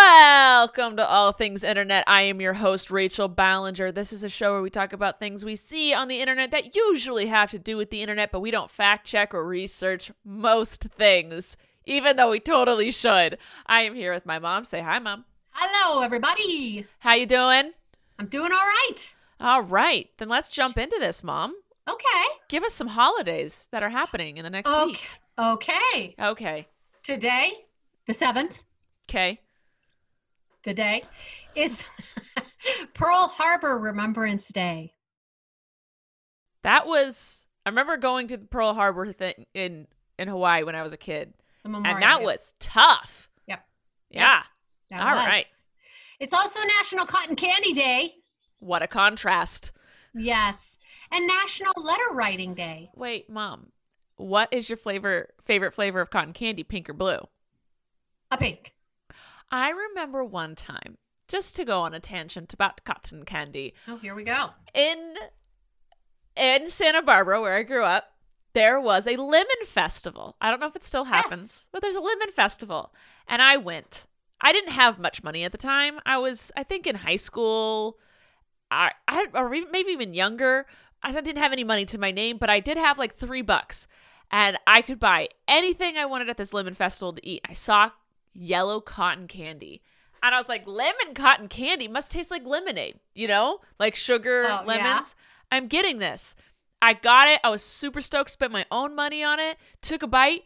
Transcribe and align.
Welcome 0.00 0.98
to 0.98 1.08
All 1.08 1.32
Things 1.32 1.64
Internet. 1.64 2.04
I 2.06 2.20
am 2.22 2.38
your 2.38 2.52
host, 2.52 2.90
Rachel 2.90 3.28
Ballinger. 3.28 3.90
This 3.90 4.12
is 4.12 4.22
a 4.22 4.28
show 4.28 4.52
where 4.52 4.60
we 4.60 4.68
talk 4.68 4.92
about 4.92 5.18
things 5.18 5.42
we 5.42 5.56
see 5.56 5.94
on 5.94 6.08
the 6.08 6.20
internet 6.20 6.50
that 6.50 6.76
usually 6.76 7.26
have 7.28 7.50
to 7.52 7.58
do 7.58 7.78
with 7.78 7.88
the 7.88 8.02
internet, 8.02 8.30
but 8.30 8.40
we 8.40 8.50
don't 8.50 8.70
fact 8.70 9.06
check 9.06 9.32
or 9.32 9.42
research 9.42 10.12
most 10.22 10.82
things, 10.90 11.56
even 11.86 12.16
though 12.16 12.28
we 12.30 12.40
totally 12.40 12.90
should. 12.90 13.38
I 13.64 13.82
am 13.82 13.94
here 13.94 14.12
with 14.12 14.26
my 14.26 14.38
mom. 14.38 14.66
Say 14.66 14.82
hi, 14.82 14.98
mom. 14.98 15.24
Hello, 15.52 16.02
everybody. 16.02 16.84
How 16.98 17.14
you 17.14 17.24
doing? 17.24 17.72
I'm 18.18 18.26
doing 18.26 18.52
all 18.52 18.58
right. 18.66 19.14
All 19.40 19.62
right, 19.62 20.10
then 20.18 20.28
let's 20.28 20.50
jump 20.50 20.76
into 20.76 20.98
this, 21.00 21.24
mom. 21.24 21.54
Okay. 21.88 22.24
Give 22.50 22.64
us 22.64 22.74
some 22.74 22.88
holidays 22.88 23.66
that 23.72 23.82
are 23.82 23.88
happening 23.88 24.36
in 24.36 24.44
the 24.44 24.50
next 24.50 24.68
Okay. 24.68 24.84
week. 24.84 25.06
Okay. 25.38 26.14
Okay. 26.20 26.68
Today, 27.02 27.64
the 28.06 28.12
7th, 28.12 28.62
Okay. 29.08 29.40
Today 30.66 31.04
is 31.54 31.84
Pearl 32.94 33.28
Harbor 33.28 33.78
Remembrance 33.78 34.48
Day. 34.48 34.94
That 36.64 36.86
was 36.88 37.46
I 37.64 37.68
remember 37.68 37.96
going 37.96 38.26
to 38.28 38.36
the 38.36 38.46
Pearl 38.46 38.74
Harbor 38.74 39.12
thing 39.12 39.46
in 39.54 39.86
in 40.18 40.26
Hawaii 40.28 40.64
when 40.64 40.74
I 40.74 40.82
was 40.82 40.92
a 40.92 40.96
kid. 40.96 41.34
and 41.64 41.84
that 41.84 42.22
was 42.22 42.54
tough. 42.58 43.30
Yep. 43.46 43.64
Yeah. 44.10 44.42
That 44.90 45.00
all 45.00 45.16
was. 45.16 45.26
right. 45.26 45.46
It's 46.18 46.32
also 46.32 46.58
National 46.80 47.06
Cotton 47.06 47.36
Candy 47.36 47.72
Day. 47.72 48.14
What 48.58 48.82
a 48.82 48.88
contrast. 48.88 49.72
Yes. 50.14 50.76
And 51.12 51.28
National 51.28 51.74
Letter 51.76 52.12
Writing 52.12 52.54
Day. 52.54 52.90
Wait, 52.96 53.30
mom. 53.30 53.68
What 54.16 54.48
is 54.50 54.68
your 54.68 54.78
flavor 54.78 55.28
favorite 55.44 55.74
flavor 55.74 56.00
of 56.00 56.10
cotton 56.10 56.32
candy, 56.32 56.64
pink 56.64 56.90
or 56.90 56.94
blue? 56.94 57.20
A 58.32 58.36
pink. 58.36 58.72
I 59.50 59.70
remember 59.70 60.24
one 60.24 60.54
time, 60.54 60.98
just 61.28 61.56
to 61.56 61.64
go 61.64 61.80
on 61.80 61.94
a 61.94 62.00
tangent 62.00 62.52
about 62.52 62.84
cotton 62.84 63.24
candy, 63.24 63.74
Oh, 63.88 63.96
here 63.96 64.14
we 64.14 64.24
go. 64.24 64.50
in 64.74 65.14
in 66.36 66.68
Santa 66.70 67.02
Barbara 67.02 67.40
where 67.40 67.54
I 67.56 67.62
grew 67.62 67.84
up, 67.84 68.12
there 68.52 68.80
was 68.80 69.06
a 69.06 69.16
lemon 69.16 69.64
festival. 69.66 70.36
I 70.40 70.50
don't 70.50 70.60
know 70.60 70.66
if 70.66 70.76
it 70.76 70.84
still 70.84 71.04
happens, 71.04 71.66
but 71.72 71.82
there's 71.82 71.94
a 71.94 72.00
lemon 72.00 72.30
festival, 72.32 72.92
and 73.28 73.40
I 73.42 73.56
went. 73.56 74.06
I 74.40 74.52
didn't 74.52 74.72
have 74.72 74.98
much 74.98 75.22
money 75.22 75.44
at 75.44 75.52
the 75.52 75.58
time. 75.58 75.98
I 76.04 76.18
was, 76.18 76.52
I 76.56 76.62
think, 76.62 76.86
in 76.86 76.96
high 76.96 77.16
school. 77.16 77.98
I, 78.70 78.92
I 79.08 79.26
or 79.34 79.52
even- 79.54 79.70
maybe 79.72 79.92
even 79.92 80.12
younger. 80.14 80.66
I 81.02 81.12
didn't 81.12 81.36
have 81.38 81.52
any 81.52 81.64
money 81.64 81.84
to 81.86 81.98
my 81.98 82.10
name, 82.10 82.36
but 82.38 82.50
I 82.50 82.60
did 82.60 82.76
have 82.76 82.98
like 82.98 83.14
three 83.14 83.42
bucks, 83.42 83.86
and 84.30 84.58
I 84.66 84.82
could 84.82 84.98
buy 84.98 85.28
anything 85.46 85.96
I 85.96 86.04
wanted 86.06 86.28
at 86.28 86.36
this 86.36 86.52
lemon 86.52 86.74
festival 86.74 87.12
to 87.14 87.26
eat. 87.26 87.42
I 87.48 87.52
saw 87.54 87.90
yellow 88.36 88.80
cotton 88.80 89.26
candy. 89.28 89.82
And 90.22 90.34
I 90.34 90.38
was 90.38 90.48
like, 90.48 90.66
lemon 90.66 91.14
cotton 91.14 91.48
candy 91.48 91.88
must 91.88 92.10
taste 92.12 92.30
like 92.30 92.44
lemonade, 92.44 92.98
you 93.14 93.28
know, 93.28 93.60
like 93.78 93.94
sugar, 93.94 94.44
Oh, 94.44 94.48
yeah. 94.48 94.62
lemons. 94.64 95.14
I'm 95.52 95.68
getting 95.68 95.98
this. 95.98 96.34
I 96.82 96.92
got 96.94 97.28
it. 97.28 97.40
I 97.44 97.50
was 97.50 97.62
super 97.62 98.00
stoked, 98.00 98.30
spent 98.30 98.52
my 98.52 98.66
own 98.70 98.94
money 98.94 99.22
on 99.22 99.38
it, 99.40 99.56
took 99.80 100.02
a 100.02 100.06
bite. 100.06 100.42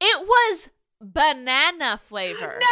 It 0.00 0.26
was 0.26 0.68
banana 1.00 2.00
flavor. 2.02 2.60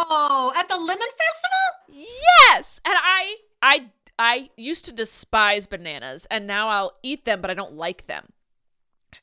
No! 0.00 0.52
At 0.54 0.68
the 0.68 0.76
Lemon 0.76 0.98
Festival? 0.98 2.06
Yes. 2.52 2.80
And 2.84 2.94
I 2.96 3.36
I 3.62 3.90
I 4.18 4.50
used 4.56 4.84
to 4.86 4.92
despise 4.92 5.66
bananas 5.66 6.26
and 6.30 6.46
now 6.46 6.68
I'll 6.68 6.92
eat 7.02 7.24
them 7.24 7.40
but 7.40 7.50
I 7.50 7.54
don't 7.54 7.74
like 7.74 8.06
them. 8.06 8.28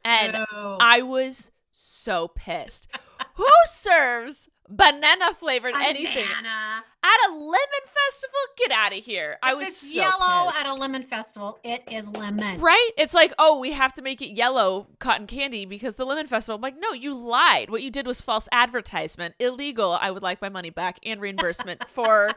And 0.04 0.34
No. 0.34 0.78
I 0.80 1.02
was 1.02 1.52
so 1.72 2.28
pissed. 2.30 2.88
Who 3.36 3.48
serves 3.66 4.50
banana 4.70 5.34
flavored 5.34 5.74
anything 5.76 6.28
Banana. 6.28 6.84
at 7.04 7.30
a 7.30 7.32
lemon 7.32 7.86
festival? 7.86 8.40
Get 8.58 8.72
out 8.72 8.94
of 8.94 9.04
here. 9.04 9.38
I 9.42 9.54
was 9.54 9.70
it's 9.70 9.94
so 9.94 10.00
yellow 10.00 10.52
pissed. 10.52 10.60
at 10.60 10.66
a 10.68 10.74
lemon 10.74 11.04
festival. 11.04 11.60
It 11.64 11.84
is 11.92 12.08
lemon. 12.10 12.60
Right? 12.60 12.90
It's 12.98 13.14
like, 13.14 13.34
oh, 13.40 13.60
we 13.60 13.72
have 13.74 13.94
to 13.96 14.02
make 14.02 14.22
it 14.22 14.36
yellow 14.36 14.88
cotton 15.00 15.28
candy 15.28 15.66
because 15.66 15.96
the 15.96 16.06
lemon 16.06 16.28
festival. 16.28 16.56
I'm 16.56 16.62
like, 16.62 16.80
no, 16.80 16.94
you 16.94 17.14
lied. 17.14 17.70
What 17.70 17.84
you 17.84 17.92
did 17.92 18.08
was 18.08 18.22
false 18.22 18.48
advertisement, 18.52 19.36
illegal. 19.40 19.98
I 20.00 20.12
would 20.12 20.24
like 20.24 20.42
my 20.42 20.50
money 20.50 20.70
back 20.70 21.00
and 21.06 21.22
reimbursement 21.22 21.84
for, 21.90 22.36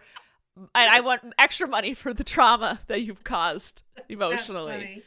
and 0.57 0.69
I 0.75 1.01
want 1.01 1.23
extra 1.39 1.67
money 1.67 1.95
for 1.95 2.15
the 2.15 2.25
trauma 2.25 2.81
that 2.87 3.03
you've 3.03 3.25
caused 3.25 3.83
emotionally. 4.09 5.03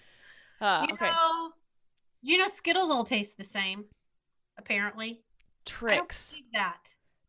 Uh, 0.60 0.86
you 0.88 0.94
okay, 0.96 1.06
know, 1.06 1.52
do 2.24 2.32
you 2.32 2.38
know 2.38 2.48
Skittles 2.48 2.90
all 2.90 3.04
taste 3.04 3.38
the 3.38 3.44
same? 3.44 3.86
Apparently, 4.58 5.08
I 5.08 5.10
don't 5.10 5.20
Trix, 5.66 6.40
that. 6.54 6.78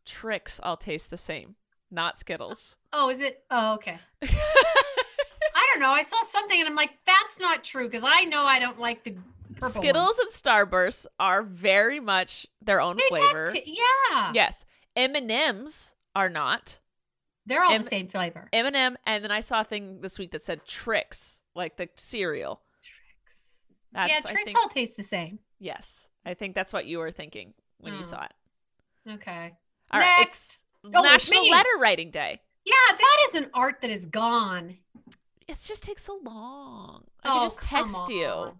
Tricks. 0.04 0.60
All 0.62 0.76
taste 0.76 1.10
the 1.10 1.16
same, 1.16 1.56
not 1.90 2.18
Skittles. 2.18 2.76
Oh, 2.92 3.10
is 3.10 3.20
it? 3.20 3.42
Oh, 3.50 3.74
okay. 3.74 3.98
I 4.22 5.66
don't 5.72 5.80
know. 5.80 5.92
I 5.92 6.02
saw 6.02 6.22
something 6.24 6.58
and 6.58 6.68
I'm 6.68 6.74
like, 6.74 6.92
that's 7.06 7.38
not 7.40 7.64
true 7.64 7.88
because 7.88 8.04
I 8.04 8.24
know 8.24 8.44
I 8.44 8.58
don't 8.58 8.78
like 8.80 9.04
the 9.04 9.14
purple 9.54 9.70
Skittles 9.70 10.18
ones. 10.18 10.20
and 10.20 10.28
Starbursts 10.30 11.06
are 11.18 11.42
very 11.42 12.00
much 12.00 12.46
their 12.62 12.80
own 12.80 12.96
They 12.96 13.08
flavor. 13.08 13.52
to- 13.52 13.70
yeah, 13.70 14.32
Yes, 14.34 14.64
M 14.96 15.14
and 15.14 15.30
M's 15.30 15.94
are 16.14 16.28
not. 16.28 16.80
they're 17.46 17.62
all 17.62 17.72
M- 17.72 17.82
the 17.82 17.88
same 17.88 18.08
flavor. 18.08 18.48
M&M, 18.52 18.96
and 19.06 19.22
then 19.24 19.30
I 19.30 19.40
saw 19.40 19.60
a 19.60 19.64
thing 19.64 20.00
this 20.00 20.18
week 20.18 20.30
that 20.32 20.42
said 20.42 20.64
Trix, 20.66 21.40
like 21.54 21.76
the 21.76 21.88
cereal. 21.96 22.62
Trix. 22.82 23.60
That's, 23.92 24.12
yeah, 24.12 24.20
Trix 24.32 24.44
think, 24.52 24.58
all 24.58 24.68
taste 24.68 24.96
the 24.96 25.02
same. 25.04 25.38
yes, 25.58 26.08
I 26.24 26.34
think 26.34 26.54
that's 26.54 26.72
what 26.72 26.86
you 26.86 26.98
were 26.98 27.10
thinking 27.10 27.54
when 27.78 27.92
you 27.94 28.00
Mm. 28.00 28.04
saw 28.04 28.24
it. 28.24 28.32
Okay. 29.10 29.52
All 29.94 30.00
right, 30.00 30.26
it's 30.26 30.58
Oh, 30.92 31.00
National. 31.00 31.48
Letter 31.48 31.68
Writing 31.80 32.10
Day. 32.10 32.40
Yeah, 32.64 32.74
that 32.90 33.16
is 33.28 33.34
an 33.36 33.46
art 33.54 33.76
that 33.80 33.90
is 33.90 34.04
gone. 34.06 34.76
It 35.48 35.58
just 35.64 35.84
takes 35.84 36.02
so 36.02 36.18
long. 36.22 37.04
I 37.22 37.28
oh, 37.28 37.32
could 37.38 37.44
just 37.46 37.62
text 37.62 38.08
you. 38.08 38.56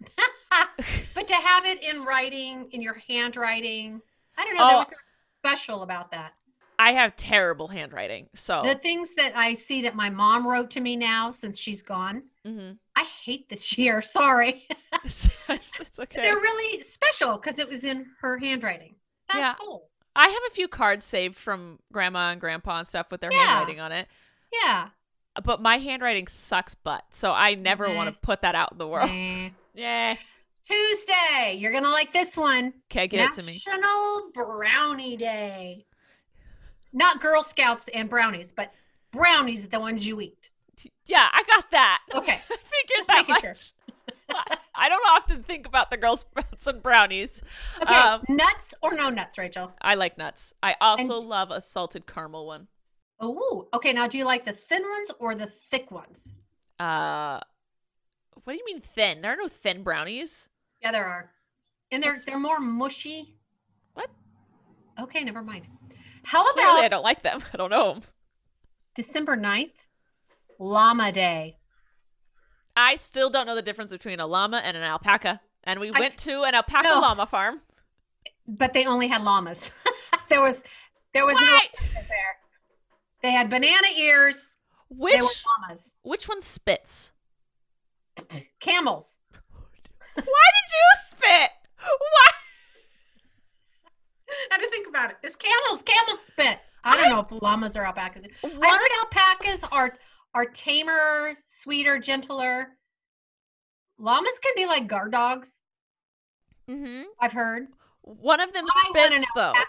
but 1.14 1.28
to 1.28 1.34
have 1.34 1.66
it 1.66 1.82
in 1.82 2.04
writing, 2.04 2.68
in 2.72 2.80
your 2.82 2.96
handwriting, 3.08 4.00
I 4.36 4.44
don't 4.44 4.56
know. 4.56 4.66
There 4.66 4.76
Oh. 4.76 4.78
was 4.78 4.86
something 4.86 4.98
special 5.44 5.82
about 5.82 6.10
that. 6.12 6.32
I 6.80 6.92
have 6.92 7.16
terrible 7.16 7.66
handwriting, 7.66 8.28
so 8.34 8.62
The 8.62 8.76
things 8.76 9.14
that 9.16 9.36
I 9.36 9.52
see 9.54 9.82
that 9.82 9.96
my 9.96 10.10
mom 10.10 10.46
wrote 10.46 10.70
to 10.72 10.80
me 10.80 10.94
now 10.96 11.32
since 11.32 11.58
she's 11.58 11.82
gone, 11.82 12.22
Mhm. 12.46 12.78
I 12.96 13.04
hate 13.24 13.48
this 13.48 13.72
year. 13.78 14.00
Sorry. 14.00 14.66
it's, 15.04 15.28
it's 15.80 15.98
okay. 15.98 16.22
They're 16.22 16.36
really 16.36 16.82
special 16.84 17.36
because 17.36 17.58
it 17.58 17.68
was 17.68 17.82
in 17.84 18.06
her 18.20 18.38
handwriting. 18.38 18.94
That's 19.28 19.38
Yeah. 19.38 19.54
cool. 19.60 19.87
I 20.18 20.28
have 20.28 20.42
a 20.48 20.54
few 20.54 20.68
cards 20.68 21.04
saved 21.04 21.36
from 21.36 21.78
Grandma 21.92 22.30
and 22.32 22.40
Grandpa 22.40 22.78
and 22.78 22.86
stuff 22.88 23.06
with 23.10 23.20
their 23.20 23.32
Yeah. 23.32 23.38
handwriting 23.46 23.80
on 23.80 23.92
it. 23.92 24.08
Yeah. 24.52 24.88
but 25.44 25.60
my 25.62 25.76
handwriting 25.78 26.26
sucks 26.26 26.74
butt, 26.74 27.04
so 27.10 27.32
I 27.32 27.54
never 27.54 27.92
want 27.94 28.12
to 28.12 28.20
put 28.20 28.42
that 28.42 28.56
out 28.56 28.72
in 28.72 28.78
the 28.78 28.88
world. 28.88 29.10
Eh. 29.12 29.50
yeah. 29.74 30.16
Tuesday, 30.66 31.54
you're 31.56 31.70
gonna 31.72 31.90
like 31.90 32.12
this 32.12 32.36
one. 32.36 32.74
Okay, 32.90 33.06
give 33.06 33.20
it 33.30 33.32
to 33.38 33.46
me. 33.46 33.52
National 33.64 34.30
Brownie 34.34 35.16
Day. 35.16 35.86
Not 36.92 37.20
Girl 37.20 37.42
Scouts 37.42 37.88
and 37.94 38.08
brownies, 38.10 38.52
but 38.52 38.72
brownies 39.12 39.64
are 39.64 39.68
the 39.68 39.78
ones 39.80 40.06
you 40.06 40.20
eat. 40.20 40.50
Yeah, 41.06 41.28
I 41.32 41.42
got 41.44 41.70
that. 41.70 42.02
Okay. 42.14 42.40
Just 42.96 43.06
that 43.08 43.28
much. 43.28 43.72
I 44.78 44.88
don't 44.88 45.06
often 45.10 45.42
think 45.42 45.66
about 45.66 45.90
the 45.90 45.96
Girl 45.96 46.16
Scouts 46.22 46.66
and 46.66 46.82
brownies. 46.82 47.42
Okay, 47.82 47.92
Um, 47.94 48.22
nuts 48.28 48.74
or 48.82 48.94
no 48.94 49.10
nuts, 49.10 49.36
Rachel? 49.38 49.72
I 49.80 49.94
like 49.94 50.16
nuts. 50.16 50.54
I 50.62 50.76
also 50.80 51.20
love 51.20 51.50
a 51.50 51.60
salted 51.60 52.06
caramel 52.06 52.46
one. 52.46 52.68
Oh, 53.20 53.68
okay. 53.74 53.92
Now, 53.92 54.06
do 54.06 54.16
you 54.18 54.24
like 54.24 54.44
the 54.44 54.52
thin 54.52 54.82
ones 54.82 55.10
or 55.18 55.34
the 55.34 55.46
thick 55.48 55.90
ones? 55.90 56.32
Uh, 56.78 57.40
what 58.44 58.52
do 58.52 58.58
you 58.58 58.64
mean 58.64 58.80
thin? 58.80 59.20
There 59.22 59.32
are 59.32 59.36
no 59.36 59.48
thin 59.48 59.82
brownies. 59.82 60.48
Yeah, 60.80 60.92
there 60.92 61.04
are, 61.06 61.30
and 61.90 62.00
they're 62.02 62.12
What's- 62.12 62.24
they're 62.24 62.38
more 62.38 62.60
mushy. 62.60 63.34
What? 63.94 64.08
Okay, 65.00 65.24
never 65.24 65.42
mind. 65.42 65.66
How 66.22 66.42
about? 66.42 66.54
Clearly, 66.54 66.84
I 66.84 66.88
don't 66.88 67.02
like 67.02 67.22
them. 67.22 67.42
I 67.52 67.56
don't 67.56 67.70
know 67.70 67.90
'em. 67.94 68.02
December 68.94 69.36
9th, 69.36 69.88
Llama 70.60 71.10
Day? 71.12 71.56
I 72.78 72.94
still 72.94 73.28
don't 73.28 73.46
know 73.46 73.56
the 73.56 73.62
difference 73.62 73.90
between 73.90 74.20
a 74.20 74.26
llama 74.26 74.58
and 74.58 74.76
an 74.76 74.84
alpaca. 74.84 75.40
And 75.64 75.80
we 75.80 75.90
I- 75.92 75.98
went 75.98 76.16
to 76.18 76.44
an 76.44 76.54
alpaca 76.54 76.84
No. 76.88 77.00
llama 77.00 77.26
farm. 77.26 77.60
But 78.46 78.72
they 78.72 78.86
only 78.86 79.08
had 79.08 79.22
llamas. 79.24 79.72
there 80.28 80.40
was 80.40 80.62
there 81.12 81.26
was 81.26 81.36
no 81.40 81.46
Why? 81.46 81.60
alpacas 81.74 82.08
there. 82.08 82.36
They 83.22 83.32
had 83.32 83.50
banana 83.50 83.88
ears. 83.96 84.56
Which 84.90 85.20
llamas. 85.60 85.92
which 86.02 86.28
one 86.28 86.40
spits? 86.40 87.12
Camels. 88.60 89.18
Why 90.14 90.22
did 90.22 90.24
you 90.24 90.88
spit? 91.08 91.50
Why? 91.80 92.26
I 94.30 94.54
had 94.54 94.58
to 94.58 94.70
think 94.70 94.88
about 94.88 95.10
it. 95.10 95.16
It's 95.22 95.36
camels. 95.36 95.82
Camels 95.82 96.20
spit. 96.24 96.58
I 96.84 96.96
don't 96.96 97.10
know 97.10 97.20
if 97.20 97.42
llamas 97.42 97.76
are 97.76 97.84
alpacas. 97.84 98.24
I 98.44 98.48
heard 98.48 98.90
alpacas 99.00 99.64
are 99.72 99.94
are 100.34 100.46
tamer, 100.46 101.34
sweeter, 101.44 101.98
gentler. 101.98 102.76
Llamas 103.98 104.38
can 104.42 104.52
be 104.56 104.66
like 104.66 104.86
guard 104.86 105.12
dogs. 105.12 105.60
Mm-hmm. 106.68 107.02
I've 107.20 107.32
heard. 107.32 107.68
One 108.02 108.40
of 108.40 108.52
them 108.52 108.66
I 108.68 108.84
spits 108.88 109.26
though. 109.34 109.42
alpaca. 109.42 109.64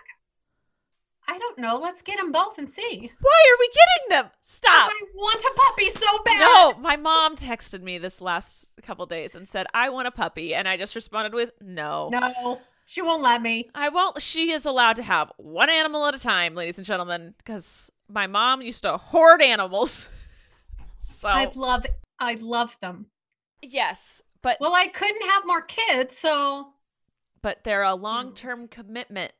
I 1.28 1.38
don't 1.38 1.60
know. 1.60 1.78
Let's 1.78 2.02
get 2.02 2.18
them 2.18 2.32
both 2.32 2.58
and 2.58 2.70
see. 2.70 3.12
Why 3.22 3.44
are 3.52 3.60
we 3.60 3.70
getting 3.70 4.10
them? 4.24 4.32
Stop. 4.42 4.90
I 4.92 5.04
want 5.14 5.42
a 5.42 5.52
puppy 5.56 5.90
so 5.90 6.08
bad. 6.26 6.40
No, 6.40 6.74
my 6.80 6.96
mom 6.96 7.36
texted 7.36 7.84
me 7.84 8.00
this 8.00 8.20
last 8.20 8.72
couple 8.82 9.06
days 9.06 9.36
and 9.36 9.48
said, 9.48 9.68
I 9.72 9.90
want 9.90 10.08
a 10.08 10.12
puppy. 10.12 10.56
And 10.56 10.68
I 10.68 10.76
just 10.76 10.96
responded 10.96 11.36
with, 11.36 11.52
no. 11.62 12.10
No, 12.12 12.60
she 12.86 13.04
won't 13.04 13.22
let 13.22 13.44
me. 13.44 13.70
I 13.76 13.90
won't. 13.90 14.20
She 14.24 14.52
is 14.52 14.66
allowed 14.66 14.96
to 14.96 15.04
have 15.04 15.32
one 15.38 15.70
animal 15.70 16.08
at 16.08 16.16
a 16.16 16.20
time, 16.20 16.56
ladies 16.56 16.80
and 16.80 16.86
gentlemen, 16.86 17.36
because 17.38 17.92
my 18.08 18.26
mom 18.26 18.64
used 18.64 18.82
to 18.82 18.98
hoard 18.98 19.42
animals. 19.42 20.10
So, 21.20 21.28
I 21.28 21.52
love 21.54 21.86
I'd 22.18 22.42
love 22.42 22.78
them. 22.80 23.08
yes, 23.62 24.22
but 24.42 24.56
Well, 24.62 24.74
I 24.74 24.88
couldn't 24.88 25.28
have 25.30 25.46
more 25.46 25.62
kids, 25.62 26.18
so 26.18 26.70
but 27.42 27.66
they're 27.66 27.84
a 27.84 27.94
long 27.94 28.34
term 28.34 28.70
commitment. 28.70 29.34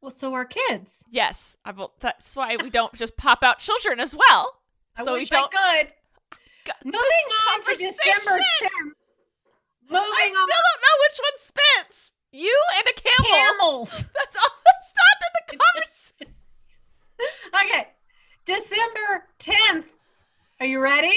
well, 0.00 0.10
so 0.10 0.32
are 0.32 0.46
kids. 0.46 1.04
Yes, 1.10 1.54
I 1.66 1.72
will, 1.72 1.92
that's 2.00 2.34
why 2.34 2.56
we 2.56 2.70
don't 2.70 2.94
just 2.94 3.18
pop 3.18 3.42
out 3.42 3.58
children 3.58 4.00
as 4.00 4.16
well. 4.16 4.62
I 4.96 5.04
so 5.04 5.12
we 5.12 5.18
wish 5.20 5.28
don't. 5.28 5.52
I 5.54 5.82
could. 5.84 5.92
God, 6.64 6.76
Moving 6.82 7.28
on 7.52 7.60
to 7.60 7.74
December 7.74 8.40
10th. 8.62 8.92
Moving 9.90 10.00
I 10.00 10.28
still 10.28 10.40
on 10.40 10.48
don't 10.48 10.80
know 10.80 10.96
which 11.02 11.18
one 11.20 11.36
spits. 11.36 12.12
You 12.32 12.58
and 12.78 12.86
a 12.88 13.00
camel. 13.02 13.30
camels. 13.30 13.90
That's 14.14 14.36
all. 14.36 14.50
That's 14.64 14.92
not 14.96 15.16
in 15.26 15.58
the 15.58 15.64
conversation. 15.64 16.34
Okay. 17.66 17.88
December 18.46 19.28
10th. 19.38 19.92
Are 20.58 20.64
you 20.66 20.80
ready? 20.80 21.14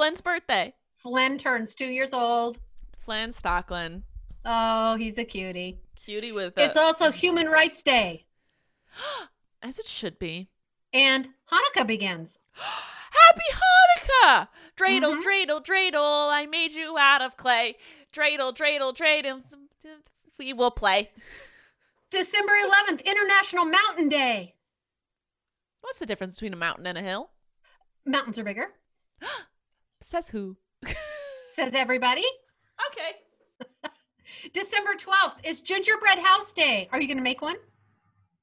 Flynn's 0.00 0.22
birthday. 0.22 0.72
Flynn 0.96 1.36
turns 1.36 1.74
two 1.74 1.84
years 1.88 2.14
old. 2.14 2.58
Flynn 3.02 3.32
Stocklin, 3.32 4.04
Oh, 4.46 4.94
he's 4.96 5.18
a 5.18 5.24
cutie. 5.24 5.78
cutie 5.94 6.32
with 6.32 6.56
a, 6.56 6.64
It's 6.64 6.76
also 6.78 7.10
Human 7.10 7.48
Rights 7.48 7.82
Day. 7.82 8.24
as 9.62 9.78
it 9.78 9.86
should 9.86 10.18
be. 10.18 10.48
And 10.94 11.28
Hanukkah 11.52 11.86
begins. 11.86 12.38
Happy 12.54 13.44
Hanukkah! 13.52 14.48
Dreidel, 14.74 15.16
Mhm. 15.16 15.22
dreidel, 15.22 15.62
dreidel, 15.62 16.30
I 16.32 16.46
made 16.46 16.72
you 16.72 16.96
out 16.96 17.20
of 17.20 17.36
clay. 17.36 17.76
Dreidel, 18.10 18.56
dreidel, 18.56 18.96
dreidel, 18.96 19.44
we 20.38 20.54
will 20.54 20.70
play. 20.70 21.10
December 22.10 22.54
11th, 22.54 23.04
International 23.04 23.66
Mountain 23.66 24.08
Day. 24.08 24.54
What's 25.82 25.98
the 25.98 26.06
difference 26.06 26.36
between 26.36 26.54
a 26.54 26.56
mountain 26.56 26.86
and 26.86 26.96
a 26.96 27.02
hill? 27.02 27.32
Mountains 28.06 28.38
are 28.38 28.44
bigger, 28.44 28.68
Says 30.00 30.28
who? 30.30 30.56
says 31.52 31.72
everybody. 31.74 32.24
Okay. 32.90 33.90
December 34.52 34.92
12th 34.94 35.36
is 35.44 35.60
Gingerbread 35.60 36.18
House 36.18 36.52
Day. 36.52 36.88
Are 36.92 37.00
you 37.00 37.06
going 37.06 37.18
to 37.18 37.22
make 37.22 37.42
one? 37.42 37.56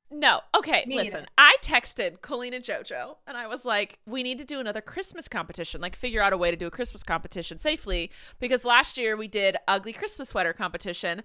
No. 0.09 0.41
Okay, 0.55 0.85
Me 0.87 0.95
listen. 0.95 1.21
either. 1.21 1.27
I 1.37 1.57
texted 1.61 2.21
Colleen 2.21 2.53
and 2.53 2.63
JoJo 2.63 3.17
and 3.27 3.35
I 3.35 3.47
was 3.47 3.65
like, 3.65 3.99
we 4.05 4.23
need 4.23 4.37
to 4.37 4.45
do 4.45 4.59
another 4.59 4.79
Christmas 4.79 5.27
competition. 5.27 5.81
Like 5.81 5.95
figure 5.95 6.21
out 6.21 6.31
a 6.31 6.37
way 6.37 6.49
to 6.49 6.55
do 6.55 6.67
a 6.67 6.71
Christmas 6.71 7.03
competition 7.03 7.57
safely 7.57 8.11
because 8.39 8.63
last 8.63 8.97
year 8.97 9.17
we 9.17 9.27
did 9.27 9.57
ugly 9.67 9.91
Christmas 9.91 10.29
sweater 10.29 10.53
competition 10.53 11.23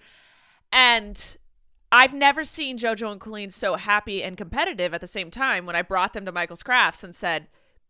and 0.73 1.37
I've 1.93 2.14
never 2.14 2.43
seen 2.43 2.79
JoJo 2.79 3.12
and 3.12 3.20
Colleen 3.20 3.50
so 3.50 3.76
happy 3.76 4.23
and 4.23 4.37
competitive 4.37 4.94
at 4.94 5.00
the 5.00 5.06
same 5.06 5.31
time 5.31 5.67
when 5.67 5.76
I 5.76 5.82
brought 5.82 6.14
them 6.14 6.25
to 6.25 6.32
Michael's 6.32 6.62
Crafts 6.62 7.05
and 7.05 7.14
said, 7.14 7.49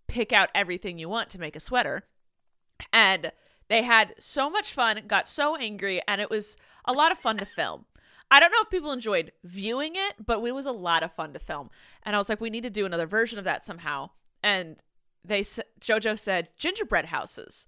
pick 0.09 0.33
out 0.33 0.50
everything 0.55 0.99
you 0.99 1.09
want 1.09 1.31
to 1.31 1.39
make 1.41 1.55
a 1.56 1.61
sweater. 1.61 2.03
And 2.93 3.32
they 3.69 3.82
had 3.82 4.14
so 4.19 4.49
much 4.50 4.73
fun, 4.73 5.00
got 5.06 5.29
so 5.29 5.56
angry, 5.56 6.00
and 6.06 6.20
it 6.20 6.31
was 6.31 6.56
a 6.84 6.93
lot 6.93 7.12
of 7.12 7.19
fun 7.19 7.38
to 7.38 7.46
film. 7.46 7.87
I 8.31 8.40
don't 8.40 8.50
know 8.50 8.62
if 8.62 8.70
people 8.70 8.93
enjoyed 8.93 9.32
viewing 9.44 9.93
it, 9.94 10.14
but 10.25 10.43
it 10.43 10.55
was 10.55 10.67
a 10.67 10.73
lot 10.73 11.02
of 11.02 11.12
fun 11.12 11.34
to 11.34 11.38
film. 11.38 11.70
And 12.02 12.17
I 12.17 12.19
was 12.19 12.29
like, 12.29 12.40
we 12.40 12.50
need 12.50 12.62
to 12.62 12.70
do 12.70 12.87
another 12.87 13.06
version 13.06 13.38
of 13.38 13.44
that 13.44 13.64
somehow. 13.64 14.11
And 14.43 14.76
they 15.25 15.40
JoJo 15.40 16.19
said 16.19 16.48
gingerbread 16.56 17.06
houses. 17.06 17.67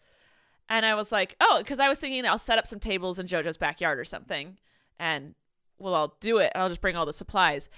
And 0.68 0.86
I 0.86 0.94
was 0.94 1.12
like, 1.12 1.36
oh, 1.40 1.58
because 1.58 1.80
I 1.80 1.88
was 1.88 1.98
thinking 1.98 2.26
I'll 2.26 2.38
set 2.38 2.58
up 2.58 2.66
some 2.66 2.80
tables 2.80 3.18
in 3.18 3.26
JoJo's 3.26 3.58
backyard 3.58 3.98
or 3.98 4.04
something. 4.04 4.56
And 4.98 5.34
well, 5.78 5.94
I'll 5.94 6.16
do 6.20 6.38
it. 6.38 6.50
I'll 6.54 6.68
just 6.68 6.80
bring 6.80 6.96
all 6.96 7.06
the 7.06 7.12
supplies. 7.12 7.68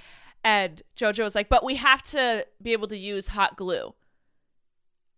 And 0.45 0.83
JoJo 0.97 1.25
was 1.25 1.35
like, 1.35 1.49
but 1.49 1.64
we 1.64 1.75
have 1.75 2.02
to 2.05 2.47
be 2.62 2.73
able 2.73 2.87
to 2.88 2.97
use 2.97 3.28
hot 3.28 3.57
glue. 3.57 3.95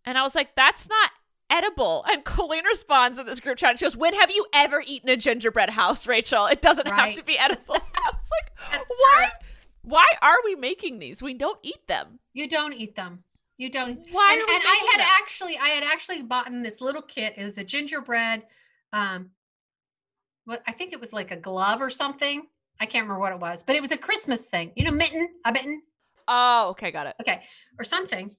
And 0.04 0.16
I 0.16 0.22
was 0.22 0.34
like, 0.34 0.54
that's 0.54 0.88
not 0.88 1.10
edible. 1.50 2.05
And 2.09 2.25
Colleen 2.25 2.64
responds 2.64 3.19
in 3.19 3.26
this 3.26 3.40
group 3.40 3.59
chat. 3.59 3.78
She 3.78 3.85
goes, 3.85 3.97
When 3.97 4.14
have 4.14 4.31
you 4.31 4.47
ever 4.55 4.83
eaten 4.87 5.09
a 5.09 5.17
gingerbread 5.17 5.71
house, 5.71 6.07
Rachel? 6.07 6.47
It 6.47 6.62
doesn't 6.62 6.87
have 6.87 7.14
to 7.14 7.23
be 7.25 7.38
edible. 7.38 7.75
I 7.95 8.11
was 8.12 8.31
like, 8.31 8.52
That's 8.73 8.88
why? 8.88 9.23
true. 9.25 9.49
Why 9.83 10.07
are 10.21 10.37
we 10.45 10.55
making 10.55 10.99
these? 10.99 11.23
We 11.23 11.35
don't 11.35 11.59
eat 11.62 11.87
them. 11.87 12.19
You 12.35 12.49
don't 12.49 12.75
eat 12.75 12.95
them. 12.95 13.23
You 13.57 13.71
don't. 13.71 13.99
Why 14.12 14.33
and, 14.33 14.43
are 14.43 14.47
we 14.47 14.55
and 14.55 14.62
I 14.64 14.88
had 14.93 15.00
them? 15.00 15.07
actually, 15.21 15.59
I 15.59 15.69
had 15.69 15.83
actually 15.83 16.23
bought 16.23 16.47
in 16.47 16.62
this 16.62 16.81
little 16.81 17.02
kit. 17.02 17.35
It 17.37 17.45
was 17.45 17.59
a 17.59 17.64
gingerbread. 17.64 18.43
Um, 18.93 19.31
what 20.45 20.62
I 20.67 20.73
think 20.73 20.93
it 20.93 21.00
was 21.00 21.12
like 21.12 21.31
a 21.31 21.37
glove 21.37 21.81
or 21.81 21.90
something. 21.90 22.43
I 22.81 22.87
can't 22.87 23.02
remember 23.05 23.21
what 23.21 23.33
it 23.33 23.40
was, 23.40 23.62
but 23.64 23.75
it 23.75 23.81
was 23.83 23.90
a 23.90 23.97
Christmas 23.97 24.47
thing. 24.47 24.71
You 24.76 24.85
know, 24.85 24.93
mitten, 24.93 25.28
a 25.45 25.52
mitten, 25.52 25.83
Oh, 26.28 26.69
okay, 26.71 26.90
got 26.90 27.07
it. 27.09 27.17
okay, 27.21 27.43
or 27.78 27.85
something. 27.85 28.31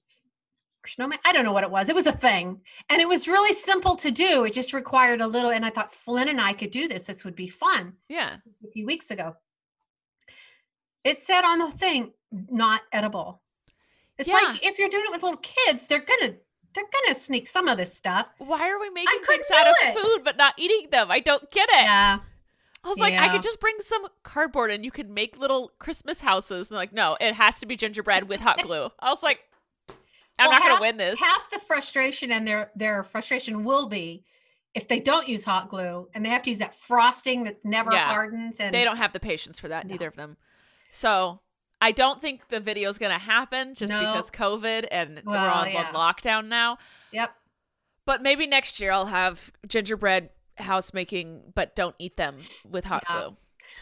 Snowman. 0.90 1.18
I 1.24 1.32
don't 1.32 1.44
know 1.44 1.52
what 1.52 1.64
it 1.64 1.70
was. 1.70 1.88
It 1.88 1.94
was 1.94 2.06
a 2.06 2.12
thing, 2.12 2.60
and 2.88 3.00
it 3.00 3.08
was 3.08 3.28
really 3.28 3.52
simple 3.52 3.94
to 3.96 4.10
do. 4.10 4.44
It 4.44 4.52
just 4.52 4.72
required 4.72 5.20
a 5.20 5.26
little. 5.26 5.50
And 5.50 5.64
I 5.64 5.70
thought 5.70 5.94
Flynn 5.94 6.28
and 6.28 6.40
I 6.40 6.52
could 6.52 6.70
do 6.70 6.88
this. 6.88 7.04
This 7.04 7.24
would 7.24 7.36
be 7.36 7.48
fun. 7.48 7.94
Yeah. 8.08 8.36
a 8.66 8.70
few 8.70 8.86
weeks 8.86 9.10
ago. 9.10 9.36
It 11.04 11.18
said 11.18 11.44
on 11.44 11.58
the 11.58 11.70
thing, 11.70 12.12
not 12.30 12.82
edible. 12.92 13.40
It's 14.18 14.28
Yeah. 14.28 14.34
like 14.34 14.64
if 14.64 14.78
you're 14.78 14.88
doing 14.90 15.04
it 15.06 15.12
with 15.12 15.22
little 15.22 15.40
kids, 15.40 15.86
they're 15.86 16.04
gonna 16.04 16.34
they're 16.74 16.84
gonna 17.04 17.14
sneak 17.18 17.48
some 17.48 17.66
of 17.68 17.78
this 17.78 17.92
stuff. 17.94 18.26
Why 18.38 18.70
are 18.70 18.78
we 18.78 18.90
making 18.90 19.24
things 19.26 19.46
out 19.52 19.66
of 19.66 19.74
it. 19.82 19.98
food 19.98 20.22
but 20.24 20.36
not 20.36 20.54
eating 20.56 20.88
them? 20.90 21.10
I 21.10 21.18
don't 21.20 21.50
get 21.50 21.68
it. 21.70 21.82
Yeah. 21.84 22.20
I 22.84 22.88
was 22.88 22.98
like, 22.98 23.12
I 23.14 23.28
could 23.28 23.42
just 23.42 23.60
bring 23.60 23.76
some 23.80 24.06
cardboard 24.22 24.70
and 24.70 24.84
you 24.84 24.90
could 24.90 25.10
make 25.10 25.36
little 25.36 25.72
Christmas 25.78 26.20
houses. 26.20 26.70
And 26.70 26.78
like, 26.78 26.92
no, 26.94 27.16
it 27.20 27.34
has 27.34 27.58
to 27.60 27.66
be 27.66 27.76
gingerbread 27.76 28.26
with 28.28 28.40
hot 28.40 28.62
glue. 28.62 28.90
I 29.00 29.10
was 29.10 29.22
like, 29.22 29.40
I'm 30.40 30.48
Well, 30.48 30.58
not 30.58 30.62
going 30.62 30.76
to 30.76 30.80
win 30.80 30.96
this. 30.96 31.20
Half 31.20 31.50
the 31.50 31.58
frustration 31.58 32.32
and 32.32 32.46
their 32.46 32.70
their 32.74 33.02
frustration 33.04 33.64
will 33.64 33.88
be 33.88 34.24
if 34.74 34.86
they 34.88 35.00
don't 35.00 35.28
use 35.28 35.44
hot 35.44 35.68
glue 35.68 36.08
and 36.14 36.24
they 36.24 36.28
have 36.28 36.42
to 36.44 36.50
use 36.50 36.58
that 36.58 36.74
frosting 36.74 37.44
that 37.44 37.56
never 37.64 37.92
Yeah. 37.92 38.12
hardens 38.12 38.58
and 38.60 38.72
they 38.72 38.84
don't 38.84 38.96
have 38.98 39.12
the 39.12 39.20
patience 39.20 39.58
for 39.58 39.68
that, 39.68 39.86
No. 39.86 39.92
neither 39.92 40.06
of 40.08 40.16
them. 40.16 40.36
So 40.90 41.40
I 41.80 41.92
don't 41.92 42.20
think 42.20 42.48
the 42.48 42.60
video's 42.60 42.98
going 42.98 43.12
to 43.12 43.18
happen 43.18 43.74
just 43.74 43.92
No. 43.92 44.00
because 44.00 44.30
COVID 44.30 44.86
and 44.90 45.22
we're 45.24 45.36
on 45.36 45.70
yeah. 45.70 45.92
lockdown 45.92 46.46
now. 46.46 46.78
Yep. 47.12 47.34
But 48.06 48.22
maybe 48.22 48.46
next 48.46 48.80
year 48.80 48.92
I'll 48.92 49.06
have 49.06 49.50
gingerbread 49.66 50.30
house 50.58 50.92
making, 50.92 51.52
but 51.54 51.74
don't 51.74 51.94
eat 51.98 52.16
them 52.16 52.38
with 52.68 52.84
hot 52.84 53.04
Yeah. 53.08 53.16
glue. 53.16 53.36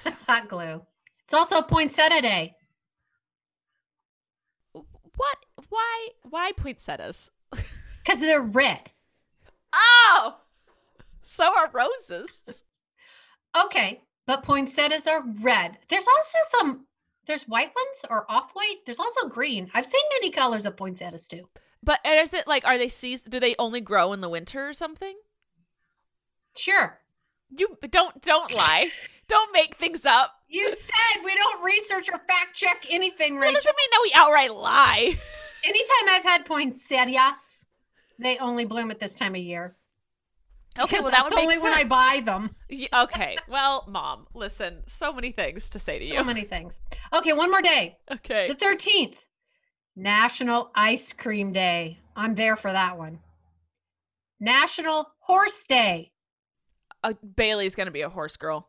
Hot 0.26 0.48
glue. 0.48 0.82
It's 1.24 1.34
also 1.34 1.58
a 1.58 1.62
poinsettia 1.62 2.22
day. 2.22 2.54
What? 5.18 5.36
Why? 5.68 6.08
Why 6.28 6.52
poinsettias? 6.56 7.30
Because 8.02 8.20
they're 8.20 8.40
red. 8.40 8.90
Oh, 9.74 10.38
so 11.20 11.54
are 11.54 11.68
roses. 11.74 12.64
Okay, 13.54 14.00
but 14.26 14.42
poinsettias 14.44 15.06
are 15.06 15.22
red. 15.42 15.76
There's 15.90 16.06
also 16.06 16.38
some. 16.48 16.86
There's 17.26 17.42
white 17.42 17.68
ones 17.76 18.04
or 18.08 18.24
off 18.30 18.52
white. 18.54 18.76
There's 18.86 18.98
also 18.98 19.28
green. 19.28 19.70
I've 19.74 19.84
seen 19.84 20.00
many 20.14 20.30
colors 20.30 20.64
of 20.64 20.78
poinsettias 20.78 21.28
too. 21.28 21.50
But 21.82 22.00
is 22.02 22.32
it 22.32 22.46
like 22.46 22.64
are 22.66 22.78
they 22.78 22.88
seas? 22.88 23.20
Do 23.20 23.38
they 23.38 23.54
only 23.58 23.82
grow 23.82 24.14
in 24.14 24.22
the 24.22 24.30
winter 24.30 24.66
or 24.66 24.72
something? 24.72 25.16
Sure. 26.56 26.98
You 27.54 27.76
don't 27.90 28.22
don't 28.22 28.54
lie. 28.54 28.90
don't 29.28 29.52
make 29.52 29.76
things 29.76 30.04
up. 30.06 30.32
You 30.48 30.70
said 30.70 31.22
we 31.24 31.34
don't 31.34 31.62
research 31.62 32.08
or 32.12 32.18
fact 32.18 32.54
check 32.54 32.86
anything, 32.90 33.38
That 33.38 33.52
doesn't 33.52 33.76
mean 33.76 33.88
that 33.90 34.00
we 34.02 34.12
outright 34.14 34.54
lie. 34.54 35.16
Anytime 35.64 36.08
I've 36.08 36.22
had 36.24 36.46
poinsettias, 36.46 37.36
they 38.18 38.38
only 38.38 38.64
bloom 38.64 38.90
at 38.90 38.98
this 39.00 39.14
time 39.14 39.34
of 39.34 39.40
year. 39.42 39.76
Okay, 40.78 40.98
Because 40.98 41.02
well 41.02 41.10
that 41.10 41.24
would 41.24 41.34
make 41.34 41.44
only 41.44 41.58
when 41.58 41.72
I 41.72 41.84
buy 41.84 42.22
them. 42.24 42.54
Y- 42.70 42.88
Okay, 42.92 43.36
well, 43.48 43.84
mom, 43.88 44.26
listen. 44.32 44.82
So 44.86 45.12
many 45.12 45.32
things 45.32 45.70
to 45.70 45.78
say 45.78 45.98
to 45.98 46.06
So 46.06 46.12
you. 46.14 46.20
So 46.20 46.24
many 46.24 46.44
things. 46.44 46.80
Okay, 47.12 47.32
one 47.32 47.50
more 47.50 47.62
day. 47.62 47.98
Okay. 48.10 48.48
The 48.48 48.54
13th, 48.54 49.16
National 49.96 50.70
Ice 50.76 51.12
Cream 51.12 51.52
Day. 51.52 51.98
I'm 52.14 52.34
there 52.36 52.56
for 52.56 52.72
that 52.72 52.96
one. 52.96 53.18
National 54.40 55.08
Horse 55.20 55.64
Day. 55.68 56.12
Uh, 57.02 57.14
Bailey's 57.36 57.74
gonna 57.74 57.90
be 57.90 58.02
a 58.02 58.08
horse 58.08 58.36
girl. 58.36 58.68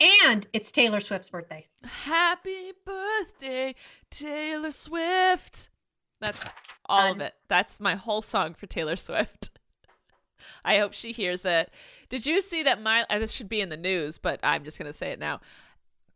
And 0.00 0.46
it's 0.52 0.70
Taylor 0.70 1.00
Swift's 1.00 1.30
birthday. 1.30 1.66
Happy 1.84 2.72
birthday, 2.84 3.74
Taylor 4.10 4.70
Swift. 4.70 5.70
That's 6.20 6.48
all 6.86 7.12
of 7.12 7.20
it. 7.20 7.34
That's 7.48 7.80
my 7.80 7.96
whole 7.96 8.22
song 8.22 8.54
for 8.54 8.66
Taylor 8.66 8.96
Swift. 8.96 9.50
I 10.64 10.78
hope 10.78 10.92
she 10.92 11.12
hears 11.12 11.44
it. 11.44 11.70
Did 12.08 12.26
you 12.26 12.40
see 12.40 12.62
that 12.62 12.80
my 12.80 13.04
uh, 13.10 13.18
this 13.18 13.32
should 13.32 13.48
be 13.48 13.60
in 13.60 13.68
the 13.68 13.76
news, 13.76 14.18
but 14.18 14.40
I'm 14.42 14.64
just 14.64 14.78
going 14.78 14.90
to 14.90 14.96
say 14.96 15.10
it 15.10 15.18
now. 15.18 15.40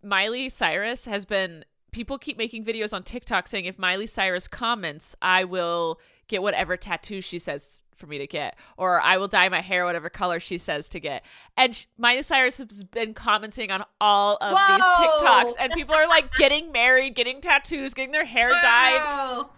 Miley 0.02 0.48
Cyrus 0.48 1.04
has 1.06 1.24
been 1.24 1.64
people 1.92 2.18
keep 2.18 2.38
making 2.38 2.64
videos 2.64 2.92
on 2.92 3.02
TikTok 3.02 3.46
saying 3.48 3.66
if 3.66 3.78
Miley 3.78 4.06
Cyrus 4.06 4.48
comments, 4.48 5.14
I 5.20 5.44
will 5.44 6.00
get 6.28 6.42
whatever 6.42 6.76
tattoo 6.76 7.20
she 7.20 7.38
says 7.38 7.84
for 8.02 8.08
me 8.08 8.18
to 8.18 8.26
get 8.26 8.56
or 8.76 9.00
I 9.00 9.16
will 9.16 9.28
dye 9.28 9.48
my 9.48 9.60
hair 9.60 9.84
whatever 9.84 10.10
color 10.10 10.40
she 10.40 10.58
says 10.58 10.88
to 10.88 10.98
get. 10.98 11.24
And 11.56 11.86
Miley 11.96 12.22
Cyrus 12.22 12.58
has 12.58 12.82
been 12.82 13.14
commenting 13.14 13.70
on 13.70 13.84
all 14.00 14.38
of 14.40 14.56
Whoa. 14.58 14.74
these 14.76 14.84
TikToks 14.84 15.52
and 15.60 15.72
people 15.72 15.94
are 15.94 16.08
like 16.08 16.34
getting 16.38 16.72
married, 16.72 17.14
getting 17.14 17.40
tattoos, 17.40 17.94
getting 17.94 18.10
their 18.10 18.24
hair 18.24 18.50
dyed. 18.50 18.96
Wow. 18.96 19.50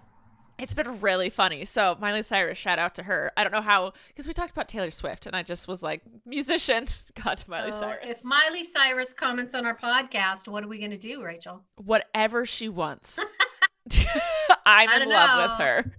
It's 0.58 0.74
been 0.74 1.00
really 1.00 1.30
funny. 1.30 1.64
So 1.64 1.96
Miley 1.98 2.22
Cyrus, 2.22 2.58
shout 2.58 2.78
out 2.78 2.94
to 2.96 3.04
her. 3.04 3.32
I 3.36 3.42
don't 3.44 3.52
know 3.52 3.62
how 3.62 3.92
because 4.08 4.28
we 4.28 4.34
talked 4.34 4.52
about 4.52 4.68
Taylor 4.68 4.90
Swift, 4.90 5.26
and 5.26 5.34
I 5.34 5.42
just 5.42 5.66
was 5.66 5.82
like, 5.82 6.02
musician, 6.24 6.86
got 7.24 7.38
to 7.38 7.50
Miley 7.50 7.72
So 7.72 7.80
Cyrus. 7.80 8.04
if 8.04 8.24
Miley 8.24 8.62
Cyrus 8.62 9.12
comments 9.14 9.54
on 9.54 9.66
our 9.66 9.76
podcast, 9.76 10.46
what 10.46 10.62
are 10.62 10.68
we 10.68 10.78
going 10.78 10.92
to 10.92 10.98
do, 10.98 11.24
Rachel? 11.24 11.64
Whatever 11.76 12.46
she 12.46 12.68
wants. 12.68 13.18
I'm 14.66 14.90
in 14.90 15.08
don't 15.08 15.10
love 15.10 15.50
with 15.50 15.66
her. 15.66 15.92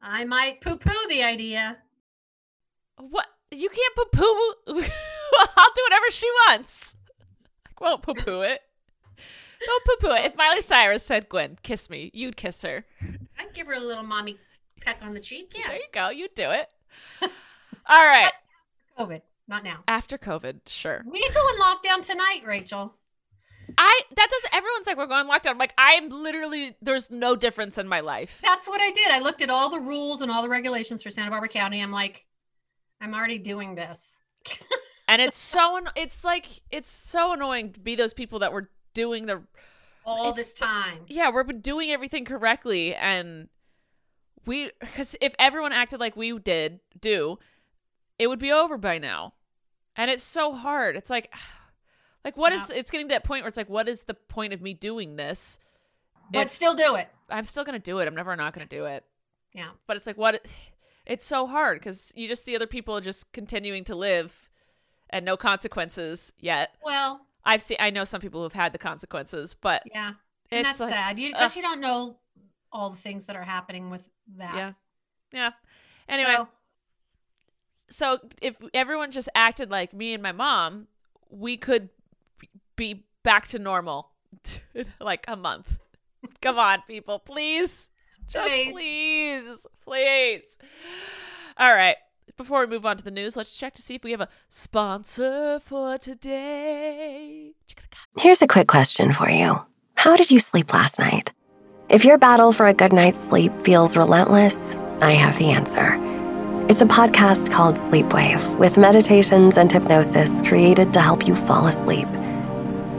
I 0.00 0.24
might 0.24 0.60
poo 0.60 0.76
poo 0.76 1.08
the 1.08 1.22
idea. 1.22 1.78
What 2.96 3.26
you 3.50 3.68
can't 3.68 3.96
poo 3.96 4.04
poo. 4.12 4.54
I'll 4.66 5.72
do 5.74 5.82
whatever 5.84 6.10
she 6.10 6.30
wants. 6.46 6.96
I 7.66 7.84
won't 7.84 8.02
poo 8.02 8.14
poo 8.14 8.40
it. 8.42 8.60
Don't 9.64 9.84
poo 9.84 9.96
poo 10.08 10.14
it. 10.14 10.24
If 10.24 10.36
Miley 10.36 10.60
Cyrus 10.60 11.04
said, 11.04 11.28
"Gwen, 11.28 11.58
kiss 11.62 11.90
me," 11.90 12.10
you'd 12.14 12.36
kiss 12.36 12.62
her. 12.62 12.84
I'd 13.38 13.54
give 13.54 13.66
her 13.66 13.74
a 13.74 13.80
little 13.80 14.04
mommy 14.04 14.38
peck 14.80 14.98
on 15.02 15.14
the 15.14 15.20
cheek. 15.20 15.52
Yeah. 15.54 15.68
There 15.68 15.76
you 15.76 15.88
go. 15.92 16.08
You 16.10 16.28
do 16.34 16.50
it. 16.50 16.68
All 17.86 18.04
right. 18.04 18.32
COVID, 18.98 19.22
not 19.46 19.64
now. 19.64 19.82
After 19.88 20.18
COVID, 20.18 20.60
sure. 20.66 21.02
We 21.06 21.20
go 21.30 21.48
in 21.48 21.60
lockdown 21.60 22.04
tonight, 22.04 22.42
Rachel. 22.44 22.94
I 23.78 24.02
that 24.16 24.28
does 24.28 24.42
everyone's 24.52 24.86
like 24.86 24.96
we're 24.96 25.06
going 25.06 25.26
lockdown. 25.26 25.50
I'm 25.52 25.58
like 25.58 25.74
I'm 25.78 26.10
literally 26.10 26.76
there's 26.82 27.10
no 27.10 27.36
difference 27.36 27.78
in 27.78 27.86
my 27.86 28.00
life. 28.00 28.40
That's 28.42 28.68
what 28.68 28.80
I 28.80 28.90
did. 28.90 29.10
I 29.10 29.20
looked 29.20 29.40
at 29.40 29.50
all 29.50 29.70
the 29.70 29.78
rules 29.78 30.20
and 30.20 30.30
all 30.30 30.42
the 30.42 30.48
regulations 30.48 31.02
for 31.02 31.10
Santa 31.12 31.30
Barbara 31.30 31.48
County. 31.48 31.80
I'm 31.80 31.92
like, 31.92 32.26
I'm 33.00 33.14
already 33.14 33.38
doing 33.38 33.74
this. 33.74 34.18
And 35.10 35.22
it's 35.22 35.38
so 35.38 35.80
it's 35.96 36.22
like 36.22 36.60
it's 36.70 36.90
so 36.90 37.32
annoying 37.32 37.72
to 37.72 37.80
be 37.80 37.94
those 37.94 38.12
people 38.12 38.40
that 38.40 38.52
were 38.52 38.68
doing 38.92 39.24
the 39.24 39.42
All 40.04 40.34
this 40.34 40.52
time. 40.52 40.98
yeah, 41.06 41.30
we're 41.30 41.44
doing 41.44 41.90
everything 41.90 42.26
correctly 42.26 42.94
and 42.94 43.48
we 44.44 44.70
cuz 44.94 45.16
if 45.22 45.34
everyone 45.38 45.72
acted 45.72 45.98
like 45.98 46.14
we 46.14 46.38
did 46.38 46.80
do, 47.00 47.38
it 48.18 48.26
would 48.26 48.38
be 48.38 48.52
over 48.52 48.76
by 48.76 48.98
now. 48.98 49.32
And 49.96 50.10
it's 50.10 50.22
so 50.22 50.52
hard. 50.52 50.94
It's 50.94 51.08
like 51.08 51.34
like 52.24 52.36
what 52.36 52.52
is 52.52 52.70
it's 52.70 52.90
getting 52.90 53.08
to 53.08 53.14
that 53.14 53.24
point 53.24 53.42
where 53.42 53.48
it's 53.48 53.56
like 53.56 53.68
what 53.70 53.88
is 53.88 54.04
the 54.04 54.14
point 54.14 54.52
of 54.52 54.60
me 54.60 54.74
doing 54.74 55.16
this? 55.16 55.58
But 56.32 56.46
If- 56.46 56.50
still 56.52 56.74
do 56.74 56.94
it. 56.96 57.08
I'm 57.30 57.44
still 57.44 57.64
going 57.64 57.78
to 57.78 57.82
do 57.82 57.98
it. 57.98 58.08
I'm 58.08 58.14
never 58.14 58.34
not 58.36 58.52
going 58.54 58.66
to 58.66 58.76
do 58.76 58.84
it. 58.86 59.04
Yeah. 59.54 59.70
but 59.86 59.96
it's 59.96 60.06
like 60.06 60.16
what 60.18 60.50
it's 61.06 61.26
so 61.26 61.46
hard 61.46 61.78
because 61.80 62.12
you 62.14 62.28
just 62.28 62.44
see 62.44 62.54
other 62.54 62.66
people 62.66 63.00
just 63.00 63.32
continuing 63.32 63.82
to 63.84 63.94
live 63.96 64.48
and 65.10 65.24
no 65.24 65.36
consequences 65.38 66.32
yet 66.38 66.74
Well, 66.84 67.22
i've 67.44 67.62
seen 67.62 67.78
i 67.80 67.88
know 67.90 68.04
some 68.04 68.20
people 68.20 68.42
who've 68.42 68.52
had 68.52 68.72
the 68.72 68.78
consequences 68.78 69.54
but 69.54 69.82
yeah. 69.92 70.12
And 70.52 70.60
it's 70.60 70.68
that's 70.78 70.80
like 70.80 70.92
sad. 70.92 71.18
You 71.18 71.32
because 71.32 71.56
you 71.56 71.62
don't 71.62 71.80
know 71.80 72.18
all 72.70 72.90
the 72.90 72.96
things 72.98 73.26
that 73.26 73.34
are 73.36 73.42
happening 73.42 73.88
with 73.90 74.02
that. 74.36 74.54
yeah 74.54 74.72
yeah 75.32 75.50
anyway 76.08 76.36
So, 76.36 76.48
so 77.90 78.18
if 78.42 78.56
everyone 78.74 79.10
just 79.10 79.28
acted 79.34 79.70
like 79.70 79.92
me 79.92 80.14
and 80.14 80.22
my 80.22 80.32
mom 80.32 80.88
we 81.30 81.56
could 81.56 81.88
be 82.78 83.04
back 83.24 83.46
to 83.48 83.58
normal 83.58 84.12
in 84.74 84.86
like 85.00 85.24
a 85.28 85.36
month 85.36 85.78
come 86.40 86.58
on 86.58 86.80
people 86.86 87.18
please 87.18 87.88
just 88.28 88.48
Please. 88.48 88.72
please 88.72 89.66
please 89.84 90.42
all 91.58 91.74
right 91.74 91.96
before 92.36 92.60
we 92.60 92.66
move 92.68 92.86
on 92.86 92.96
to 92.96 93.04
the 93.04 93.10
news 93.10 93.36
let's 93.36 93.50
check 93.50 93.74
to 93.74 93.82
see 93.82 93.96
if 93.96 94.04
we 94.04 94.12
have 94.12 94.20
a 94.20 94.28
sponsor 94.48 95.60
for 95.60 95.98
today 95.98 97.52
Here's 98.18 98.42
a 98.42 98.46
quick 98.48 98.68
question 98.68 99.12
for 99.12 99.28
you 99.28 99.60
How 99.94 100.16
did 100.16 100.30
you 100.30 100.38
sleep 100.38 100.72
last 100.72 100.98
night? 100.98 101.32
If 101.88 102.04
your 102.04 102.18
battle 102.18 102.52
for 102.52 102.66
a 102.66 102.74
good 102.74 102.92
night's 102.92 103.18
sleep 103.18 103.52
feels 103.62 103.96
relentless, 103.96 104.74
I 105.00 105.12
have 105.12 105.38
the 105.38 105.50
answer. 105.50 105.96
It's 106.68 106.82
a 106.82 106.86
podcast 106.86 107.50
called 107.50 107.76
Sleepwave 107.76 108.58
with 108.58 108.76
meditations 108.76 109.56
and 109.56 109.72
hypnosis 109.72 110.42
created 110.42 110.92
to 110.92 111.00
help 111.00 111.26
you 111.26 111.34
fall 111.34 111.66
asleep. 111.66 112.08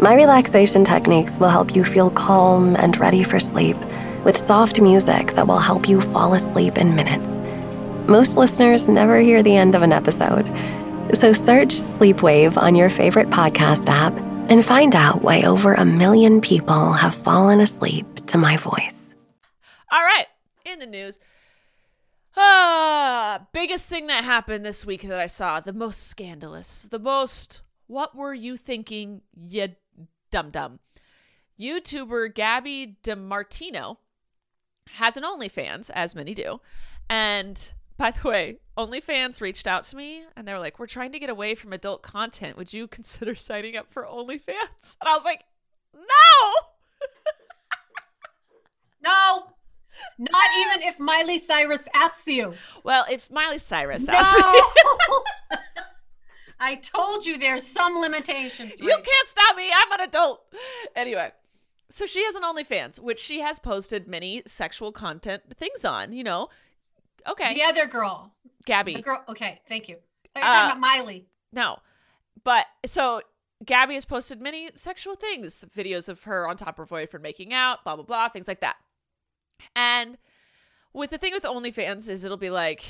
My 0.02 0.14
relaxation 0.16 0.84
techniques 0.86 1.38
will 1.38 1.50
help 1.50 1.76
you 1.76 1.84
feel 1.84 2.10
calm 2.10 2.76
and 2.78 2.98
ready 3.00 3.24
for 3.24 3.40
sleep 3.40 3.78
with 4.24 4.38
soft 4.38 4.80
music 4.82 5.34
that 5.36 5.48
will 5.48 5.60
help 5.60 5.90
you 5.90 6.02
fall 6.02 6.34
asleep 6.34 6.78
in 6.78 6.96
minutes. 6.96 7.38
Most 8.10 8.38
listeners 8.38 8.88
never 8.88 9.20
hear 9.20 9.44
the 9.44 9.56
end 9.56 9.76
of 9.76 9.82
an 9.82 9.92
episode. 9.92 10.46
So 11.14 11.34
search 11.34 11.76
Sleepwave 11.76 12.58
on 12.58 12.76
your 12.76 12.90
favorite 12.90 13.30
podcast 13.30 13.90
app 13.90 14.18
and 14.50 14.64
find 14.66 14.96
out 14.96 15.22
why 15.22 15.42
over 15.44 15.74
a 15.74 15.86
million 15.86 16.40
people 16.42 16.94
have 16.94 17.14
fallen 17.14 17.60
asleep 17.60 18.26
to 18.28 18.38
my 18.38 18.58
voice. 18.58 19.14
all 19.92 20.00
right 20.00 20.28
in 20.66 20.80
the 20.80 20.86
news 20.86 21.18
ah 22.38 23.48
biggest 23.54 23.90
thing 23.90 24.08
that 24.08 24.24
happened 24.24 24.64
this 24.66 24.86
week 24.86 25.02
that 25.04 25.20
i 25.20 25.26
saw 25.26 25.60
the 25.60 25.74
most 25.74 26.08
scandalous 26.08 26.88
the 26.92 27.00
most 27.00 27.62
what 27.88 28.16
were 28.16 28.34
you 28.36 28.56
thinking 28.56 29.22
you 29.36 29.68
dum 30.32 30.50
dum 30.50 30.80
youtuber 31.60 32.34
Gabi 32.34 32.96
DeMartino 33.04 33.98
has 34.94 35.18
an 35.18 35.24
OnlyFans, 35.24 35.90
as 35.94 36.16
many 36.16 36.34
do. 36.34 36.62
And 37.10 37.74
by 37.98 38.12
the 38.12 38.28
way, 38.28 38.58
OnlyFans 38.78 39.42
reached 39.42 39.68
out 39.68 39.84
to 39.84 39.96
me 39.98 40.24
and 40.36 40.48
they 40.48 40.54
were 40.54 40.60
like, 40.60 40.80
We're 40.80 40.88
trying 40.88 41.12
to 41.12 41.20
get 41.20 41.30
away 41.30 41.54
from 41.56 41.74
adult 41.74 42.02
content. 42.02 42.58
Would 42.58 42.74
you 42.74 42.88
consider 42.98 43.36
signing 43.36 43.76
up 43.76 43.92
for 43.92 44.04
OnlyFans? 44.04 44.96
And 45.02 45.08
I 45.08 45.16
was 45.16 45.26
like, 45.26 45.44
No. 45.94 46.04
no, 49.04 49.44
not 50.18 50.46
even 50.60 50.88
if 50.88 51.00
Miley 51.00 51.40
Cyrus 51.40 51.88
asks 51.94 52.28
you. 52.28 52.54
Well, 52.84 53.06
if 53.12 53.30
Miley 53.30 53.60
Cyrus 53.60 54.04
No. 54.08 54.14
asks 54.14 54.42
I 56.60 56.76
told 56.76 57.26
you 57.26 57.38
there's 57.38 57.66
some 57.66 58.00
limitations. 58.00 58.74
you 58.80 58.88
can't 58.90 59.28
stop 59.28 59.56
me. 59.56 59.70
I'm 59.76 59.92
an 59.94 60.02
adult. 60.02 60.42
Anyway, 60.96 61.32
So 61.90 62.06
she 62.06 62.24
has 62.26 62.36
an 62.36 62.44
OnlyFans, 62.44 63.00
which 63.00 63.20
she 63.20 63.40
has 63.40 63.60
posted 63.60 64.08
many 64.08 64.42
sexual 64.46 64.92
content 64.92 65.44
things 65.58 65.86
on. 65.86 66.12
You 66.12 66.24
know, 66.24 66.50
okay, 67.28 67.54
The 67.54 67.64
other 67.64 67.86
girl. 67.86 68.34
Gabi. 68.68 68.96
The 68.98 69.02
girl. 69.02 69.24
Okay, 69.30 69.62
thank 69.68 69.88
you. 69.90 69.98
I 70.36 70.40
thought 70.42 70.46
you 70.46 70.48
were 70.48 70.54
talking 70.54 70.62
Uh, 70.62 70.66
about 70.74 70.80
Miley. 70.80 71.26
No. 71.54 71.80
But 72.44 72.66
so 72.86 73.22
Gabi 73.66 73.94
has 73.94 74.06
posted 74.06 74.40
many 74.42 74.70
sexual 74.76 75.16
things, 75.16 75.66
videos 75.76 76.08
of 76.10 76.24
her 76.24 76.48
on 76.48 76.58
top 76.58 76.78
of 76.78 76.78
her 76.78 76.86
boyfriend 76.86 77.24
making 77.24 77.54
out, 77.54 77.84
blah 77.84 77.96
blah 77.96 78.06
blah, 78.06 78.30
things 78.30 78.48
like 78.48 78.62
that. 78.62 78.76
And 79.76 80.18
with 80.94 81.10
the 81.10 81.18
thing 81.18 81.34
with 81.34 81.44
OnlyFans 81.44 82.10
is 82.10 82.24
it'll 82.24 82.38
be 82.38 82.50
like 82.50 82.84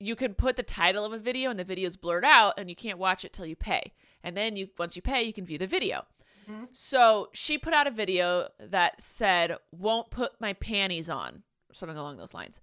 you 0.00 0.14
can 0.16 0.34
put 0.34 0.56
the 0.56 0.62
title 0.62 1.04
of 1.04 1.12
a 1.12 1.18
video 1.18 1.50
and 1.50 1.58
the 1.58 1.64
video 1.64 1.86
is 1.86 1.96
blurred 1.96 2.24
out 2.24 2.54
and 2.58 2.68
you 2.70 2.76
can't 2.76 2.98
watch 2.98 3.24
it 3.24 3.32
till 3.32 3.46
you 3.46 3.56
pay. 3.56 3.92
And 4.22 4.36
then 4.36 4.56
you 4.56 4.68
once 4.78 4.96
you 4.96 5.02
pay, 5.02 5.22
you 5.22 5.32
can 5.32 5.44
view 5.46 5.58
the 5.58 5.66
video. 5.66 6.06
Mhm. 6.48 6.68
So 6.72 7.28
she 7.32 7.58
put 7.58 7.74
out 7.74 7.86
a 7.86 7.90
video 7.90 8.48
that 8.58 9.02
said, 9.02 9.56
"Won't 9.70 10.10
put 10.10 10.40
my 10.40 10.52
panties 10.52 11.10
on," 11.10 11.42
or 11.70 11.74
something 11.74 11.98
along 11.98 12.16
those 12.16 12.34
lines, 12.34 12.60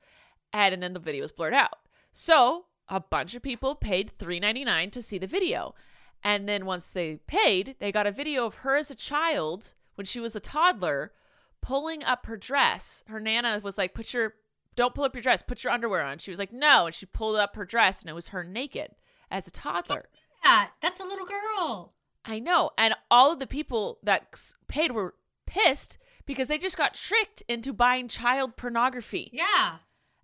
and, 0.51 0.73
and 0.73 0.81
then 0.81 0.93
the 0.93 0.99
video 0.99 1.21
was 1.21 1.31
blurred 1.31 1.53
out. 1.53 1.79
So 2.11 2.65
a 2.87 2.99
bunch 2.99 3.35
of 3.35 3.41
people 3.41 3.75
paid 3.75 4.17
$3.99 4.17 4.91
to 4.91 5.01
see 5.01 5.17
the 5.17 5.27
video, 5.27 5.75
and 6.23 6.47
then 6.47 6.65
once 6.65 6.89
they 6.89 7.17
paid, 7.27 7.75
they 7.79 7.91
got 7.91 8.07
a 8.07 8.11
video 8.11 8.45
of 8.45 8.55
her 8.55 8.77
as 8.77 8.89
a 8.91 8.95
child 8.95 9.73
when 9.95 10.05
she 10.05 10.19
was 10.19 10.35
a 10.35 10.39
toddler, 10.39 11.13
pulling 11.61 12.03
up 12.03 12.25
her 12.25 12.37
dress. 12.37 13.03
Her 13.07 13.19
nana 13.19 13.59
was 13.63 13.77
like, 13.77 13.93
"Put 13.93 14.13
your 14.13 14.35
don't 14.75 14.93
pull 14.93 15.03
up 15.03 15.15
your 15.15 15.21
dress. 15.21 15.43
Put 15.43 15.63
your 15.63 15.73
underwear 15.73 16.01
on." 16.03 16.17
She 16.17 16.31
was 16.31 16.39
like, 16.39 16.53
"No," 16.53 16.85
and 16.85 16.95
she 16.95 17.05
pulled 17.05 17.35
up 17.35 17.55
her 17.55 17.65
dress, 17.65 18.01
and 18.01 18.09
it 18.09 18.13
was 18.13 18.29
her 18.29 18.43
naked 18.43 18.95
as 19.31 19.47
a 19.47 19.51
toddler. 19.51 20.09
Yeah, 20.43 20.67
that's 20.81 20.99
a 20.99 21.03
little 21.05 21.25
girl. 21.25 21.93
I 22.23 22.39
know. 22.39 22.71
And 22.77 22.95
all 23.09 23.31
of 23.31 23.39
the 23.39 23.47
people 23.47 23.99
that 24.03 24.41
paid 24.67 24.91
were 24.91 25.15
pissed 25.45 25.97
because 26.25 26.47
they 26.47 26.57
just 26.57 26.77
got 26.77 26.93
tricked 26.93 27.43
into 27.47 27.71
buying 27.73 28.07
child 28.07 28.57
pornography. 28.57 29.29
Yeah. 29.31 29.77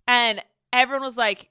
And 0.06 0.42
everyone 0.72 1.04
was 1.04 1.16
like 1.16 1.50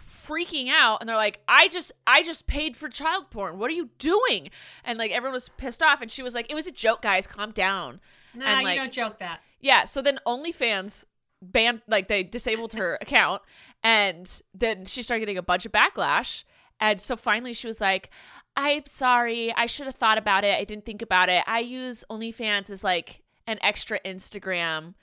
freaking 0.00 0.68
out 0.68 0.98
and 1.00 1.08
they're 1.08 1.16
like, 1.16 1.40
"I 1.48 1.68
just 1.68 1.92
I 2.06 2.22
just 2.22 2.46
paid 2.46 2.76
for 2.76 2.88
child 2.88 3.30
porn. 3.30 3.58
What 3.58 3.70
are 3.70 3.74
you 3.74 3.90
doing?" 3.98 4.50
And 4.84 4.98
like 4.98 5.10
everyone 5.10 5.34
was 5.34 5.48
pissed 5.50 5.82
off 5.82 6.00
and 6.00 6.10
she 6.10 6.22
was 6.22 6.34
like, 6.34 6.50
"It 6.50 6.54
was 6.54 6.66
a 6.66 6.72
joke, 6.72 7.02
guys. 7.02 7.26
Calm 7.26 7.52
down." 7.52 8.00
Nah, 8.34 8.46
And, 8.46 8.68
you 8.68 8.74
don't 8.74 8.92
joke 8.92 9.18
that. 9.18 9.40
Yeah, 9.60 9.84
so 9.84 10.02
then 10.02 10.18
OnlyFans 10.26 11.04
banned, 11.42 11.82
like 11.86 12.08
they 12.08 12.22
disabled 12.22 12.72
her 12.74 12.98
account, 13.00 13.42
and 13.82 14.42
then 14.54 14.84
she 14.84 15.02
started 15.02 15.20
getting 15.20 15.38
a 15.38 15.42
bunch 15.42 15.66
of 15.66 15.72
backlash. 15.72 16.44
And 16.80 17.00
so 17.00 17.16
finally, 17.16 17.52
she 17.52 17.66
was 17.66 17.80
like, 17.80 18.10
"I'm 18.56 18.86
sorry, 18.86 19.52
I 19.54 19.66
should 19.66 19.86
have 19.86 19.96
thought 19.96 20.18
about 20.18 20.44
it. 20.44 20.56
I 20.56 20.64
didn't 20.64 20.86
think 20.86 21.02
about 21.02 21.28
it. 21.28 21.44
I 21.46 21.60
use 21.60 22.04
OnlyFans 22.10 22.70
as 22.70 22.82
like 22.82 23.22
an 23.46 23.58
extra 23.62 24.00
Instagram." 24.00 24.94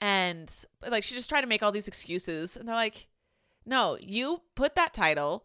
And 0.00 0.52
like 0.86 1.04
she 1.04 1.14
just 1.14 1.28
tried 1.28 1.42
to 1.42 1.46
make 1.46 1.62
all 1.62 1.72
these 1.72 1.88
excuses, 1.88 2.56
and 2.56 2.68
they're 2.68 2.74
like, 2.74 3.08
"No, 3.64 3.96
you 4.00 4.42
put 4.54 4.74
that 4.74 4.92
title, 4.92 5.44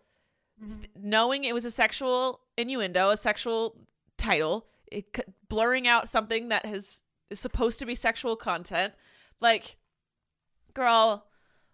mm-hmm. 0.62 0.80
th- 0.80 0.92
knowing 1.00 1.44
it 1.44 1.54
was 1.54 1.66
a 1.66 1.72
sexual 1.72 2.42
innuendo, 2.58 3.10
a 3.10 3.18
sexual 3.18 3.78
title, 4.18 4.68
it, 4.92 5.20
blurring 5.48 5.88
out 5.88 6.10
something 6.10 6.50
that 6.50 6.66
has 6.66 7.04
is 7.30 7.40
supposed 7.40 7.80
to 7.80 7.86
be 7.86 7.96
sexual 7.96 8.36
content. 8.36 8.94
Like, 9.40 9.78
girl, 10.74 11.28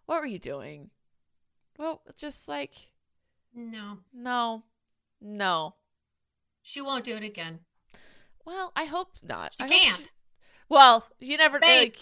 what 0.05 0.19
were 0.21 0.25
you 0.27 0.39
doing? 0.39 0.89
Well, 1.77 2.01
just 2.17 2.47
like, 2.47 2.73
No, 3.53 3.99
no, 4.13 4.63
no. 5.21 5.75
she 6.61 6.81
won't 6.81 7.03
do 7.05 7.15
it 7.15 7.23
again. 7.23 7.59
Well, 8.45 8.71
I 8.75 8.85
hope 8.85 9.17
not. 9.23 9.53
She 9.53 9.63
I 9.63 9.69
can't. 9.69 10.11
well, 10.69 11.07
you 11.19 11.37
never 11.37 11.59
Babe. 11.59 11.93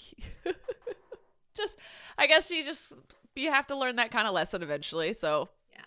like. 0.45 0.55
just, 1.55 1.77
I 2.17 2.27
guess 2.27 2.51
you 2.51 2.63
just 2.63 2.93
you 3.35 3.49
have 3.51 3.67
to 3.67 3.75
learn 3.75 3.95
that 3.95 4.11
kind 4.11 4.27
of 4.27 4.33
lesson 4.33 4.61
eventually. 4.61 5.13
So 5.13 5.49
Yeah. 5.71 5.79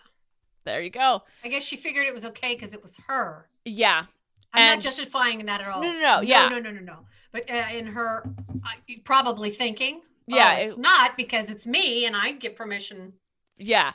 there 0.63 0.81
you 0.81 0.89
go. 0.89 1.23
I 1.43 1.47
guess 1.47 1.63
she 1.63 1.77
figured 1.77 2.07
it 2.07 2.13
was 2.13 2.25
okay 2.25 2.55
because 2.55 2.73
it 2.73 2.81
was 2.83 2.97
her. 3.07 3.47
Yeah, 3.65 4.05
I'm 4.53 4.61
And- 4.61 4.79
not 4.79 4.83
justifying 4.83 5.45
that 5.45 5.61
at 5.61 5.67
all. 5.69 5.81
No, 5.81 5.91
no, 5.93 5.99
no, 5.99 6.21
yeah. 6.21 6.47
no, 6.49 6.59
no, 6.59 6.71
no, 6.71 6.81
no. 6.81 6.99
But 7.31 7.49
uh, 7.49 7.53
in 7.71 7.87
her, 7.87 8.23
uh, 8.65 8.69
probably 9.03 9.51
thinking, 9.51 10.01
Yeah, 10.27 10.55
oh, 10.57 10.61
it's 10.61 10.73
it- 10.75 10.79
not 10.79 11.15
because 11.17 11.49
it's 11.49 11.65
me 11.65 12.05
and 12.05 12.15
I 12.15 12.33
get 12.33 12.55
permission. 12.55 13.13
yeah. 13.57 13.93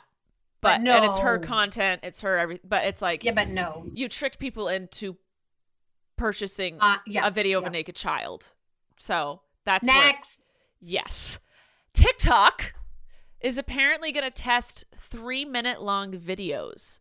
But 0.61 0.81
But, 0.81 0.87
and 0.91 1.05
it's 1.05 1.17
her 1.17 1.39
content. 1.39 1.99
It's 2.03 2.21
her 2.21 2.37
every. 2.39 2.57
But 2.63 2.85
it's 2.85 3.01
like 3.01 3.25
Yeah, 3.25 3.33
but 3.33 3.49
no. 3.49 3.85
you 3.93 4.07
tricked 4.07 4.39
people 4.39 4.69
into 4.69 5.17
purchasing 6.15 6.77
Uh, 6.79 6.99
yeah. 7.05 7.27
a 7.27 7.31
video 7.31 7.59
of 7.59 7.65
a 7.65 7.69
naked 7.69 7.95
child. 7.97 8.53
So 8.97 9.41
that's 9.65 9.85
where, 9.85 10.05
Next. 10.05 10.39
yes. 10.79 11.39
TikTok 11.91 12.73
is 13.41 13.57
apparently 13.57 14.13
going 14.13 14.23
to 14.23 14.31
test 14.31 14.85
three 14.95 15.43
minute 15.43 15.81
long 15.81 16.13
videos. 16.13 16.99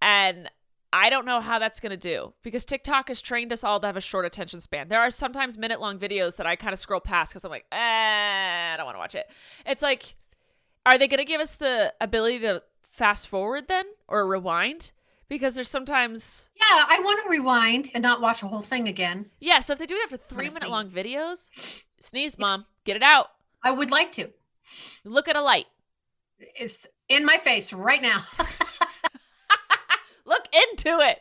And 0.00 0.50
I 0.92 1.08
don't 1.10 1.24
know 1.24 1.40
how 1.40 1.58
that's 1.58 1.78
going 1.78 1.90
to 1.90 1.96
do 1.96 2.32
because 2.42 2.64
TikTok 2.64 3.08
has 3.08 3.20
trained 3.20 3.52
us 3.52 3.62
all 3.62 3.78
to 3.80 3.86
have 3.86 3.96
a 3.96 4.00
short 4.00 4.24
attention 4.26 4.60
span. 4.60 4.88
There 4.88 5.00
are 5.00 5.10
sometimes 5.10 5.56
minute 5.56 5.80
long 5.80 5.98
videos 5.98 6.36
that 6.36 6.46
I 6.46 6.56
kind 6.56 6.72
of 6.72 6.80
scroll 6.80 7.00
past 7.00 7.32
because 7.32 7.44
I'm 7.44 7.50
like, 7.50 7.66
eh, 7.70 7.76
I 7.76 8.74
don't 8.76 8.86
want 8.86 8.96
to 8.96 8.98
watch 9.00 9.14
it. 9.14 9.30
It's 9.66 9.82
like, 9.82 10.16
are 10.84 10.98
they 10.98 11.06
going 11.06 11.18
to 11.18 11.24
give 11.24 11.40
us 11.40 11.54
the 11.54 11.94
ability 12.00 12.40
to 12.40 12.62
fast 12.82 13.28
forward 13.28 13.68
then 13.68 13.84
or 14.08 14.26
rewind? 14.26 14.90
Because 15.28 15.54
there's 15.54 15.68
sometimes 15.68 16.50
Yeah, 16.56 16.84
I 16.88 16.98
want 17.04 17.22
to 17.22 17.30
rewind 17.30 17.90
and 17.94 18.02
not 18.02 18.20
watch 18.20 18.42
a 18.42 18.48
whole 18.48 18.60
thing 18.60 18.88
again. 18.88 19.26
yeah, 19.38 19.60
so 19.60 19.72
if 19.74 19.78
they 19.78 19.86
do 19.86 19.94
that 19.94 20.08
for 20.10 20.16
three 20.16 20.48
minute 20.48 20.68
long 20.68 20.90
videos, 20.90 21.50
sneeze, 22.00 22.36
mom, 22.36 22.66
get 22.84 22.96
it 22.96 23.02
out. 23.04 23.28
I 23.62 23.70
would 23.70 23.92
like 23.92 24.10
to. 24.12 24.30
Look 25.04 25.28
at 25.28 25.36
a 25.36 25.40
light. 25.42 25.66
It's 26.38 26.86
in 27.08 27.24
my 27.24 27.36
face 27.38 27.72
right 27.72 28.02
now. 28.02 28.24
Look 30.26 30.46
into 30.84 30.98
it. 31.00 31.20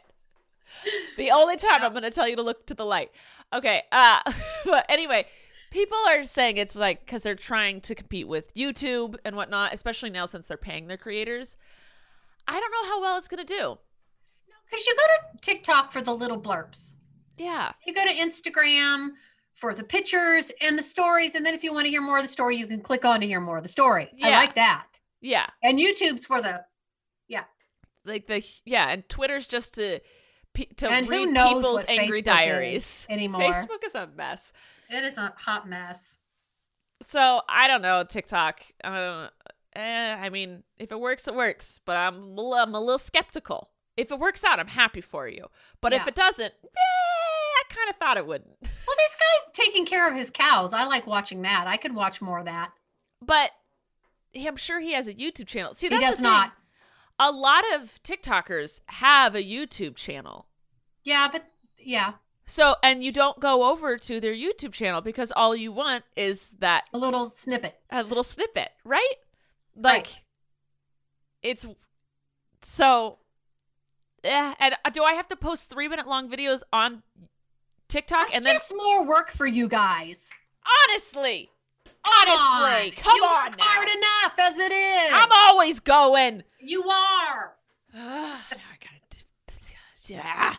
The 1.18 1.32
only 1.32 1.56
time 1.58 1.84
I'm 1.84 1.92
going 1.92 2.04
to 2.04 2.12
tell 2.12 2.28
you 2.28 2.36
to 2.36 2.44
look 2.44 2.66
to 2.68 2.74
the 2.74 2.86
light. 2.86 3.12
Okay. 3.54 3.84
Uh, 3.92 4.20
but 4.66 4.86
anyway, 4.90 5.26
people 5.72 5.98
are 6.08 6.24
saying 6.24 6.58
it's 6.58 6.76
like 6.76 7.06
because 7.06 7.22
they're 7.22 7.36
trying 7.36 7.82
to 7.82 7.96
compete 7.96 8.28
with 8.28 8.54
YouTube 8.54 9.18
and 9.26 9.36
whatnot, 9.36 9.74
especially 9.74 10.10
now 10.10 10.26
since 10.26 10.48
they're 10.48 10.58
paying 10.58 10.88
their 10.88 10.98
creators. 10.98 11.58
I 12.48 12.60
don't 12.60 12.72
know 12.72 12.90
how 12.90 13.02
well 13.02 13.18
it's 13.18 13.28
going 13.28 13.46
to 13.46 13.54
do. 13.54 13.78
Because 14.70 14.86
you 14.86 14.96
go 14.96 15.04
to 15.04 15.40
TikTok 15.42 15.92
for 15.92 16.02
the 16.02 16.14
little 16.14 16.40
blurbs. 16.40 16.96
Yeah. 17.38 17.72
You 17.86 17.94
go 17.94 18.06
to 18.06 18.14
Instagram 18.14 19.10
for 19.54 19.74
the 19.74 19.84
pictures 19.84 20.52
and 20.62 20.78
the 20.78 20.84
stories. 20.84 21.36
And 21.36 21.46
then 21.46 21.54
if 21.54 21.64
you 21.64 21.74
want 21.74 21.86
to 21.86 21.90
hear 21.90 22.02
more 22.02 22.18
of 22.18 22.24
the 22.24 22.30
story, 22.30 22.56
you 22.56 22.68
can 22.68 22.80
click 22.80 23.04
on 23.04 23.20
to 23.22 23.28
hear 23.28 23.40
more 23.42 23.58
of 23.58 23.64
the 23.64 23.70
story. 23.70 24.10
I 24.24 24.30
Yeah. 24.30 24.38
like 24.38 24.56
that. 24.56 24.86
Yeah. 25.22 25.48
And 25.64 25.80
YouTube's 25.80 26.26
for 26.26 26.42
the 26.42 26.64
Like 28.06 28.28
the, 28.28 28.44
yeah. 28.66 28.90
And 28.90 29.08
Twitter's 29.10 29.48
just 29.48 29.76
to, 29.76 30.00
to 30.78 30.90
And 30.92 31.08
read 31.08 31.30
people's 31.34 31.86
angry 31.88 32.22
Facebook 32.22 32.26
diaries. 32.26 33.08
anymore. 33.10 33.42
Facebook 33.42 33.84
is 33.86 33.96
a 33.96 34.08
mess. 34.16 34.54
it 34.90 35.04
is 35.04 35.18
a 35.18 35.34
hot 35.38 35.68
mess. 35.70 36.18
So 37.02 37.42
I 37.48 37.68
don't 37.68 37.82
know 37.82 38.04
TikTok. 38.04 38.62
I 38.84 38.90
don't. 38.90 39.32
Eh, 39.76 40.16
I 40.20 40.30
mean, 40.30 40.64
if 40.78 40.92
it 40.92 41.00
works, 41.00 41.28
it 41.28 41.36
works. 41.36 41.80
But 41.86 41.96
I'm 41.98 42.16
a 42.16 42.26
little- 42.26 42.54
I'm 42.56 42.74
a 42.76 42.80
little 42.80 43.00
skeptical. 43.00 43.70
If 43.96 44.12
it 44.12 44.20
works 44.20 44.44
out, 44.44 44.60
I'm 44.60 44.68
happy 44.70 45.02
for 45.02 45.28
you. 45.28 45.46
But 45.82 45.94
if 45.94 46.08
it 46.08 46.16
doesn't, 46.16 46.54
eh, 46.64 46.68
I 46.78 47.64
kind 47.70 47.90
of 47.90 47.96
thought 47.98 48.18
it 48.18 48.26
wouldn't. 48.28 48.58
Well, 48.90 48.96
there's 48.98 49.16
guy 49.16 49.52
taking 49.54 49.86
care 49.86 50.10
of 50.10 50.16
his 50.16 50.32
cows. 50.32 50.74
I 50.74 50.86
like 50.86 51.06
watching 51.06 51.44
that. 51.44 51.68
I 51.68 51.78
could 51.78 51.94
watch 51.94 52.22
more 52.22 52.40
of 52.40 52.46
that. 52.46 52.72
But 53.22 53.52
I'm 54.36 54.56
sure 54.56 54.80
he 54.80 54.94
has 54.94 55.08
a 55.08 55.14
YouTube 55.14 55.46
channel. 55.46 55.76
See, 55.76 55.90
He 55.90 56.00
does 56.00 56.20
not. 56.20 56.54
A 57.20 57.32
lot 57.32 57.64
of 57.76 58.02
TikTokers 58.04 58.82
have 58.88 59.36
a 59.36 59.44
YouTube 59.44 59.96
channel. 59.96 60.48
Yeah, 61.04 61.28
but 61.32 61.44
yeah, 61.78 62.14
So, 62.46 62.76
and 62.82 63.04
you 63.04 63.12
don't 63.12 63.40
go 63.40 63.70
over 63.72 63.98
to 63.98 64.20
their 64.20 64.34
YouTube 64.34 64.72
channel 64.74 65.02
because 65.02 65.32
all 65.36 65.56
you 65.56 65.72
want 65.72 66.04
is 66.16 66.56
that 66.60 66.86
a 66.94 66.98
little 66.98 67.26
snippet. 67.30 67.76
a 67.90 68.04
little 68.04 68.24
snippet, 68.24 68.72
right? 68.84 69.16
Like 69.76 69.94
Right. 69.94 70.22
it's 71.44 71.66
so 72.62 73.20
yeah, 74.24 74.54
and 74.60 74.76
uh, 74.84 74.90
do 74.90 75.04
I 75.04 75.14
have 75.14 75.28
to 75.30 75.36
post 75.36 75.70
3 75.70 75.88
minute 75.88 76.08
long 76.08 76.30
videos 76.30 76.62
on 76.74 77.04
TikTok 77.88 78.28
That's 78.28 78.36
and 78.36 78.46
then 78.46 78.56
just 78.56 78.74
more 78.76 79.04
work 79.06 79.32
for 79.32 79.46
you 79.48 79.68
guys. 79.68 80.30
honestly 80.90 81.50
Come 82.04 82.14
honestly, 82.30 82.90
on. 82.90 83.04
come 83.04 83.16
you 83.18 83.24
on 83.24 83.46
work 83.50 83.58
now. 83.58 83.64
hard 83.66 83.90
enough 83.90 84.40
as 84.40 84.58
it 84.58 84.72
is. 84.72 85.12
I'm 85.14 85.30
always 85.32 85.80
going. 85.80 86.44
you 86.60 86.84
are. 86.90 87.56
I 87.94 88.40
gotta 88.80 89.24
yeah. 90.08 90.56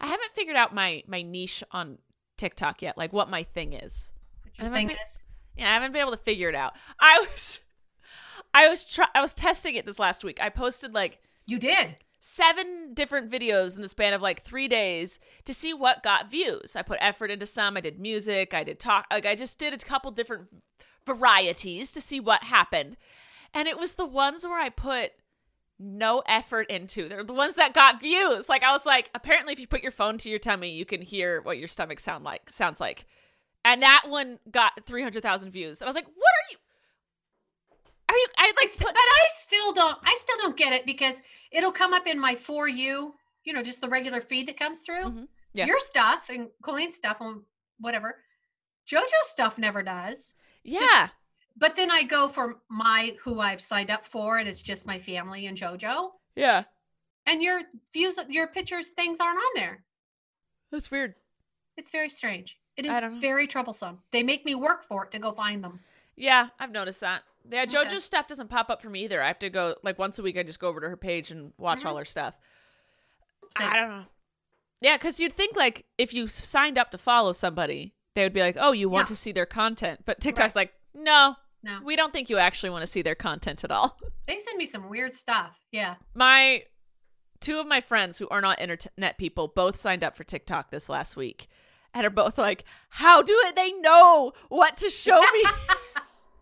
I 0.00 0.06
haven't 0.06 0.32
figured 0.32 0.56
out 0.56 0.74
my 0.74 1.02
my 1.06 1.22
niche 1.22 1.62
on 1.72 1.98
TikTok 2.36 2.82
yet, 2.82 2.96
like 2.96 3.12
what 3.12 3.28
my 3.30 3.42
thing 3.42 3.72
is. 3.72 4.12
What 4.42 4.58
your 4.58 4.72
thing 4.72 4.88
bit- 4.88 4.98
is. 5.04 5.18
Yeah, 5.56 5.70
I 5.70 5.74
haven't 5.74 5.92
been 5.92 6.02
able 6.02 6.10
to 6.12 6.16
figure 6.18 6.48
it 6.48 6.54
out. 6.54 6.74
I 7.00 7.20
was 7.30 7.60
I 8.54 8.68
was 8.68 8.84
try- 8.84 9.08
I 9.14 9.20
was 9.20 9.34
testing 9.34 9.74
it 9.74 9.86
this 9.86 9.98
last 9.98 10.22
week. 10.24 10.38
I 10.40 10.48
posted 10.50 10.94
like 10.94 11.20
You 11.46 11.58
did. 11.58 11.96
Seven 12.28 12.92
different 12.92 13.30
videos 13.30 13.76
in 13.76 13.82
the 13.82 13.88
span 13.88 14.12
of 14.12 14.20
like 14.20 14.42
three 14.42 14.66
days 14.66 15.20
to 15.44 15.54
see 15.54 15.72
what 15.72 16.02
got 16.02 16.28
views. 16.28 16.74
I 16.74 16.82
put 16.82 16.98
effort 17.00 17.30
into 17.30 17.46
some. 17.46 17.76
I 17.76 17.80
did 17.80 18.00
music. 18.00 18.52
I 18.52 18.64
did 18.64 18.80
talk. 18.80 19.06
Like 19.12 19.24
I 19.24 19.36
just 19.36 19.60
did 19.60 19.72
a 19.72 19.78
couple 19.78 20.10
different 20.10 20.48
varieties 21.06 21.92
to 21.92 22.00
see 22.00 22.18
what 22.18 22.42
happened. 22.42 22.96
And 23.54 23.68
it 23.68 23.78
was 23.78 23.94
the 23.94 24.04
ones 24.04 24.44
where 24.44 24.60
I 24.60 24.70
put 24.70 25.12
no 25.78 26.24
effort 26.26 26.68
into. 26.68 27.08
They're 27.08 27.22
the 27.22 27.32
ones 27.32 27.54
that 27.54 27.72
got 27.72 28.00
views. 28.00 28.48
Like 28.48 28.64
I 28.64 28.72
was 28.72 28.84
like, 28.84 29.08
apparently 29.14 29.52
if 29.52 29.60
you 29.60 29.68
put 29.68 29.84
your 29.84 29.92
phone 29.92 30.18
to 30.18 30.28
your 30.28 30.40
tummy, 30.40 30.70
you 30.70 30.84
can 30.84 31.02
hear 31.02 31.40
what 31.42 31.58
your 31.58 31.68
stomach 31.68 32.00
sound 32.00 32.24
like 32.24 32.50
sounds 32.50 32.80
like. 32.80 33.06
And 33.64 33.80
that 33.82 34.06
one 34.08 34.40
got 34.50 34.84
300,000 34.84 35.52
views. 35.52 35.80
And 35.80 35.86
I 35.86 35.90
was 35.90 35.96
like, 35.96 36.06
what 36.06 36.16
are 36.16 36.50
you 36.50 36.58
are 38.08 38.16
you 38.16 38.26
I 38.38 38.44
I 38.44 38.52
like 38.60 38.68
st- 38.68 38.86
put, 38.86 38.94
but 38.94 39.00
I 39.00 39.26
still 39.30 39.72
don't. 39.72 39.98
I 40.04 40.14
still 40.18 40.36
don't 40.38 40.56
get 40.56 40.72
it 40.72 40.86
because 40.86 41.16
it'll 41.50 41.72
come 41.72 41.92
up 41.92 42.06
in 42.06 42.18
my 42.18 42.34
for 42.36 42.68
you. 42.68 43.14
You 43.44 43.52
know, 43.52 43.62
just 43.62 43.80
the 43.80 43.88
regular 43.88 44.20
feed 44.20 44.48
that 44.48 44.58
comes 44.58 44.80
through. 44.80 45.04
Mhm. 45.04 45.28
Yeah. 45.54 45.66
Your 45.66 45.80
stuff 45.80 46.28
and 46.28 46.48
Colleen's 46.62 46.94
stuff 46.96 47.20
and 47.20 47.42
whatever. 47.80 48.22
JoJo 48.88 49.02
stuff 49.24 49.58
never 49.58 49.82
does. 49.82 50.32
yeah. 50.62 51.08
But 51.58 51.74
then 51.74 51.90
I 51.90 52.02
go 52.02 52.28
for 52.28 52.58
my 52.68 53.16
who 53.22 53.40
I've 53.40 53.62
signed 53.62 53.90
up 53.90 54.06
for, 54.06 54.36
and 54.38 54.46
it's 54.48 54.60
just 54.60 54.86
my 54.86 54.98
family 54.98 55.46
and 55.46 55.56
JoJo. 55.56 56.10
yeah. 56.34 56.64
And 57.28 57.42
your 57.42 57.60
views, 57.92 58.18
your 58.28 58.46
pictures, 58.46 58.90
things 58.90 59.18
aren't 59.18 59.38
on 59.38 59.52
there. 59.56 59.82
That's 60.70 60.90
weird. 60.92 61.14
It's 61.76 61.90
very 61.90 62.08
strange. 62.08 62.58
It 62.76 62.86
I 62.86 62.98
is 62.98 63.20
very 63.20 63.46
troublesome. 63.48 63.98
They 64.12 64.22
make 64.22 64.44
me 64.44 64.54
work 64.54 64.84
for 64.86 65.04
it 65.06 65.10
to 65.12 65.18
go 65.18 65.32
find 65.32 65.64
them. 65.64 65.80
Yeah, 66.14 66.48
I've 66.60 66.70
noticed 66.70 67.00
that. 67.00 67.24
Yeah, 67.50 67.62
Okay. 67.62 67.74
JoJo's 67.74 68.04
stuff 68.04 68.26
doesn't 68.26 68.48
pop 68.48 68.70
up 68.70 68.82
for 68.82 68.88
me 68.90 69.04
either. 69.04 69.22
I 69.22 69.26
have 69.28 69.38
to 69.40 69.50
go 69.50 69.76
like 69.82 69.98
once 69.98 70.18
a 70.18 70.22
week. 70.22 70.36
I 70.38 70.42
just 70.42 70.58
go 70.60 70.68
over 70.68 70.80
to 70.80 70.88
her 70.88 70.96
page 70.96 71.30
and 71.30 71.52
watch 71.58 71.82
Mhm. 71.82 71.86
all 71.86 71.96
her 71.96 72.04
stuff. 72.04 72.38
Same. 73.58 73.68
I 73.70 73.76
don't 73.76 73.88
know. 73.90 74.04
Yeah, 74.80 74.96
because 74.96 75.20
you'd 75.20 75.32
think 75.32 75.56
like 75.56 75.86
if 75.98 76.12
you 76.12 76.26
signed 76.28 76.76
up 76.78 76.90
to 76.90 76.98
follow 76.98 77.32
somebody, 77.32 77.94
they 78.14 78.22
would 78.24 78.32
be 78.32 78.40
like, 78.40 78.56
"Oh, 78.58 78.72
you 78.72 78.88
want 78.88 79.08
to 79.08 79.16
see 79.16 79.32
their 79.32 79.46
content," 79.46 80.00
but 80.04 80.20
TikTok's 80.20 80.56
like, 80.56 80.74
"No, 80.94 81.36
No, 81.62 81.80
we 81.82 81.96
don't 81.96 82.12
think 82.12 82.28
you 82.30 82.38
actually 82.38 82.70
want 82.70 82.82
to 82.82 82.86
see 82.86 83.02
their 83.02 83.14
content 83.14 83.62
at 83.64 83.70
all." 83.70 83.98
they 84.26 84.38
send 84.38 84.58
me 84.58 84.66
some 84.66 84.88
weird 84.90 85.14
stuff. 85.14 85.58
Yeah. 85.70 85.96
My 86.14 86.64
two 87.40 87.58
of 87.60 87.66
my 87.66 87.80
friends 87.80 88.18
who 88.18 88.28
are 88.28 88.40
not 88.40 88.60
internet 88.60 89.18
people 89.18 89.48
both 89.48 89.76
signed 89.76 90.02
up 90.02 90.16
for 90.16 90.24
TikTok 90.24 90.70
this 90.70 90.88
last 90.88 91.16
week, 91.16 91.48
and 91.94 92.04
are 92.06 92.10
both 92.10 92.36
like, 92.36 92.64
"How 92.90 93.22
do? 93.22 93.40
They 93.54 93.72
know 93.72 94.32
what 94.48 94.76
to 94.78 94.90
show 94.90 95.20
me." 95.32 95.44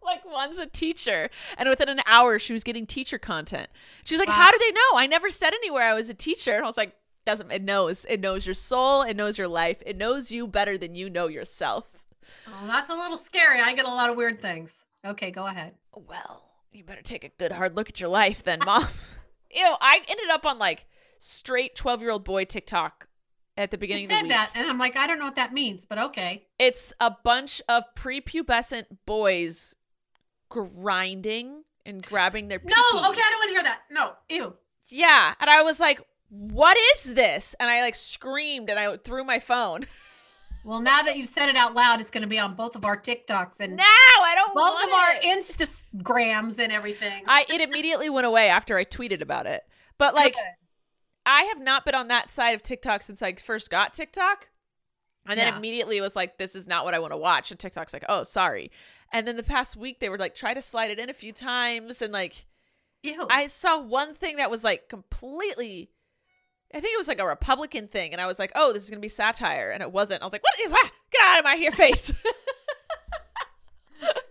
like 0.06 0.24
one's 0.24 0.58
a 0.58 0.66
teacher 0.66 1.30
and 1.58 1.68
within 1.68 1.88
an 1.88 2.00
hour 2.06 2.38
she 2.38 2.52
was 2.52 2.62
getting 2.64 2.86
teacher 2.86 3.18
content 3.18 3.68
she 4.04 4.14
was 4.14 4.18
like 4.20 4.28
Wow. 4.28 4.34
how 4.34 4.50
do 4.50 4.58
they 4.58 4.70
know 4.72 4.96
i 4.98 5.06
never 5.06 5.30
said 5.30 5.54
anywhere 5.54 5.84
i 5.88 5.94
was 5.94 6.08
a 6.10 6.14
teacher 6.14 6.52
and 6.54 6.64
i 6.64 6.66
was 6.66 6.76
like 6.76 6.94
doesn't 7.26 7.50
it 7.50 7.62
knows 7.62 8.04
it 8.08 8.20
knows 8.20 8.44
your 8.46 8.54
soul 8.54 9.02
it 9.02 9.16
knows 9.16 9.38
your 9.38 9.48
life 9.48 9.82
it 9.86 9.96
knows 9.96 10.30
you 10.30 10.46
better 10.46 10.76
than 10.76 10.94
you 10.94 11.08
know 11.10 11.26
yourself 11.28 11.88
Oh, 12.48 12.66
that's 12.66 12.88
a 12.88 12.94
little 12.94 13.18
scary. 13.18 13.60
I 13.60 13.74
get 13.74 13.84
a 13.84 13.88
lot 13.88 14.08
of 14.08 14.16
weird 14.16 14.40
things. 14.40 14.86
Okay, 15.04 15.30
go 15.30 15.46
ahead. 15.46 15.74
well 15.94 16.44
you 16.72 16.82
better 16.82 17.02
take 17.02 17.22
a 17.22 17.28
good 17.28 17.52
hard 17.52 17.76
look 17.76 17.88
at 17.90 18.00
your 18.00 18.08
life 18.08 18.42
then 18.42 18.58
mom 18.64 18.86
ew 19.54 19.74
i 19.80 20.00
ended 20.08 20.30
up 20.30 20.44
on 20.46 20.58
like 20.58 20.86
straight 21.18 21.74
12 21.76 22.00
year 22.00 22.10
old 22.10 22.24
boy 22.24 22.44
tiktok 22.44 23.08
at 23.58 23.70
the 23.70 23.78
beginning 23.78 24.04
You 24.04 24.08
of 24.08 24.10
the 24.10 24.20
said 24.22 24.30
that, 24.30 24.50
and 24.56 24.68
I'm 24.68 24.78
like, 24.78 24.96
I 24.96 25.06
don't 25.06 25.18
know 25.20 25.26
what 25.26 25.36
that 25.36 25.52
means, 25.52 25.84
but 25.86 25.96
okay. 25.98 26.46
it's 26.58 26.92
a 26.98 27.10
bunch 27.22 27.62
of 27.68 27.84
prepubescent 27.94 28.86
boys 29.06 29.76
grinding 30.54 31.64
and 31.84 32.02
grabbing 32.06 32.48
their 32.48 32.60
No, 32.64 32.72
okay, 32.72 33.20
I 33.20 33.30
don't 33.30 33.38
want 33.40 33.48
to 33.48 33.54
hear 33.54 33.62
that. 33.64 33.80
No, 33.90 34.12
ew. 34.28 34.54
Yeah, 34.86 35.34
and 35.40 35.50
I 35.50 35.62
was 35.62 35.80
like, 35.80 36.00
"What 36.28 36.76
is 36.94 37.14
this?" 37.14 37.54
And 37.58 37.70
I 37.70 37.80
like 37.82 37.94
screamed 37.94 38.70
and 38.70 38.78
I 38.78 38.96
threw 38.96 39.24
my 39.24 39.38
phone. 39.40 39.86
Well, 40.66 40.80
now 40.80 41.02
that 41.02 41.18
you've 41.18 41.28
said 41.28 41.50
it 41.50 41.56
out 41.56 41.74
loud, 41.74 42.00
it's 42.00 42.10
going 42.10 42.22
to 42.22 42.26
be 42.26 42.38
on 42.38 42.54
both 42.54 42.74
of 42.74 42.86
our 42.86 42.96
TikToks 42.96 43.60
and 43.60 43.76
now 43.76 43.84
I 43.84 44.32
don't 44.34 44.54
both 44.54 44.82
of 44.82 44.90
our. 44.94 45.36
Instagrams 45.36 46.58
and 46.58 46.72
everything. 46.72 47.22
I 47.26 47.44
it 47.50 47.60
immediately 47.60 48.08
went 48.08 48.26
away 48.26 48.48
after 48.48 48.78
I 48.78 48.86
tweeted 48.86 49.20
about 49.20 49.44
it. 49.44 49.62
But 49.98 50.14
like, 50.14 50.32
Good. 50.34 50.42
I 51.26 51.42
have 51.42 51.60
not 51.60 51.84
been 51.84 51.94
on 51.94 52.08
that 52.08 52.30
side 52.30 52.54
of 52.54 52.62
TikTok 52.62 53.02
since 53.02 53.20
I 53.20 53.34
first 53.34 53.68
got 53.68 53.92
TikTok. 53.92 54.48
And 55.26 55.38
then 55.38 55.48
Yeah. 55.48 55.56
immediately 55.58 55.98
it 55.98 56.00
was 56.00 56.16
like, 56.16 56.38
this 56.38 56.54
is 56.54 56.66
not 56.66 56.86
what 56.86 56.94
I 56.94 56.98
want 56.98 57.12
to 57.12 57.18
watch. 57.18 57.50
And 57.50 57.60
TikTok's 57.60 57.92
like, 57.92 58.04
oh, 58.08 58.24
sorry. 58.24 58.70
And 59.14 59.26
then 59.26 59.36
the 59.36 59.42
past 59.42 59.76
week 59.76 60.00
they 60.00 60.10
were 60.10 60.18
like, 60.18 60.34
try 60.34 60.52
to 60.52 60.60
slide 60.60 60.90
it 60.90 60.98
in 60.98 61.08
a 61.08 61.14
few 61.14 61.32
times. 61.32 62.02
And 62.02 62.12
like, 62.12 62.44
ew. 63.02 63.26
I 63.30 63.46
saw 63.46 63.80
one 63.80 64.14
thing 64.14 64.36
that 64.36 64.50
was 64.50 64.64
like 64.64 64.90
completely 64.90 65.90
I 66.74 66.80
think 66.80 66.92
it 66.92 66.98
was 66.98 67.06
like 67.06 67.20
a 67.20 67.26
Republican 67.26 67.86
thing, 67.86 68.10
and 68.10 68.20
I 68.20 68.26
was 68.26 68.40
like, 68.40 68.50
"Oh, 68.56 68.72
this 68.72 68.82
is 68.82 68.90
gonna 68.90 68.98
be 68.98 69.06
satire," 69.08 69.70
and 69.70 69.80
it 69.80 69.92
wasn't. 69.92 70.22
I 70.22 70.26
was 70.26 70.32
like, 70.32 70.42
"What? 70.42 70.54
Ah, 70.72 70.90
Get 71.12 71.22
out 71.22 71.38
of 71.38 71.44
my 71.44 71.54
here 71.54 71.70
face!" 71.70 72.12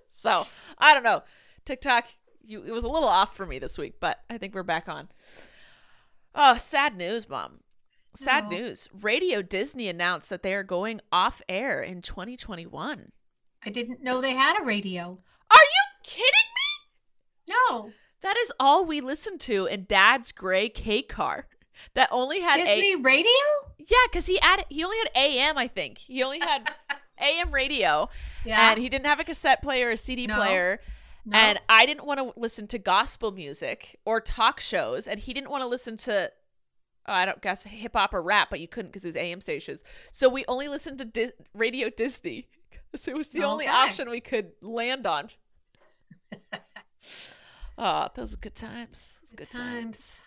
so 0.10 0.46
I 0.78 0.94
don't 0.94 1.04
know. 1.04 1.24
TikTok, 1.66 2.06
you 2.44 2.64
it 2.64 2.72
was 2.72 2.84
a 2.84 2.90
little 2.90 3.08
off 3.08 3.34
for 3.36 3.46
me 3.46 3.60
this 3.60 3.78
week, 3.78 3.96
but 4.02 4.20
I 4.30 4.38
think 4.38 4.54
we're 4.54 4.64
back 4.64 4.90
on. 4.90 5.08
Oh, 6.36 6.58
sad 6.58 6.98
news, 6.98 7.30
mom. 7.30 7.60
Sad 8.16 8.46
Oh. 8.48 8.50
news. 8.50 8.90
Radio 9.02 9.42
Disney 9.42 9.88
announced 9.88 10.30
that 10.30 10.44
they 10.44 10.54
are 10.54 10.64
going 10.64 11.00
off 11.12 11.42
air 11.48 11.82
in 11.82 12.02
2021. 12.02 13.12
I 13.66 13.70
didn't 13.70 14.04
know 14.04 14.22
they 14.22 14.34
had 14.34 14.60
a 14.60 14.64
radio. 14.66 15.18
Are 15.52 15.58
you 15.58 16.02
kidding 16.04 16.26
me? 16.28 17.54
No. 17.70 17.92
That 18.22 18.38
is 18.38 18.52
all 18.60 18.86
we 18.86 19.02
listened 19.02 19.40
to 19.42 19.66
in 19.66 19.86
Dad's 19.86 20.32
gray 20.32 20.70
K 20.70 21.02
car. 21.02 21.48
That 21.94 22.08
only 22.12 22.40
had 22.42 22.60
a 22.60 22.66
Disney 22.66 22.96
radio? 22.96 23.30
yeah, 23.78 23.98
because 24.10 24.28
he 24.28 24.40
added 24.40 24.66
he 24.70 24.84
only 24.84 24.98
had 24.98 25.10
AM. 25.16 25.58
I 25.58 25.68
think 25.68 25.98
he 25.98 26.24
only 26.24 26.40
had 26.40 26.72
AM 27.20 27.52
radio, 27.52 28.10
Yeah. 28.46 28.72
and 28.72 28.80
he 28.80 28.88
didn't 28.90 29.06
have 29.08 29.20
a 29.20 29.24
cassette 29.24 29.62
player 29.62 29.88
or 29.90 29.92
a 29.92 29.98
CD 29.98 30.28
No. 30.28 30.36
player. 30.38 30.80
No. 31.26 31.38
And 31.38 31.60
I 31.70 31.86
didn't 31.86 32.06
want 32.06 32.20
to 32.20 32.40
listen 32.40 32.68
to 32.68 32.78
gospel 32.78 33.32
music 33.32 34.00
or 34.06 34.20
talk 34.22 34.60
shows, 34.60 35.08
and 35.08 35.20
he 35.20 35.34
didn't 35.34 35.50
want 35.50 35.62
to 35.64 35.68
listen 35.68 35.98
to. 35.98 36.32
Oh, 37.06 37.12
I 37.14 37.26
don't 37.26 37.42
guess 37.42 37.64
hip 37.64 37.94
hop 37.96 38.14
or 38.14 38.22
rap, 38.22 38.50
but 38.50 38.62
you 38.62 38.68
couldn't 38.68 38.92
because 38.92 39.04
it 39.04 39.10
was 39.10 39.16
AM 39.18 39.42
stations. 39.42 39.84
So 40.12 40.30
we 40.30 40.46
only 40.48 40.70
listened 40.70 41.00
to 41.00 41.06
Dis- 41.06 41.34
Radio 41.54 41.90
Disney. 41.90 42.48
'Cause 42.94 43.08
it 43.08 43.16
was 43.18 43.30
the 43.30 43.44
only 43.44 43.66
Okay. 43.66 43.74
option 43.74 44.08
we 44.10 44.22
could 44.22 44.52
land 44.62 45.08
on. 45.08 45.30
oh, 47.78 48.10
those 48.16 48.34
are 48.36 48.38
good 48.38 48.56
times. 48.56 49.20
Are 49.32 49.36
good 49.36 49.52
times. 49.52 50.22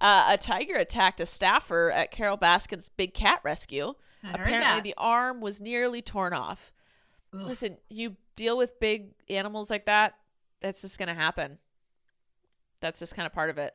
Uh, 0.00 0.28
a 0.30 0.38
tiger 0.38 0.76
attacked 0.76 1.20
a 1.20 1.26
staffer 1.26 1.90
at 1.92 2.10
Carole 2.10 2.38
Baskin's 2.38 2.88
Big 2.88 3.12
Cat 3.14 3.40
Rescue. 3.44 3.94
Apparently, 4.24 4.80
the 4.80 4.94
arm 4.96 5.40
was 5.40 5.60
nearly 5.60 6.00
torn 6.02 6.32
off. 6.32 6.72
Ugh. 7.34 7.40
Listen, 7.42 7.76
you 7.90 8.16
deal 8.34 8.56
with 8.56 8.80
big 8.80 9.12
animals 9.28 9.70
like 9.70 9.84
that, 9.86 10.14
that's 10.60 10.80
just 10.80 10.98
going 10.98 11.08
to 11.08 11.14
happen. 11.14 11.58
That's 12.80 12.98
just 12.98 13.14
kind 13.14 13.26
of 13.26 13.32
part 13.32 13.50
of 13.50 13.58
it. 13.58 13.74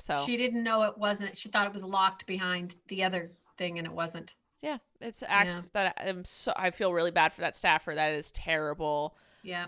So, 0.00 0.24
She 0.26 0.36
didn't 0.36 0.62
know 0.62 0.82
it 0.82 0.98
wasn't. 0.98 1.36
She 1.36 1.48
thought 1.48 1.66
it 1.66 1.72
was 1.72 1.84
locked 1.84 2.26
behind 2.26 2.76
the 2.88 3.02
other 3.04 3.30
thing, 3.56 3.78
and 3.78 3.86
it 3.86 3.92
wasn't. 3.92 4.34
Yeah, 4.62 4.78
it's 5.00 5.22
acts 5.26 5.70
that 5.74 5.96
I'm 6.04 6.24
so 6.24 6.52
I 6.56 6.70
feel 6.70 6.92
really 6.92 7.10
bad 7.10 7.32
for 7.32 7.42
that 7.42 7.56
staffer. 7.56 7.94
That 7.94 8.14
is 8.14 8.32
terrible. 8.32 9.16
Yeah. 9.42 9.66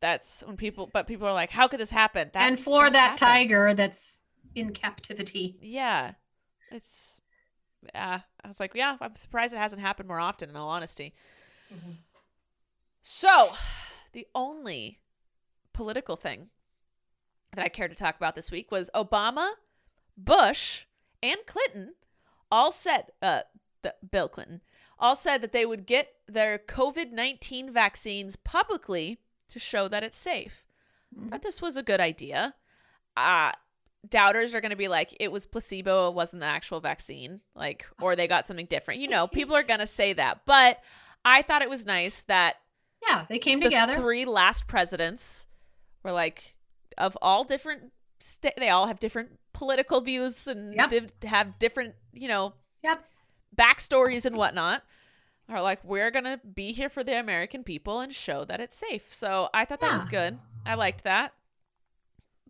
That's 0.00 0.44
when 0.46 0.56
people, 0.56 0.88
but 0.92 1.06
people 1.06 1.26
are 1.26 1.32
like, 1.32 1.50
"How 1.50 1.66
could 1.66 1.80
this 1.80 1.90
happen?" 1.90 2.30
That 2.32 2.42
and 2.46 2.60
for 2.60 2.90
that 2.90 3.18
happens. 3.18 3.20
tiger 3.20 3.74
that's 3.74 4.20
in 4.54 4.72
captivity. 4.72 5.56
Yeah. 5.60 6.12
It's 6.70 7.20
yeah. 7.94 8.20
I 8.44 8.48
was 8.48 8.60
like, 8.60 8.72
yeah, 8.74 8.96
I'm 9.00 9.16
surprised 9.16 9.54
it 9.54 9.58
hasn't 9.58 9.80
happened 9.80 10.08
more 10.08 10.20
often 10.20 10.50
in 10.50 10.56
all 10.56 10.68
honesty. 10.68 11.14
So, 13.02 13.52
the 14.12 14.26
only 14.34 15.00
political 15.72 16.16
thing 16.16 16.48
that 17.54 17.64
I 17.64 17.68
care 17.68 17.88
to 17.88 17.94
talk 17.94 18.16
about 18.16 18.34
this 18.34 18.50
week 18.50 18.70
was 18.70 18.90
Obama, 18.94 19.52
Bush, 20.16 20.84
and 21.22 21.38
Clinton 21.46 21.94
all 22.50 22.72
said 22.72 23.06
uh 23.20 23.42
the, 23.82 23.94
Bill 24.10 24.28
Clinton 24.28 24.60
all 24.98 25.14
said 25.16 25.40
that 25.42 25.52
they 25.52 25.64
would 25.64 25.86
get 25.86 26.08
their 26.26 26.58
COVID-19 26.58 27.70
vaccines 27.70 28.36
publicly 28.36 29.20
to 29.48 29.58
show 29.58 29.86
that 29.88 30.02
it's 30.02 30.16
safe. 30.18 30.64
Thought 31.30 31.42
this 31.42 31.62
was 31.62 31.76
a 31.76 31.82
good 31.82 32.00
idea. 32.00 32.54
Uh 33.16 33.52
doubters 34.08 34.54
are 34.54 34.60
going 34.60 34.70
to 34.70 34.76
be 34.76 34.86
like 34.88 35.14
it 35.18 35.32
was 35.32 35.44
placebo 35.44 36.08
it 36.08 36.14
wasn't 36.14 36.38
the 36.40 36.46
actual 36.46 36.78
vaccine 36.78 37.40
like 37.56 37.84
or 38.00 38.14
they 38.14 38.28
got 38.28 38.46
something 38.46 38.64
different 38.66 39.00
you 39.00 39.08
know 39.08 39.26
people 39.38 39.56
are 39.56 39.64
going 39.64 39.80
to 39.80 39.88
say 39.88 40.12
that 40.12 40.40
but 40.46 40.78
i 41.24 41.42
thought 41.42 41.62
it 41.62 41.68
was 41.68 41.84
nice 41.84 42.22
that 42.22 42.54
Yeah, 43.06 43.26
they 43.28 43.40
came 43.40 43.58
the 43.58 43.64
together. 43.64 43.96
three 43.96 44.24
last 44.24 44.68
presidents 44.68 45.48
were 46.04 46.12
like 46.12 46.54
of 46.96 47.18
all 47.20 47.42
different 47.42 47.92
sta- 48.20 48.54
they 48.56 48.68
all 48.68 48.86
have 48.86 49.00
different 49.00 49.40
political 49.52 50.00
views 50.00 50.46
and 50.46 50.74
Yep. 50.76 50.88
div- 50.90 51.12
have 51.24 51.58
different 51.58 51.96
you 52.12 52.28
know 52.28 52.54
Yep. 52.84 53.04
Backstories 53.56 54.24
and 54.24 54.36
whatnot 54.36 54.82
are 55.48 55.62
like 55.62 55.82
we're 55.84 56.10
gonna 56.10 56.38
be 56.54 56.72
here 56.72 56.88
for 56.88 57.02
the 57.02 57.18
american 57.18 57.64
people 57.64 58.00
and 58.00 58.12
show 58.14 58.44
that 58.44 58.60
it's 58.60 58.76
safe 58.76 59.12
so 59.12 59.48
i 59.54 59.64
thought 59.64 59.80
that 59.80 59.92
was 59.94 60.04
good 60.04 60.38
i 60.66 60.74
liked 60.74 61.04
that 61.04 61.32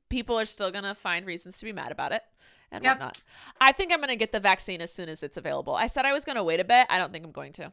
people 0.09 0.39
are 0.39 0.45
still 0.45 0.71
gonna 0.71 0.95
find 0.95 1.27
reasons 1.27 1.59
to 1.59 1.65
be 1.65 1.73
mad 1.73 1.93
about 1.93 2.13
it 2.13 2.23
and 2.71 2.85
Yep. 2.85 2.97
whatnot. 2.97 3.23
I 3.61 3.73
think 3.73 3.93
I'm 3.93 3.99
to 4.11 4.17
get 4.17 4.33
the 4.33 4.41
vaccine 4.41 4.81
as 4.83 4.93
soon 4.93 5.09
as 5.09 5.23
it's 5.23 5.39
available. 5.39 5.75
I 5.75 5.87
said 5.87 6.05
I 6.05 6.13
was 6.13 6.25
to 6.37 6.45
wait 6.45 6.61
a 6.61 6.65
bit. 6.65 6.87
I 6.91 6.99
don't 6.99 7.13
think 7.13 7.25
I'm 7.25 7.33
going 7.33 7.55
to. 7.55 7.73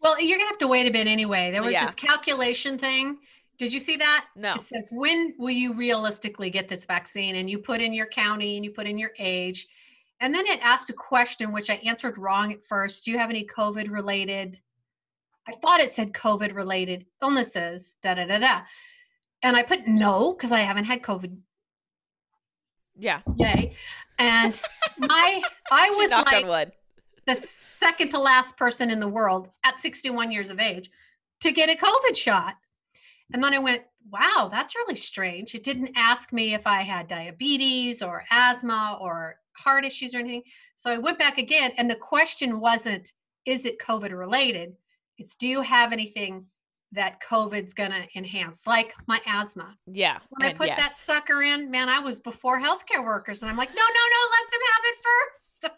Well, 0.00 0.20
you're 0.20 0.38
gonna 0.38 0.48
have 0.50 0.58
to 0.58 0.66
wait 0.66 0.86
a 0.86 0.90
bit 0.90 1.06
anyway. 1.06 1.50
There 1.52 1.62
was 1.62 1.72
Yeah. 1.72 1.84
this 1.86 1.94
calculation 1.94 2.76
thing. 2.76 3.18
Did 3.58 3.72
you 3.72 3.78
see 3.78 3.96
that? 3.96 4.26
No. 4.34 4.54
It 4.54 4.62
says 4.62 4.88
when 4.90 5.34
will 5.38 5.50
you 5.50 5.72
realistically 5.72 6.50
get 6.50 6.68
this 6.68 6.84
vaccine? 6.84 7.36
And 7.36 7.48
you 7.48 7.58
put 7.58 7.80
in 7.80 7.92
your 7.92 8.06
county 8.06 8.56
and 8.56 8.64
you 8.64 8.72
put 8.72 8.86
in 8.88 8.98
your 8.98 9.12
age. 9.18 9.68
And 10.24 10.34
then 10.34 10.46
it 10.46 10.58
asked 10.62 10.88
a 10.88 10.94
question 10.94 11.52
which 11.52 11.68
I 11.68 11.74
answered 11.84 12.16
wrong 12.16 12.50
at 12.50 12.64
first. 12.64 13.04
Do 13.04 13.10
you 13.10 13.18
have 13.18 13.28
any 13.28 13.44
COVID 13.44 13.90
related? 13.90 14.58
I 15.46 15.52
thought 15.52 15.80
it 15.80 15.90
said 15.90 16.14
COVID 16.14 16.54
related 16.54 17.04
illnesses, 17.20 17.98
da 18.02 18.14
da 18.14 18.24
da 18.24 18.38
da. 18.38 18.62
And 19.42 19.54
I 19.54 19.62
put 19.62 19.86
no, 19.86 20.32
because 20.32 20.50
I 20.50 20.60
haven't 20.60 20.86
had 20.86 21.02
COVID 21.02 21.36
Yeah. 22.96 23.20
yay. 23.36 23.74
And 24.18 24.58
my 24.96 25.42
I 25.70 25.90
was 25.90 26.10
like 26.10 26.72
the 27.26 27.34
second 27.34 28.08
to 28.12 28.18
last 28.18 28.56
person 28.56 28.90
in 28.90 29.00
the 29.00 29.08
world 29.08 29.50
at 29.62 29.76
61 29.76 30.30
years 30.30 30.48
of 30.48 30.58
age 30.58 30.90
to 31.42 31.52
get 31.52 31.68
a 31.68 31.76
COVID 31.76 32.16
shot. 32.16 32.56
And 33.34 33.44
then 33.44 33.52
I 33.52 33.58
went, 33.58 33.82
wow, 34.10 34.48
that's 34.50 34.74
really 34.74 34.96
strange. 34.96 35.54
It 35.54 35.64
didn't 35.64 35.92
ask 35.96 36.32
me 36.32 36.54
if 36.54 36.66
I 36.66 36.80
had 36.80 37.08
diabetes 37.08 38.00
or 38.00 38.24
asthma 38.30 38.96
or 38.98 39.36
heart 39.56 39.84
issues 39.84 40.14
or 40.14 40.18
anything. 40.18 40.42
So 40.76 40.90
I 40.90 40.98
went 40.98 41.18
back 41.18 41.38
again, 41.38 41.72
and 41.76 41.90
the 41.90 41.94
question 41.96 42.60
wasn't, 42.60 43.12
is 43.46 43.66
it 43.66 43.78
COVID 43.78 44.16
related? 44.16 44.74
It's, 45.18 45.36
do 45.36 45.46
you 45.46 45.60
have 45.62 45.92
anything 45.92 46.46
that 46.92 47.20
COVID's 47.20 47.74
going 47.74 47.90
to 47.90 48.06
enhance, 48.16 48.66
like 48.66 48.94
my 49.06 49.20
asthma? 49.26 49.76
Yeah. 49.86 50.18
When 50.30 50.48
I 50.48 50.54
put 50.54 50.68
that 50.68 50.92
sucker 50.92 51.42
in, 51.42 51.70
man, 51.70 51.88
I 51.88 51.98
was 52.00 52.20
before 52.20 52.60
healthcare 52.60 53.04
workers. 53.04 53.42
And 53.42 53.50
I'm 53.50 53.56
like, 53.56 53.70
no, 53.70 53.74
no, 53.74 53.82
no, 53.82 54.20
let 54.30 54.50
them 54.52 54.60
have 54.72 54.84
it 54.84 54.96
first. 55.02 55.74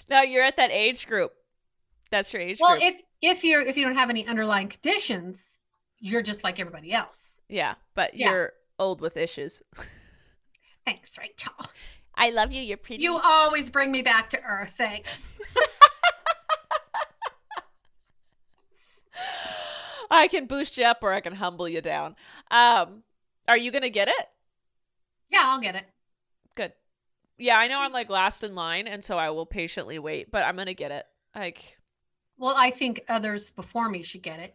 now 0.10 0.22
you're 0.22 0.44
at 0.44 0.56
that 0.56 0.70
age 0.70 1.06
group. 1.06 1.32
That's 2.10 2.32
your 2.32 2.42
age 2.42 2.58
well 2.60 2.78
group. 2.78 2.84
if 2.84 3.00
if 3.22 3.44
you're 3.44 3.62
if 3.62 3.76
you 3.76 3.84
don't 3.84 3.96
have 3.96 4.10
any 4.10 4.24
underlying 4.26 4.68
conditions 4.68 5.58
you're 5.98 6.22
just 6.22 6.44
like 6.44 6.60
everybody 6.60 6.92
else 6.92 7.40
yeah, 7.48 7.74
but 7.94 8.14
Yeah. 8.14 8.30
you're 8.30 8.52
old 8.78 9.00
with 9.00 9.16
issues. 9.16 9.62
thanks 10.84 11.18
rachel 11.18 11.52
I 12.16 12.30
love 12.30 12.52
you. 12.52 12.62
You're 12.62 12.76
pretty. 12.76 13.02
you 13.02 13.18
always 13.18 13.68
bring 13.70 13.90
me 13.92 14.02
back 14.02 14.30
to 14.30 14.42
earth 14.42 14.74
thanks 14.76 15.28
I 20.10 20.28
can 20.28 20.46
boost 20.46 20.76
you 20.78 20.84
up 20.84 20.98
or 21.02 21.12
I 21.12 21.20
can 21.20 21.34
humble 21.34 21.68
you 21.68 21.80
down. 21.80 22.14
Um, 22.50 23.02
are 23.48 23.56
you 23.56 23.70
gonna 23.70 23.88
get 23.90 24.08
it? 24.08 24.26
yeah 25.30 25.42
i'll 25.46 25.58
get 25.60 25.74
it 25.74 25.84
Good. 26.54 26.72
Yeah, 27.38 27.56
I 27.58 27.66
know 27.66 27.80
I'm 27.80 27.92
like 27.92 28.08
last 28.10 28.44
in 28.44 28.54
line, 28.54 28.86
and 28.86 29.04
so 29.04 29.18
I 29.18 29.30
will 29.30 29.46
patiently 29.46 29.98
wait, 29.98 30.30
but 30.30 30.44
I'm 30.44 30.54
gonna 30.56 30.74
get 30.74 30.92
it. 30.92 31.04
Like, 31.34 31.78
well 32.38 32.54
i 32.56 32.70
think 32.70 33.00
others 33.08 33.50
before 33.50 33.88
me 33.88 34.02
should 34.02 34.22
get 34.22 34.38
it 34.40 34.54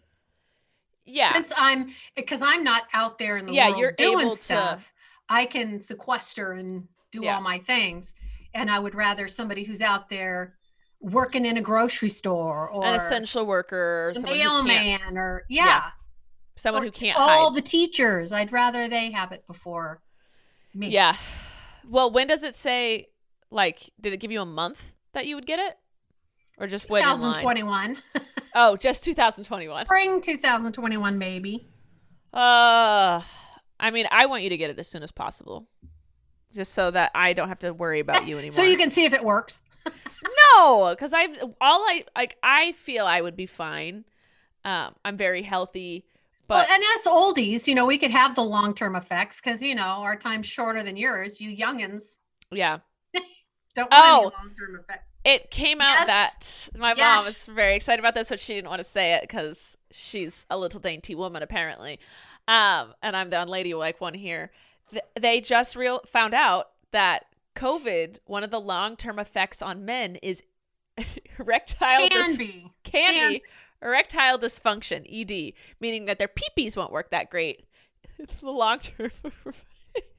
yeah, 1.06 1.32
since 1.34 1.52
i'm 1.58 1.90
because 2.16 2.42
i'm 2.42 2.64
not 2.64 2.84
out 2.94 3.18
there 3.18 3.38
in 3.38 3.46
the 3.46 3.54
Yeah, 3.54 3.70
world 3.70 3.80
you're 3.80 3.92
doing 3.94 4.20
able 4.22 4.32
to- 4.36 4.42
stuff 4.42 4.92
i 5.30 5.46
can 5.46 5.80
sequester 5.82 6.52
and 6.54 6.88
do 7.12 7.22
Yeah. 7.24 7.36
all 7.36 7.42
my 7.42 7.60
things 7.60 8.14
and 8.54 8.70
i 8.70 8.80
would 8.80 8.96
rather 8.96 9.28
somebody 9.28 9.64
who's 9.64 9.82
out 9.82 10.10
there 10.10 10.56
working 11.02 11.46
in 11.46 11.58
a 11.58 11.62
grocery 11.62 12.10
store 12.10 12.70
or 12.70 12.86
an 12.86 12.94
essential 12.94 13.46
worker, 13.46 14.10
or 14.10 14.14
the 14.14 14.20
someone 14.22 14.38
who 14.40 14.44
can't, 14.44 14.66
mailman 14.68 15.18
or 15.18 15.46
yeah, 15.50 15.66
Yeah, 15.66 15.84
someone 16.58 16.84
or 16.84 16.86
who 16.88 16.92
can't 16.92 17.18
all 17.18 17.50
hide. 17.52 17.56
the 17.58 17.62
teachers 17.62 18.32
i'd 18.32 18.52
rather 18.52 18.88
they 18.90 19.12
have 19.12 19.32
it 19.32 19.46
before 19.48 20.02
me 20.74 20.90
Yeah. 20.90 21.16
Well, 21.88 22.12
when 22.12 22.28
does 22.28 22.44
it 22.44 22.54
say? 22.54 23.08
Like, 23.50 23.90
did 24.00 24.14
it 24.14 24.18
give 24.18 24.32
you 24.32 24.42
a 24.42 24.46
month 24.46 24.94
that 25.14 25.26
you 25.26 25.34
would 25.34 25.48
get 25.48 25.58
it, 25.60 25.74
or 26.60 26.68
just 26.68 26.88
wait 26.90 27.02
2021 27.02 27.98
Oh, 28.56 28.76
just 28.78 29.04
2021. 29.04 29.86
spring 29.86 30.22
2021 30.22 31.18
maybe 31.18 31.68
Uh, 32.34 33.22
I 33.80 33.90
mean, 33.92 34.06
I 34.12 34.28
want 34.28 34.44
you 34.44 34.50
to 34.50 34.58
get 34.58 34.70
it 34.70 34.78
as 34.78 34.88
soon 34.88 35.02
as 35.02 35.12
possible, 35.12 35.68
just 36.54 36.74
so 36.74 36.92
that 36.92 37.12
I 37.16 37.34
don't 37.34 37.48
have 37.50 37.60
to 37.60 37.74
worry 37.74 38.00
about 38.00 38.26
you 38.28 38.38
anymore. 38.38 38.52
so 38.56 38.64
you 38.64 38.78
can 38.78 38.92
see 38.92 39.06
if 39.06 39.14
it 39.14 39.24
works 39.24 39.62
no, 40.56 40.90
because 40.90 41.14
I 41.14 41.28
all 41.62 41.80
I 41.82 42.04
like 42.16 42.38
I 42.44 42.74
feel 42.74 43.06
I 43.06 43.22
would 43.22 43.36
be 43.36 43.46
fine. 43.46 44.04
Um, 44.66 44.94
I'm 45.06 45.16
very 45.18 45.42
healthy, 45.42 46.06
but 46.48 46.56
well 46.56 46.68
and 46.70 46.84
as 46.96 47.06
oldies 47.06 47.66
you 47.68 47.74
know 47.76 47.86
we 47.86 47.98
could 47.98 48.12
have 48.12 48.36
the 48.36 48.44
long-term 48.44 48.96
effects 48.96 49.40
because 49.42 49.62
you 49.64 49.74
know 49.76 50.02
our 50.02 50.16
time's 50.18 50.48
shorter 50.48 50.84
than 50.84 50.98
yours 50.98 51.40
you 51.40 51.56
youngins 51.56 52.18
yeah, 52.52 52.80
don't 53.76 53.90
want 53.90 54.04
Oh. 54.04 54.32
long-term 54.38 54.80
effect 54.80 55.06
it 55.26 55.52
came 55.52 55.80
out 55.82 56.08
Yes. 56.08 56.70
that 56.74 56.80
my 56.80 56.90
mom 56.90 56.98
Yes. 56.98 57.26
was 57.26 57.46
very 57.56 57.76
excited 57.76 58.00
about 58.00 58.16
this, 58.16 58.30
but 58.30 58.40
she 58.40 58.56
didn't 58.56 58.70
want 58.70 58.80
to 58.80 58.86
say 58.88 59.14
it 59.14 59.22
because 59.22 59.78
she's 59.92 60.46
a 60.50 60.58
little 60.58 60.80
dainty 60.80 61.14
woman 61.14 61.44
apparently. 61.44 62.00
Um, 62.48 62.94
and 63.04 63.16
I'm 63.18 63.30
the 63.30 63.36
unladylike 63.42 64.00
one 64.00 64.14
here. 64.14 64.50
Th- 64.92 65.04
they 65.20 65.42
just 65.42 65.76
real 65.76 66.02
found 66.06 66.34
out 66.34 66.70
that 66.92 67.26
COVID, 67.56 68.20
one 68.26 68.44
of 68.44 68.52
the 68.52 68.60
long 68.60 68.96
term 68.96 69.20
effects 69.20 69.62
on 69.62 69.86
men 69.86 70.16
is 70.18 70.44
erectile 71.40 72.08
can 72.10 72.32
dys- 72.32 72.38
be 72.38 72.72
can 72.84 73.14
Can- 73.14 73.32
be 73.34 73.44
erectile 73.82 74.38
dysfunction 74.38 75.06
ED, 75.10 75.54
meaning 75.80 76.06
that 76.06 76.20
their 76.20 76.30
peepees 76.30 76.76
won't 76.76 76.92
work 76.92 77.12
that 77.12 77.30
great. 77.30 77.66
the 78.42 78.52
long 78.52 78.80
term. 78.80 79.12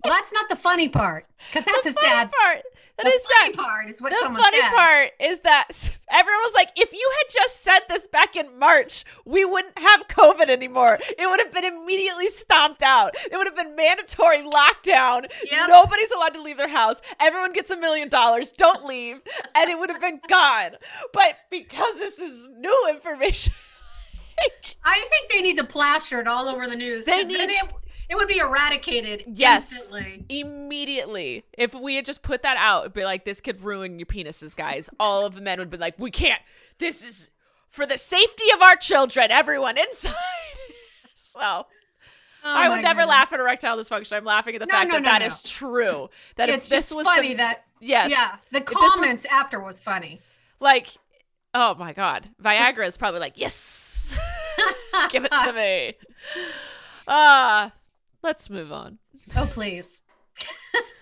well 0.05 0.13
that's 0.15 0.33
not 0.33 0.49
the 0.49 0.57
funny 0.57 0.89
part 0.89 1.27
because 1.49 1.65
that's 1.65 1.85
the 1.85 1.91
a 1.91 1.93
sad 1.93 2.31
part. 2.31 2.63
That 2.97 3.05
the 3.05 3.13
is 3.15 3.23
funny 3.23 3.55
sad. 3.55 3.63
part 3.63 3.89
is 3.89 4.03
what 4.03 4.11
the 4.11 4.17
funny 4.27 4.61
said. 4.61 4.71
part 4.71 5.11
is 5.21 5.41
that 5.41 5.69
everyone 6.11 6.41
was 6.43 6.53
like, 6.55 6.69
if 6.77 6.93
you 6.93 7.13
had 7.19 7.33
just 7.33 7.63
said 7.63 7.79
this 7.89 8.07
back 8.07 8.37
in 8.37 8.59
March, 8.59 9.07
we 9.25 9.43
wouldn't 9.47 9.79
have 9.79 10.07
COVID 10.09 10.51
anymore. 10.51 10.99
It 11.19 11.27
would 11.31 11.41
have 11.41 11.51
been 11.51 11.65
immediately 11.65 12.29
stomped 12.29 12.83
out. 12.83 13.15
It 13.31 13.37
would 13.39 13.47
have 13.47 13.57
been 13.57 13.75
mandatory 13.75 14.43
lockdown. 14.43 15.31
Yep. 15.51 15.69
Nobody's 15.69 16.11
allowed 16.11 16.35
to 16.35 16.43
leave 16.43 16.59
their 16.59 16.69
house. 16.69 17.01
Everyone 17.19 17.55
gets 17.55 17.71
a 17.71 17.77
million 17.77 18.11
dollars. 18.11 18.53
Don't 18.53 18.85
leave. 18.85 19.23
And 19.55 19.71
it 19.71 19.79
would 19.79 19.89
have 19.89 20.01
been 20.01 20.21
gone. 20.29 20.73
But 21.15 21.37
because 21.51 21.95
this 21.97 22.19
is 22.19 22.51
new 22.59 22.87
information, 22.91 23.55
i 24.85 25.07
think 25.11 25.31
they 25.31 25.43
need 25.43 25.57
to 25.57 25.65
plaster 25.65 26.19
it 26.19 26.27
all 26.27 26.49
over 26.49 26.67
the 26.67 26.77
news 26.77 27.05
They 27.05 27.25
need- 27.25 27.51
it, 27.51 27.73
it 28.11 28.17
would 28.17 28.29
be 28.29 28.39
eradicated 28.39 29.25
Yes. 29.27 29.73
instantly 29.73 30.25
immediately, 30.29 31.45
if 31.57 31.73
we 31.75 31.95
had 31.97 32.05
just 32.05 32.23
put 32.23 32.43
that 32.43 32.57
out, 32.59 32.83
it'd 32.83 32.93
be 32.93 33.05
like, 33.05 33.25
this 33.25 33.41
could 33.41 33.63
ruin 33.63 33.99
your 33.99 34.07
penises, 34.07 34.55
guys. 34.55 34.91
All 35.01 35.25
of 35.25 35.35
the 35.35 35.41
men 35.41 35.59
would 35.59 35.71
be 35.71 35.77
like, 35.79 35.95
we 35.99 36.11
can't. 36.11 36.43
This 36.79 37.03
is 37.07 37.31
for 37.69 37.87
the 37.87 37.97
safety 37.97 38.51
of 38.53 38.61
our 38.61 38.77
children, 38.77 39.31
everyone 39.31 39.79
inside. 39.79 40.13
so 41.15 41.41
Oh 41.41 41.67
I 42.45 42.69
would 42.71 42.83
never 42.83 43.01
goodness. 43.03 43.07
laugh 43.15 43.33
at 43.35 43.41
erectile 43.41 43.77
dysfunction. 43.77 44.17
I'm 44.17 44.25
laughing 44.25 44.55
at 44.55 44.61
the 44.61 44.67
No, 44.67 44.73
fact 44.75 44.89
no, 44.89 44.95
that 44.95 45.03
no, 45.03 45.09
that 45.11 45.23
is 45.23 45.43
true. 45.43 46.09
That 46.37 46.49
it's 46.49 46.67
if 46.67 46.71
this 46.71 46.87
just 46.87 46.97
was 46.97 47.05
funny 47.05 47.29
the, 47.29 47.35
that 47.35 47.65
yes, 47.81 48.11
yeah 48.11 48.37
the 48.51 48.61
this 48.61 48.75
was- 48.75 48.93
comments 48.95 49.27
after 49.31 49.61
was 49.61 49.81
funny 49.81 50.21
like, 50.59 50.89
oh 51.55 51.75
my 51.75 51.93
god, 51.93 52.29
Viagra 52.43 52.87
is 52.87 52.97
probably 52.97 53.21
like, 53.21 53.35
yes, 53.37 54.19
give 55.11 55.25
it 55.25 55.31
to 55.31 55.53
me. 55.53 55.95
Ah, 57.07 57.73
let's 58.23 58.51
move 58.51 58.73
on. 58.73 58.99
oh 59.37 59.47
please 59.51 60.01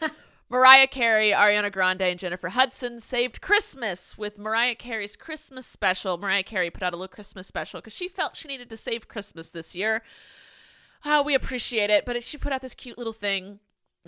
Mariah 0.50 0.86
Carey, 0.86 1.30
Ariana 1.30 1.70
Grande, 1.70 2.00
and 2.02 2.18
Jennifer 2.18 2.48
Hudson 2.48 3.00
saved 3.00 3.42
Christmas 3.42 4.16
with 4.16 4.38
Mariah 4.38 4.74
Carey's 4.76 5.14
Christmas 5.14 5.66
special. 5.66 6.16
Mariah 6.16 6.42
Carey 6.42 6.70
put 6.70 6.82
out 6.82 6.94
a 6.94 6.96
little 6.96 7.06
Christmas 7.06 7.46
special 7.46 7.80
because 7.80 7.92
she 7.92 8.08
felt 8.08 8.34
she 8.34 8.48
needed 8.48 8.70
to 8.70 8.76
save 8.76 9.08
Christmas 9.08 9.50
this 9.50 9.76
year. 9.76 10.02
Uh, 11.04 11.22
we 11.24 11.34
appreciate 11.34 11.90
it, 11.90 12.06
but 12.06 12.22
she 12.22 12.38
put 12.38 12.50
out 12.50 12.62
this 12.62 12.74
cute 12.74 12.96
little 12.96 13.12
thing, 13.12 13.58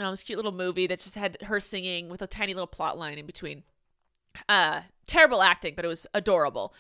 uh, 0.00 0.10
this 0.10 0.22
cute 0.22 0.38
little 0.38 0.50
movie 0.50 0.86
that 0.86 1.00
just 1.00 1.14
had 1.14 1.36
her 1.42 1.60
singing 1.60 2.08
with 2.08 2.22
a 2.22 2.26
tiny 2.26 2.54
little 2.54 2.66
plot 2.66 2.98
line 2.98 3.18
in 3.18 3.26
between. 3.26 3.62
Uh, 4.48 4.80
terrible 5.06 5.42
acting, 5.42 5.74
but 5.76 5.84
it 5.84 5.88
was 5.88 6.06
adorable. 6.14 6.72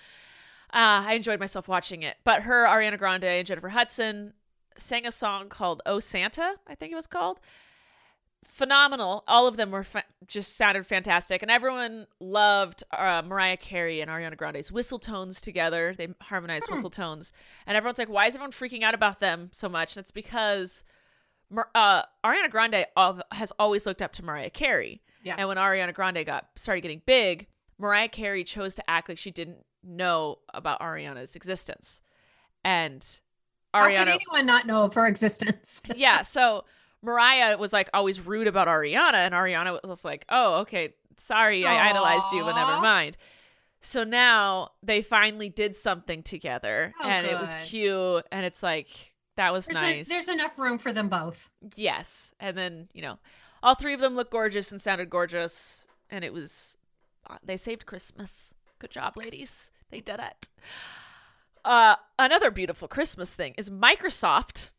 Uh, 0.72 1.04
I 1.06 1.14
enjoyed 1.14 1.38
myself 1.38 1.68
watching 1.68 2.02
it. 2.02 2.16
But 2.24 2.42
her, 2.42 2.66
Ariana 2.66 2.96
Grande, 2.96 3.24
and 3.24 3.46
Jennifer 3.46 3.68
Hudson 3.68 4.32
sang 4.80 5.06
a 5.06 5.12
song 5.12 5.48
called 5.48 5.82
"Oh 5.86 6.00
Santa," 6.00 6.56
I 6.66 6.74
think 6.74 6.92
it 6.92 6.96
was 6.96 7.06
called 7.06 7.40
phenomenal. 8.42 9.22
All 9.28 9.46
of 9.46 9.56
them 9.56 9.70
were 9.70 9.84
fa- 9.84 10.04
just 10.26 10.56
sounded 10.56 10.86
fantastic, 10.86 11.42
and 11.42 11.50
everyone 11.50 12.06
loved 12.20 12.84
uh, 12.92 13.22
Mariah 13.24 13.56
Carey 13.56 14.00
and 14.00 14.10
Ariana 14.10 14.36
Grande's 14.36 14.72
whistle 14.72 14.98
tones 14.98 15.40
together. 15.40 15.94
They 15.96 16.08
harmonized 16.22 16.66
Hmm. 16.66 16.72
whistle 16.74 16.90
tones, 16.90 17.32
and 17.66 17.76
everyone's 17.76 17.98
like, 17.98 18.08
"Why 18.08 18.26
is 18.26 18.34
everyone 18.34 18.52
freaking 18.52 18.82
out 18.82 18.94
about 18.94 19.20
them 19.20 19.50
so 19.52 19.68
much?" 19.68 19.96
And 19.96 20.02
it's 20.02 20.10
because 20.10 20.84
uh, 21.74 22.02
Ariana 22.24 22.48
Grande 22.50 22.86
has 23.32 23.52
always 23.58 23.84
looked 23.84 24.00
up 24.02 24.12
to 24.12 24.24
Mariah 24.24 24.50
Carey, 24.50 25.02
Yeah. 25.24 25.34
and 25.36 25.48
when 25.48 25.56
Ariana 25.56 25.92
Grande 25.92 26.24
got 26.24 26.48
started 26.54 26.80
getting 26.82 27.02
big, 27.04 27.48
Mariah 27.76 28.08
Carey 28.08 28.44
chose 28.44 28.74
to 28.76 28.88
act 28.90 29.08
like 29.08 29.18
she 29.18 29.30
didn't 29.32 29.66
know 29.82 30.38
about 30.54 30.80
Ariana's 30.80 31.34
existence, 31.34 32.02
and 32.62 33.20
how 33.72 33.88
could 33.88 34.08
anyone 34.08 34.46
not 34.46 34.66
know 34.66 34.82
of 34.84 34.94
her 34.94 35.06
existence 35.06 35.80
yeah, 35.96 36.22
so 36.22 36.64
Mariah 37.02 37.56
was 37.56 37.72
like 37.72 37.88
always 37.94 38.20
rude 38.20 38.46
about 38.46 38.68
Ariana, 38.68 39.14
and 39.14 39.34
Ariana 39.34 39.80
was 39.88 40.04
like, 40.04 40.26
"Oh, 40.28 40.60
okay, 40.60 40.92
Sorry, 41.20 41.66
I 41.66 41.90
idolized 41.90 42.32
you, 42.32 42.44
but 42.44 42.54
never 42.54 42.80
mind. 42.80 43.16
So 43.82 44.04
now 44.04 44.70
they 44.82 45.02
finally 45.02 45.48
did 45.48 45.76
something 45.76 46.22
together, 46.22 46.92
Oh, 47.00 47.06
and 47.06 47.26
it 47.26 47.38
was 47.38 47.54
cute, 47.62 48.24
and 48.32 48.44
it's 48.44 48.62
like 48.62 49.14
that 49.36 49.52
was 49.52 49.66
There's, 49.66 49.78
a- 49.78 49.82
nice. 49.82 50.08
there's 50.08 50.28
enough 50.28 50.58
room 50.58 50.78
for 50.78 50.92
them 50.92 51.08
both. 51.08 51.50
Yes. 51.76 52.32
And 52.40 52.56
then, 52.56 52.88
you 52.92 53.00
know, 53.02 53.18
all 53.62 53.74
three 53.74 53.94
of 53.94 54.00
them 54.00 54.16
looked 54.16 54.32
gorgeous 54.32 54.70
and 54.72 54.80
sounded 54.80 55.08
gorgeous. 55.08 55.86
And 56.10 56.24
it 56.24 56.32
was, 56.32 56.76
uh, 57.28 57.38
they 57.42 57.56
saved 57.56 57.86
Christmas. 57.86 58.54
Good 58.78 58.90
job, 58.90 59.16
ladies. 59.16 59.70
They 59.90 60.00
did 60.00 60.20
it. 60.20 60.48
Uh, 61.64 61.96
another 62.18 62.50
beautiful 62.50 62.88
Christmas 62.88 63.34
thing 63.34 63.54
is 63.58 63.68
Microsoft, 63.70 64.70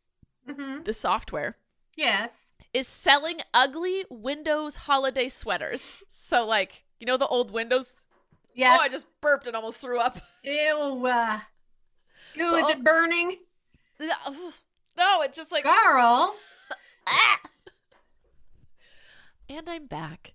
hmm 0.50 0.84
the 0.84 0.94
software, 0.94 1.58
Yes. 1.96 2.54
is 2.74 2.88
selling 2.88 3.40
ugly 3.54 4.06
Windows 4.10 4.76
holiday 4.88 5.30
sweaters. 5.30 6.02
So, 6.10 6.46
like, 6.46 6.86
you 7.00 7.06
know, 7.06 7.18
the 7.18 7.28
old 7.28 7.52
Windows. 7.52 7.94
Yes. 8.56 8.78
Oh, 8.80 8.84
I 8.84 8.90
just 8.90 9.08
burped 9.22 9.48
and 9.48 9.56
almost 9.56 9.80
threw 9.82 10.00
up. 10.00 10.20
Ew. 10.44 11.06
Uh, 11.08 11.40
ew, 12.36 12.56
is 12.56 12.66
Oh. 12.66 12.70
it 12.70 12.84
burning? 12.84 13.38
No, 14.00 15.22
it's 15.22 15.38
just 15.38 15.52
like. 15.52 15.64
Carl. 15.64 16.36
And 19.50 19.68
I'm 19.68 19.86
back. 19.86 20.34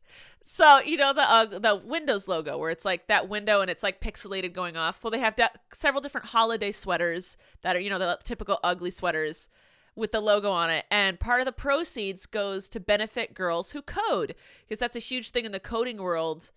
So 0.49 0.79
you 0.79 0.97
know 0.97 1.13
the 1.13 1.29
uh, 1.29 1.45
the 1.45 1.75
Windows 1.75 2.29
logo 2.29 2.57
where 2.57 2.71
it's 2.71 2.85
like 2.85 3.09
that 3.09 3.29
window 3.29 3.63
and 3.63 3.69
it's 3.69 3.83
like 3.83 4.01
pixelated 4.01 4.53
going 4.53 4.77
off. 4.77 5.03
Well, 5.03 5.11
they 5.11 5.19
have 5.19 5.35
de- 5.35 5.51
several 5.73 6.01
different 6.01 6.29
holiday 6.29 6.71
sweaters 6.71 7.37
that 7.63 7.75
are 7.75 7.81
you 7.81 7.91
know 7.91 7.99
the 7.99 8.17
typical 8.23 8.61
ugly 8.63 8.91
sweaters 8.91 9.49
with 9.97 10.13
the 10.13 10.21
logo 10.21 10.53
on 10.53 10.71
it, 10.71 10.85
and 10.89 11.19
part 11.19 11.41
of 11.41 11.47
the 11.47 11.53
proceeds 11.53 12.27
goes 12.27 12.69
to 12.69 12.79
benefit 12.79 13.35
girls 13.35 13.73
who 13.73 13.83
code 13.83 14.37
because 14.61 14.79
that's 14.79 14.95
a 14.95 15.01
huge 15.01 15.33
thing 15.33 15.45
in 15.45 15.51
the 15.51 15.59
coding 15.59 16.01
world. 16.01 16.53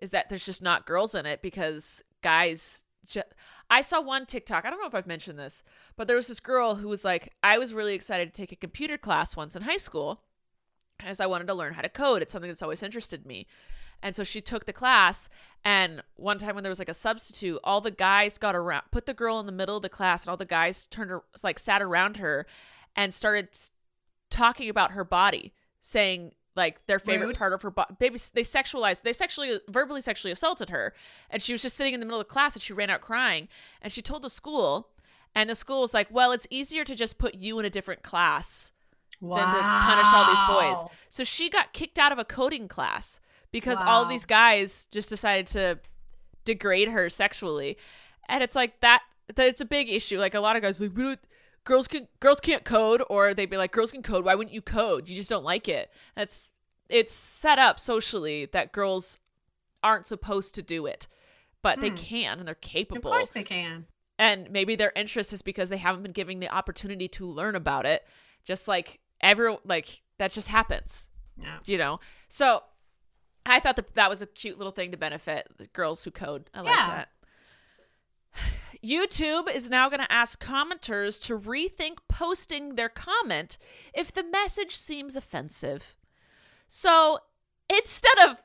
Is 0.00 0.10
that 0.10 0.28
there's 0.28 0.44
just 0.44 0.60
not 0.60 0.84
girls 0.84 1.14
in 1.14 1.24
it 1.24 1.40
because 1.40 2.04
guys. 2.20 2.84
Ju- 3.06 3.22
I 3.70 3.80
saw 3.80 4.02
one 4.02 4.26
TikTok. 4.26 4.66
I 4.66 4.70
don't 4.70 4.80
know 4.82 4.86
if 4.86 4.94
I've 4.94 5.06
mentioned 5.06 5.38
this, 5.38 5.62
but 5.96 6.08
there 6.08 6.16
was 6.16 6.26
this 6.26 6.40
girl 6.40 6.74
who 6.74 6.88
was 6.88 7.06
like, 7.06 7.32
I 7.42 7.56
was 7.56 7.72
really 7.72 7.94
excited 7.94 8.34
to 8.34 8.36
take 8.38 8.52
a 8.52 8.56
computer 8.56 8.98
class 8.98 9.34
once 9.34 9.56
in 9.56 9.62
high 9.62 9.78
school 9.78 10.24
as 11.04 11.20
I 11.20 11.26
wanted 11.26 11.46
to 11.48 11.54
learn 11.54 11.74
how 11.74 11.82
to 11.82 11.88
code. 11.88 12.22
It's 12.22 12.32
something 12.32 12.50
that's 12.50 12.62
always 12.62 12.82
interested 12.82 13.26
me. 13.26 13.46
And 14.02 14.16
so 14.16 14.24
she 14.24 14.40
took 14.40 14.64
the 14.64 14.72
class. 14.72 15.28
And 15.64 16.02
one 16.16 16.38
time 16.38 16.54
when 16.54 16.64
there 16.64 16.70
was 16.70 16.78
like 16.78 16.88
a 16.88 16.94
substitute, 16.94 17.60
all 17.62 17.80
the 17.80 17.90
guys 17.90 18.38
got 18.38 18.56
around, 18.56 18.84
put 18.90 19.06
the 19.06 19.14
girl 19.14 19.38
in 19.40 19.46
the 19.46 19.52
middle 19.52 19.76
of 19.76 19.82
the 19.82 19.88
class, 19.88 20.24
and 20.24 20.30
all 20.30 20.36
the 20.36 20.44
guys 20.44 20.86
turned, 20.86 21.20
like, 21.42 21.58
sat 21.58 21.82
around 21.82 22.16
her 22.16 22.46
and 22.96 23.12
started 23.12 23.48
talking 24.30 24.70
about 24.70 24.92
her 24.92 25.04
body, 25.04 25.52
saying, 25.80 26.32
like 26.56 26.84
their 26.86 26.98
favorite 26.98 27.28
Rude. 27.28 27.38
part 27.38 27.52
of 27.52 27.62
her 27.62 27.70
body. 27.70 27.94
Baby, 27.98 28.18
they 28.34 28.42
sexualized, 28.42 29.02
they 29.02 29.12
sexually, 29.12 29.60
verbally 29.68 30.00
sexually 30.00 30.32
assaulted 30.32 30.70
her, 30.70 30.94
and 31.28 31.42
she 31.42 31.52
was 31.52 31.62
just 31.62 31.76
sitting 31.76 31.94
in 31.94 32.00
the 32.00 32.06
middle 32.06 32.20
of 32.20 32.26
the 32.26 32.32
class, 32.32 32.54
and 32.54 32.62
she 32.62 32.72
ran 32.72 32.90
out 32.90 33.00
crying, 33.00 33.48
and 33.80 33.92
she 33.92 34.02
told 34.02 34.22
the 34.22 34.30
school, 34.30 34.88
and 35.34 35.48
the 35.48 35.54
school 35.54 35.82
was 35.82 35.94
like, 35.94 36.08
"Well, 36.10 36.32
it's 36.32 36.46
easier 36.50 36.84
to 36.84 36.94
just 36.94 37.18
put 37.18 37.34
you 37.34 37.58
in 37.60 37.64
a 37.64 37.70
different 37.70 38.02
class 38.02 38.72
Wow. 39.20 39.36
than 39.36 39.54
to 39.54 39.60
punish 39.62 40.06
all 40.12 40.26
these 40.26 40.40
boys. 40.80 40.90
So 41.10 41.24
she 41.24 41.50
got 41.50 41.72
kicked 41.72 41.98
out 41.98 42.10
of 42.12 42.18
a 42.18 42.24
coding 42.24 42.68
class 42.68 43.20
because 43.52 43.78
all 43.80 44.04
these 44.06 44.24
guys 44.24 44.86
just 44.90 45.08
decided 45.08 45.46
to 45.48 45.78
degrade 46.44 46.88
her 46.88 47.08
sexually. 47.10 47.76
And 48.28 48.42
it's 48.42 48.56
like 48.56 48.80
that 48.80 49.02
that 49.34 49.46
it's 49.46 49.60
a 49.60 49.64
big 49.66 49.88
issue. 49.88 50.18
Like 50.18 50.34
a 50.34 50.40
lot 50.40 50.56
of 50.56 50.62
guys 50.62 50.80
like 50.80 50.96
we 50.96 51.02
don't 51.02 51.20
girls 51.64 51.86
can 51.88 52.08
girls 52.20 52.40
can't 52.40 52.64
code 52.64 53.02
or 53.10 53.34
they'd 53.34 53.50
be 53.50 53.56
like 53.56 53.72
girls 53.72 53.92
can 53.92 54.02
code, 54.02 54.24
why 54.24 54.34
wouldn't 54.34 54.54
you 54.54 54.62
code? 54.62 55.08
You 55.08 55.16
just 55.16 55.28
don't 55.30 55.44
like 55.44 55.68
it. 55.68 55.90
That's 56.16 56.52
it's 56.88 57.12
set 57.12 57.58
up 57.58 57.78
socially 57.78 58.46
that 58.46 58.72
girls 58.72 59.18
aren't 59.82 60.06
supposed 60.06 60.54
to 60.54 60.62
do 60.62 60.86
it. 60.86 61.06
But 61.62 61.80
they 61.80 61.90
Hmm. 61.90 61.96
can 61.96 62.38
and 62.38 62.48
they're 62.48 62.54
capable 62.54 63.10
Of 63.10 63.14
course 63.16 63.30
they 63.30 63.42
can. 63.44 63.86
and 64.18 64.50
maybe 64.50 64.76
their 64.76 64.92
interest 64.96 65.32
is 65.32 65.42
because 65.42 65.68
they 65.68 65.76
haven't 65.76 66.02
been 66.02 66.12
given 66.12 66.40
the 66.40 66.48
opportunity 66.48 67.06
to 67.08 67.26
learn 67.26 67.54
about 67.54 67.84
it 67.84 68.06
just 68.44 68.66
like 68.66 68.98
every 69.22 69.56
like 69.64 70.02
that 70.18 70.30
just 70.32 70.48
happens 70.48 71.08
No. 71.36 71.56
you 71.66 71.78
know 71.78 72.00
so 72.28 72.62
i 73.46 73.60
thought 73.60 73.76
that 73.76 73.94
that 73.94 74.08
was 74.10 74.20
a 74.22 74.26
cute 74.26 74.58
little 74.58 74.72
thing 74.72 74.90
to 74.90 74.96
benefit 74.96 75.48
the 75.58 75.66
girls 75.68 76.04
who 76.04 76.10
code 76.10 76.48
i 76.54 76.60
like 76.60 76.74
Yeah. 76.74 76.86
that 76.88 77.08
youtube 78.84 79.52
is 79.52 79.68
now 79.70 79.88
going 79.88 80.00
to 80.00 80.12
ask 80.12 80.42
commenters 80.42 81.22
to 81.24 81.38
rethink 81.38 81.98
posting 82.08 82.74
their 82.76 82.88
comment 82.88 83.58
if 83.94 84.12
the 84.12 84.22
message 84.24 84.76
seems 84.76 85.16
offensive 85.16 85.96
so 86.66 87.18
instead 87.68 88.18
of 88.28 88.42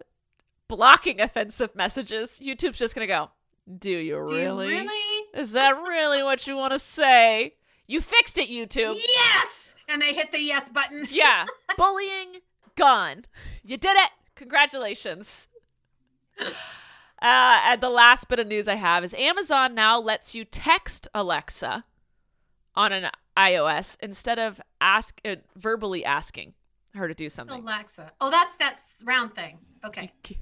blocking 0.67 1.21
offensive 1.21 1.75
messages 1.75 2.41
youtube's 2.43 2.77
just 2.77 2.95
going 2.95 3.07
to 3.07 3.13
go 3.13 3.29
do 3.79 3.89
you 3.89 4.23
Do 4.27 4.35
you 4.35 4.41
really 4.41 4.69
really? 4.69 5.25
is 5.33 5.51
that 5.53 5.71
really 5.77 6.21
what 6.23 6.45
you 6.45 6.55
want 6.55 6.71
to 6.73 6.77
say? 6.79 7.55
You 7.87 7.99
fixed 7.99 8.37
it, 8.37 8.47
YouTube. 8.49 8.95
Yes. 9.07 9.74
And 9.87 10.01
they 10.01 10.13
hit 10.13 10.31
the 10.31 10.41
yes 10.41 10.69
button. 10.69 11.05
Yeah. 11.09 11.45
Bullying 11.77 12.37
gone. 12.75 13.25
You 13.63 13.77
did 13.77 13.95
it. 13.97 14.11
Congratulations. 14.35 15.47
Uh, 16.39 16.45
and 17.21 17.81
the 17.81 17.89
last 17.89 18.27
bit 18.27 18.39
of 18.39 18.47
news 18.47 18.67
I 18.67 18.75
have 18.75 19.03
is 19.03 19.13
Amazon 19.13 19.73
now 19.73 19.99
lets 19.99 20.35
you 20.35 20.43
text 20.45 21.07
Alexa 21.13 21.85
on 22.75 22.91
an 22.91 23.09
iOS 23.37 23.97
instead 24.01 24.37
of 24.37 24.59
ask 24.81 25.21
uh, 25.25 25.35
verbally 25.55 26.03
asking 26.03 26.53
her 26.93 27.07
to 27.07 27.13
do 27.13 27.29
something. 27.29 27.61
Alexa. 27.61 28.11
Oh, 28.19 28.29
that's 28.29 28.55
that 28.57 28.79
round 29.03 29.33
thing. 29.35 29.59
Okay. 29.85 30.11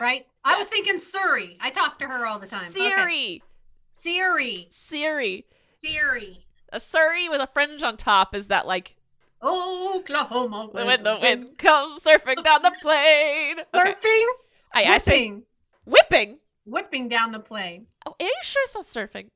Right? 0.00 0.26
I 0.46 0.56
was 0.56 0.66
thinking 0.68 0.98
Siri. 0.98 1.58
I 1.60 1.68
talk 1.68 1.98
to 1.98 2.06
her 2.06 2.24
all 2.24 2.38
the 2.38 2.46
time. 2.46 2.70
Okay. 2.70 3.42
Siri. 3.84 4.66
Siri. 4.70 5.44
Siri. 5.82 6.46
A 6.72 6.80
Surrey 6.80 7.28
with 7.28 7.40
a 7.40 7.46
fringe 7.46 7.82
on 7.82 7.96
top 7.96 8.34
is 8.34 8.48
that 8.48 8.66
like 8.66 8.96
Oklahoma. 9.42 10.68
when 10.72 11.02
the 11.02 11.18
wind 11.20 11.58
comes 11.58 12.02
surfing 12.02 12.42
down 12.44 12.62
the 12.62 12.72
plain. 12.82 13.56
Okay. 13.74 13.92
Surfing. 13.94 14.24
I, 14.72 14.84
I 14.84 14.98
say 14.98 15.12
Whipping. 15.12 15.42
whipping. 15.84 16.38
Whipping 16.64 17.08
down 17.08 17.32
the 17.32 17.40
plain. 17.40 17.86
Oh, 18.06 18.14
are 18.20 18.24
you 18.24 18.32
sure 18.42 18.62
it's 18.64 18.74
not 18.74 18.84
surfing? 18.84 19.28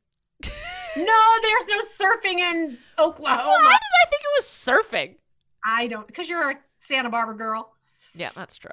No, 0.97 1.23
there's 1.43 1.67
no 1.67 1.81
surfing 2.07 2.39
in 2.39 2.79
Oklahoma. 3.01 3.43
Why 3.43 3.73
did 3.73 4.07
I 4.07 4.11
think 4.11 4.23
it 4.23 4.39
was 4.39 4.45
surfing? 4.47 5.17
I 5.65 5.89
don't, 5.89 6.07
because 6.07 6.29
you're 6.29 6.53
a 6.53 6.55
Santa 6.79 7.11
Barbara 7.11 7.37
girl. 7.37 7.73
Yeah, 8.15 8.31
that's 8.37 8.57
true. 8.57 8.71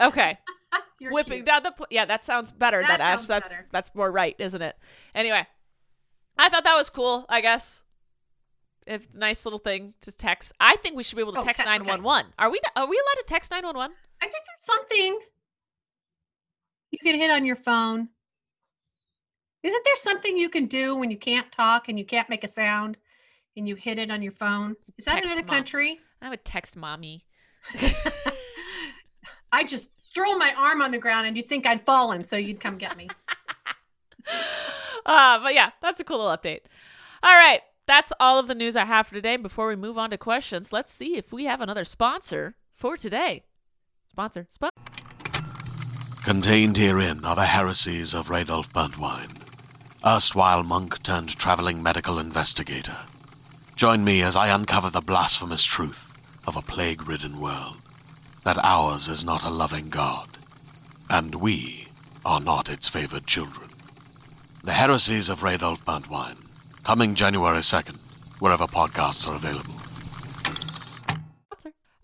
Okay, 0.00 0.38
whipping 1.00 1.38
cute. 1.38 1.46
down 1.46 1.64
the 1.64 1.72
pl- 1.72 1.88
yeah, 1.90 2.04
that 2.04 2.24
sounds 2.24 2.52
better. 2.52 2.80
That 2.82 2.98
That, 2.98 3.00
Ash. 3.00 3.16
sounds 3.18 3.28
That's 3.28 3.48
better. 3.48 3.66
that's 3.72 3.92
more 3.92 4.12
right, 4.12 4.36
isn't 4.38 4.62
it? 4.62 4.76
Anyway, 5.16 5.44
I 6.38 6.48
thought 6.48 6.62
that 6.64 6.76
was 6.76 6.90
cool. 6.90 7.26
I 7.28 7.40
guess 7.40 7.82
if 8.86 9.12
nice 9.14 9.44
little 9.44 9.58
thing 9.58 9.94
to 10.02 10.12
text. 10.12 10.52
I 10.60 10.76
think 10.76 10.96
we 10.96 11.02
should 11.02 11.16
be 11.16 11.22
able 11.22 11.32
to 11.34 11.40
Oh, 11.40 11.42
text 11.42 11.64
nine 11.64 11.84
one 11.84 12.02
one. 12.02 12.26
Are 12.38 12.50
we? 12.50 12.60
Are 12.76 12.86
we 12.86 12.96
allowed 12.96 13.20
to 13.20 13.24
text 13.26 13.50
nine 13.50 13.64
one 13.64 13.76
one? 13.76 13.92
I 14.22 14.26
think 14.26 14.44
there's 14.46 14.64
something 14.76 15.18
you 16.90 16.98
can 17.02 17.18
hit 17.18 17.30
on 17.30 17.44
your 17.44 17.56
phone. 17.56 18.08
Isn't 19.62 19.84
there 19.84 19.96
something 19.96 20.36
you 20.36 20.48
can 20.50 20.66
do 20.66 20.94
when 20.94 21.10
you 21.10 21.16
can't 21.16 21.50
talk 21.50 21.88
and 21.88 21.98
you 21.98 22.04
can't 22.04 22.28
make 22.28 22.44
a 22.44 22.48
sound 22.48 22.98
and 23.56 23.66
you 23.66 23.74
hit 23.76 23.98
it 23.98 24.10
on 24.10 24.20
your 24.22 24.32
phone? 24.32 24.76
Is 24.98 25.06
that 25.06 25.14
Text 25.14 25.26
in 25.26 25.32
another 25.32 25.46
mom. 25.46 25.54
country? 25.56 25.98
I 26.20 26.28
would 26.28 26.44
text 26.44 26.76
mommy. 26.76 27.24
I 29.52 29.64
just 29.64 29.86
throw 30.14 30.36
my 30.36 30.52
arm 30.56 30.82
on 30.82 30.90
the 30.90 30.98
ground 30.98 31.26
and 31.26 31.36
you'd 31.36 31.46
think 31.46 31.66
I'd 31.66 31.84
fallen, 31.84 32.24
so 32.24 32.36
you'd 32.36 32.60
come 32.60 32.76
get 32.76 32.96
me. 32.96 33.08
uh, 35.06 35.38
but 35.42 35.54
yeah, 35.54 35.70
that's 35.80 36.00
a 36.00 36.04
cool 36.04 36.18
little 36.18 36.36
update. 36.36 36.60
All 37.22 37.32
right, 37.34 37.60
that's 37.86 38.12
all 38.18 38.38
of 38.38 38.46
the 38.46 38.54
news 38.54 38.76
I 38.76 38.84
have 38.84 39.06
for 39.06 39.14
today. 39.14 39.36
Before 39.36 39.68
we 39.68 39.76
move 39.76 39.98
on 39.98 40.10
to 40.10 40.18
questions, 40.18 40.72
let's 40.72 40.92
see 40.92 41.16
if 41.16 41.32
we 41.32 41.44
have 41.44 41.60
another 41.60 41.84
sponsor 41.84 42.56
for 42.74 42.96
today. 42.96 43.44
Sponsor, 44.08 44.46
sponsor. 44.50 44.72
Contained 46.24 46.78
herein 46.78 47.24
are 47.24 47.36
the 47.36 47.46
heresies 47.46 48.14
of 48.14 48.28
Radolf 48.28 48.72
Burntwine, 48.72 49.42
erstwhile 50.06 50.62
monk 50.62 51.02
turned 51.02 51.36
traveling 51.36 51.82
medical 51.82 52.18
investigator. 52.18 52.96
Join 53.76 54.04
me 54.04 54.22
as 54.22 54.36
I 54.36 54.48
uncover 54.48 54.88
the 54.88 55.00
blasphemous 55.00 55.64
truth 55.64 56.16
of 56.46 56.56
a 56.56 56.62
plague 56.62 57.06
ridden 57.08 57.40
world 57.40 57.76
that 58.44 58.58
ours 58.62 59.08
is 59.08 59.24
not 59.24 59.44
a 59.44 59.50
loving 59.50 59.90
God, 59.90 60.28
and 61.10 61.34
we 61.34 61.88
are 62.24 62.40
not 62.40 62.70
its 62.70 62.88
favored 62.88 63.26
children. 63.26 63.68
The 64.62 64.72
heresies 64.72 65.28
of 65.28 65.40
Radolf 65.40 65.84
Burntwine, 65.84 66.43
coming 66.84 67.14
January 67.14 67.58
2nd, 67.58 67.96
wherever 68.40 68.64
podcasts 68.66 69.28
are 69.28 69.34
available. 69.36 69.74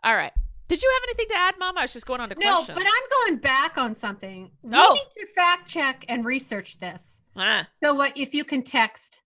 All 0.03 0.17
right. 0.17 0.33
Did 0.69 0.83
you 0.83 0.91
have 0.91 1.03
anything 1.11 1.27
to 1.29 1.35
add, 1.37 1.55
Mom? 1.59 1.77
I 1.77 1.83
was 1.83 1.93
just 1.93 2.07
going 2.07 2.21
on 2.21 2.31
to 2.31 2.35
question. 2.35 2.51
No, 2.51 2.57
questions. 2.65 2.79
but 2.79 2.87
I'm 2.87 3.11
going 3.29 3.37
back 3.41 3.77
on 3.77 3.95
something. 3.95 4.51
No. 4.63 4.79
We 4.81 4.87
Oh. 4.87 4.95
need 4.95 5.27
to 5.27 5.27
fact 5.33 5.69
check 5.69 6.05
and 6.09 6.25
research 6.25 6.79
this. 6.79 7.21
Ah, 7.37 7.69
So, 7.83 7.93
what 7.93 8.17
if 8.17 8.33
you 8.33 8.45
can 8.45 8.63
text 8.63 9.23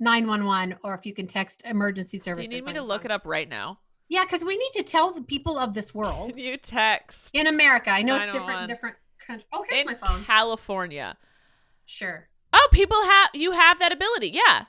911 0.00 0.76
or 0.84 0.94
if 0.94 1.06
you 1.06 1.14
can 1.14 1.26
text 1.26 1.62
emergency 1.64 2.18
do 2.18 2.24
services? 2.24 2.52
you 2.52 2.58
need 2.58 2.66
me 2.66 2.72
to 2.74 2.82
look 2.82 3.02
phone? 3.02 3.10
it 3.10 3.14
up 3.14 3.22
right 3.24 3.48
now? 3.48 3.78
Yeah, 4.08 4.24
because 4.24 4.44
we 4.44 4.58
need 4.58 4.72
to 4.72 4.82
tell 4.82 5.12
the 5.12 5.22
people 5.22 5.56
of 5.58 5.72
this 5.72 5.94
world 5.94 6.32
Can 6.34 6.38
you 6.44 6.56
text 6.58 7.30
in 7.34 7.46
America. 7.46 7.90
I 7.90 8.02
know 8.02 8.16
it's 8.16 8.30
different 8.30 8.62
in 8.62 8.68
different 8.68 8.96
countries. 9.18 9.46
Oh, 9.52 9.64
here's 9.70 9.80
in 9.80 9.86
my 9.86 9.94
phone. 9.94 10.24
California? 10.24 11.16
Sure. 11.86 12.28
Oh, 12.52 12.68
people 12.72 13.02
have 13.02 13.30
you 13.32 13.52
have 13.52 13.78
that 13.78 13.92
ability. 13.92 14.28
Yeah. 14.34 14.66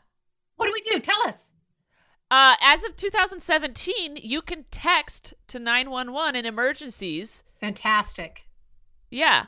What 0.56 0.68
do 0.68 0.74
we 0.74 0.82
do? 0.82 1.00
Tell 1.00 1.22
us. 1.28 1.54
Uh, 2.32 2.56
as 2.62 2.84
of 2.84 2.96
2017, 2.96 4.18
you 4.18 4.42
can 4.42 4.66
text 4.72 5.34
to 5.48 5.60
911 5.60 6.36
in 6.36 6.46
emergencies. 6.46 7.44
Fantastic. 7.60 8.48
Yeah. 9.12 9.46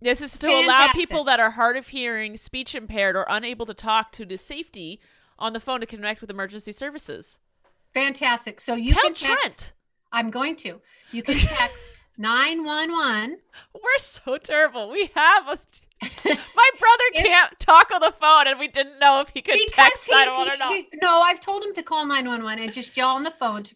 This 0.00 0.20
is 0.20 0.38
to 0.38 0.46
allow 0.46 0.88
people 0.92 1.24
that 1.24 1.40
are 1.40 1.50
hard 1.50 1.76
of 1.76 1.88
hearing, 1.88 2.36
speech 2.36 2.74
impaired, 2.74 3.16
or 3.16 3.26
unable 3.28 3.66
to 3.66 3.74
talk 3.74 4.12
to 4.12 4.24
the 4.24 4.36
safety 4.36 5.00
on 5.38 5.52
the 5.52 5.60
phone 5.60 5.80
to 5.80 5.86
connect 5.86 6.20
with 6.20 6.30
emergency 6.30 6.72
services. 6.72 7.38
Fantastic. 7.94 8.60
So 8.60 8.74
you 8.74 8.92
Tell 8.92 9.04
can 9.04 9.14
text. 9.14 9.40
Trent. 9.40 9.72
I'm 10.12 10.30
going 10.30 10.56
to. 10.56 10.80
You 11.12 11.22
can 11.22 11.36
text 11.36 12.04
911. 12.18 13.38
We're 13.74 13.98
so 13.98 14.36
terrible. 14.36 14.90
We 14.90 15.10
have 15.14 15.48
a. 15.48 15.58
My 16.24 16.70
brother 16.78 17.04
If- 17.14 17.24
can't 17.24 17.58
talk 17.58 17.90
on 17.92 18.00
the 18.00 18.12
phone, 18.12 18.46
and 18.46 18.58
we 18.58 18.68
didn't 18.68 18.98
know 18.98 19.20
if 19.20 19.30
he 19.30 19.42
could 19.42 19.58
text 19.68 20.06
he's, 20.06 20.14
911 20.14 20.52
or 20.52 20.56
not. 20.56 20.74
he- 20.74 20.88
no, 21.00 21.20
I've 21.20 21.40
told 21.40 21.62
him 21.62 21.72
to 21.74 21.82
call 21.82 22.06
911 22.06 22.62
and 22.62 22.72
just 22.72 22.96
yell 22.96 23.10
on 23.10 23.24
the 23.24 23.30
phone 23.30 23.62
to 23.64 23.74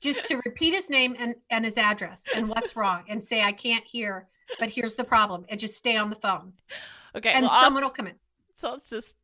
just 0.00 0.26
to 0.28 0.40
repeat 0.46 0.72
his 0.74 0.88
name 0.88 1.14
and, 1.18 1.34
and 1.50 1.64
his 1.64 1.76
address 1.76 2.24
and 2.34 2.48
what's 2.48 2.74
wrong 2.76 3.04
and 3.08 3.22
say 3.22 3.42
I 3.42 3.52
can't 3.52 3.84
hear, 3.84 4.28
but 4.58 4.70
here's 4.70 4.94
the 4.94 5.04
problem 5.04 5.44
and 5.48 5.60
just 5.60 5.76
stay 5.76 5.96
on 5.96 6.08
the 6.08 6.16
phone 6.16 6.52
Okay, 7.14 7.30
and 7.32 7.44
well, 7.44 7.52
I'll 7.52 7.64
someone 7.64 7.82
will 7.82 7.90
come 7.90 8.06
in. 8.06 8.14
so 8.56 8.70
let's 8.72 8.88
just 8.88 9.16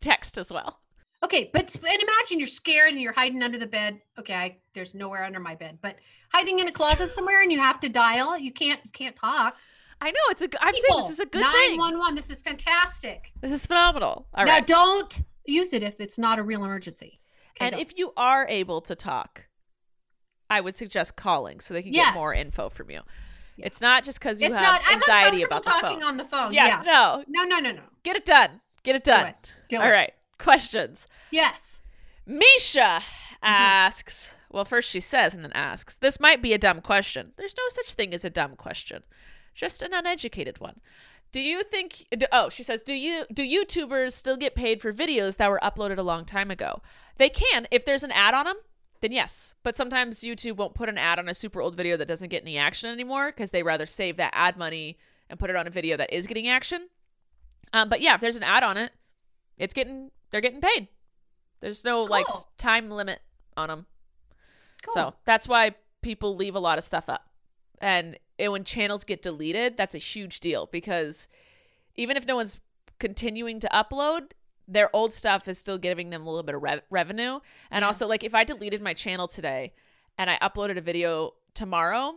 text 0.00 0.36
as 0.38 0.52
well. 0.52 0.80
Okay, 1.24 1.50
but 1.52 1.74
and 1.74 2.02
imagine 2.02 2.38
you're 2.38 2.46
scared 2.46 2.92
and 2.92 3.00
you're 3.00 3.12
hiding 3.12 3.42
under 3.42 3.58
the 3.58 3.66
bed. 3.66 4.00
Okay, 4.18 4.34
I, 4.34 4.56
there's 4.72 4.94
nowhere 4.94 5.24
under 5.24 5.40
my 5.40 5.54
bed, 5.54 5.78
but 5.82 5.96
hiding 6.32 6.60
in 6.60 6.68
a 6.68 6.72
closet 6.72 7.10
somewhere 7.10 7.42
and 7.42 7.50
you 7.50 7.58
have 7.58 7.80
to 7.80 7.88
dial. 7.88 8.38
You 8.38 8.52
can't 8.52 8.80
you 8.84 8.90
can't 8.90 9.16
talk. 9.16 9.56
I 10.00 10.10
know 10.10 10.20
it's 10.30 10.42
a. 10.42 10.48
I'm 10.60 10.74
saying 10.74 11.00
this 11.02 11.10
is 11.10 11.18
a 11.20 11.26
good 11.26 11.44
thing. 11.44 11.76
911. 11.78 12.14
This 12.14 12.30
is 12.30 12.40
fantastic. 12.42 13.32
This 13.40 13.50
is 13.52 13.66
phenomenal. 13.66 14.26
All 14.34 14.44
now 14.44 14.52
right. 14.54 14.66
don't 14.66 15.22
use 15.44 15.72
it 15.72 15.82
if 15.82 16.00
it's 16.00 16.18
not 16.18 16.38
a 16.38 16.42
real 16.42 16.64
emergency. 16.64 17.20
Okay, 17.56 17.66
And 17.66 17.74
go. 17.74 17.80
if 17.80 17.98
you 17.98 18.12
are 18.16 18.46
able 18.48 18.80
to 18.82 18.94
talk, 18.94 19.46
I 20.50 20.60
would 20.60 20.74
suggest 20.76 21.16
calling 21.16 21.60
so 21.60 21.74
they 21.74 21.82
can 21.82 21.92
get 21.92 22.14
more 22.14 22.32
info 22.32 22.68
from 22.68 22.90
you. 22.90 23.00
Yeah. 23.56 23.66
It's 23.66 23.80
not 23.80 24.04
just 24.04 24.20
because 24.20 24.40
you 24.40 24.46
it's 24.46 24.56
have 24.56 24.80
not 24.82 24.92
anxiety 24.92 25.42
about 25.42 25.64
the 25.64 25.70
talking 25.70 25.98
phone. 26.00 26.08
on 26.08 26.16
the 26.16 26.24
phone. 26.24 26.52
yeah, 26.52 26.66
Yeah. 26.66 26.82
no, 26.86 27.24
No, 27.26 27.42
no, 27.44 27.58
no, 27.58 27.72
no. 27.72 27.82
get 28.04 28.14
it 28.14 28.24
done. 28.24 28.60
Get 28.84 28.94
it 28.94 29.02
done. 29.04 29.26
it. 29.26 29.52
Do 29.68 29.78
All 29.78 29.86
it. 29.86 29.90
right. 29.90 30.12
Questions. 30.38 31.06
Yes. 31.32 31.80
Misha 32.24 33.00
Mm-hmm. 33.40 33.46
asks. 33.54 34.34
Well, 34.50 34.64
first 34.64 34.88
she 34.90 35.00
says 35.00 35.32
and 35.34 35.44
then 35.44 35.52
asks. 35.52 35.94
This 35.96 36.18
might 36.20 36.40
be 36.42 36.52
a 36.52 36.58
dumb 36.58 36.80
question. 36.80 37.32
There's 37.36 37.54
no 37.56 37.64
such 37.68 37.94
thing 37.94 38.12
as 38.14 38.24
a 38.24 38.30
dumb 38.30 38.56
question, 38.56 39.02
just 39.58 39.82
an 39.82 39.92
uneducated 39.92 40.60
one. 40.60 40.80
Do 41.32 41.40
you 41.40 41.62
think? 41.64 42.06
do- 42.16 42.26
Oh, 42.32 42.48
she 42.48 42.62
says. 42.62 42.82
Do 42.82 42.94
you 42.94 43.26
do 43.32 43.42
YouTubers 43.42 44.12
still 44.12 44.36
get 44.36 44.54
paid 44.54 44.80
for 44.80 44.92
videos 44.92 45.36
that 45.36 45.50
were 45.50 45.60
uploaded 45.62 45.98
a 45.98 46.02
long 46.02 46.24
time 46.24 46.50
ago? 46.50 46.80
They 47.16 47.28
can 47.28 47.66
if 47.70 47.84
there's 47.84 48.02
an 48.04 48.12
ad 48.12 48.32
on 48.34 48.44
them. 48.46 48.56
Then 49.00 49.12
yes, 49.12 49.54
but 49.62 49.76
sometimes 49.76 50.20
YouTube 50.20 50.56
won't 50.56 50.74
put 50.74 50.88
an 50.88 50.96
ad 50.98 51.18
on 51.18 51.28
a 51.28 51.34
super 51.34 51.60
old 51.60 51.76
video 51.76 51.96
that 51.96 52.08
doesn't 52.08 52.30
get 52.30 52.42
any 52.42 52.56
action 52.56 52.88
anymore 52.90 53.26
because 53.28 53.50
they 53.50 53.62
rather 53.62 53.84
save 53.86 54.16
that 54.16 54.32
ad 54.34 54.56
money 54.56 54.96
and 55.28 55.38
put 55.38 55.50
it 55.50 55.56
on 55.56 55.66
a 55.66 55.70
video 55.70 55.96
that 55.98 56.12
is 56.12 56.26
getting 56.26 56.48
action. 56.48 56.88
Um, 57.72 57.88
but 57.88 58.00
yeah, 58.00 58.14
if 58.14 58.20
there's 58.20 58.36
an 58.36 58.42
ad 58.42 58.62
on 58.64 58.76
it, 58.76 58.92
it's 59.58 59.74
getting 59.74 60.10
they're 60.30 60.40
getting 60.40 60.60
paid. 60.62 60.88
There's 61.60 61.84
no 61.84 62.02
like 62.04 62.26
Cool. 62.26 62.36
s- 62.38 62.46
time 62.56 62.90
limit 62.90 63.20
on 63.56 63.68
them. 63.68 63.86
Cool. 64.82 64.94
So 64.94 65.14
that's 65.26 65.46
why 65.46 65.74
people 66.00 66.34
leave 66.36 66.54
a 66.54 66.60
lot 66.60 66.78
of 66.78 66.84
stuff 66.84 67.08
up. 67.08 67.28
And 67.80 68.18
it, 68.38 68.50
when 68.50 68.64
channels 68.64 69.04
get 69.04 69.22
deleted, 69.22 69.76
that's 69.76 69.94
a 69.94 69.98
huge 69.98 70.40
deal 70.40 70.66
because 70.66 71.28
even 71.96 72.16
if 72.16 72.26
no 72.26 72.36
one's 72.36 72.58
continuing 72.98 73.60
to 73.60 73.68
upload, 73.72 74.30
their 74.66 74.94
old 74.94 75.12
stuff 75.12 75.48
is 75.48 75.58
still 75.58 75.78
giving 75.78 76.10
them 76.10 76.26
a 76.26 76.30
little 76.30 76.42
bit 76.42 76.54
of 76.54 76.62
rev- 76.62 76.82
revenue. 76.90 77.40
And 77.70 77.82
Yeah. 77.82 77.86
also, 77.86 78.06
like 78.06 78.22
if 78.22 78.34
I 78.34 78.44
deleted 78.44 78.82
my 78.82 78.94
channel 78.94 79.26
today 79.26 79.72
and 80.16 80.30
I 80.30 80.38
uploaded 80.38 80.76
a 80.76 80.80
video 80.82 81.34
tomorrow, 81.54 82.16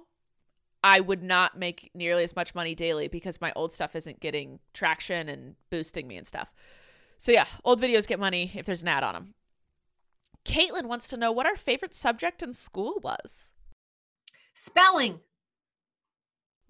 I 0.84 1.00
would 1.00 1.24
not 1.24 1.58
make 1.58 1.92
nearly 1.94 2.24
as 2.24 2.36
much 2.36 2.56
money 2.56 2.76
daily 2.76 3.08
because 3.08 3.40
my 3.40 3.54
old 3.56 3.72
stuff 3.72 3.96
isn't 3.96 4.20
getting 4.20 4.60
traction 4.74 5.30
and 5.30 5.56
boosting 5.70 6.08
me 6.08 6.18
and 6.18 6.26
stuff. 6.28 6.52
So 7.18 7.32
yeah, 7.32 7.46
old 7.64 7.80
videos 7.82 8.08
get 8.08 8.20
money 8.20 8.52
if 8.56 8.66
there's 8.66 8.82
an 8.82 8.88
ad 8.88 9.04
on 9.04 9.14
them. 9.14 9.34
Caitlin 10.44 10.86
wants 10.86 11.08
to 11.10 11.18
know 11.18 11.32
what 11.32 11.46
our 11.46 11.56
favorite 11.56 11.94
subject 11.94 12.42
in 12.42 12.54
school 12.54 13.00
was. 13.04 13.54
Spelling 14.56 15.20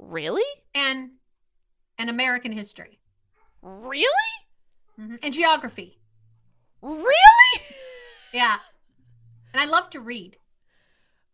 Really? 0.01 0.43
and 0.73 1.11
and 1.97 2.09
American 2.09 2.51
history 2.51 2.99
Really? 3.61 4.07
Mhm. 4.99 5.19
and 5.21 5.31
geography. 5.33 5.99
Really? 6.81 7.61
Yeah. 8.33 8.57
And 9.53 9.61
I 9.61 9.65
love 9.65 9.89
to 9.91 9.99
read. 9.99 10.37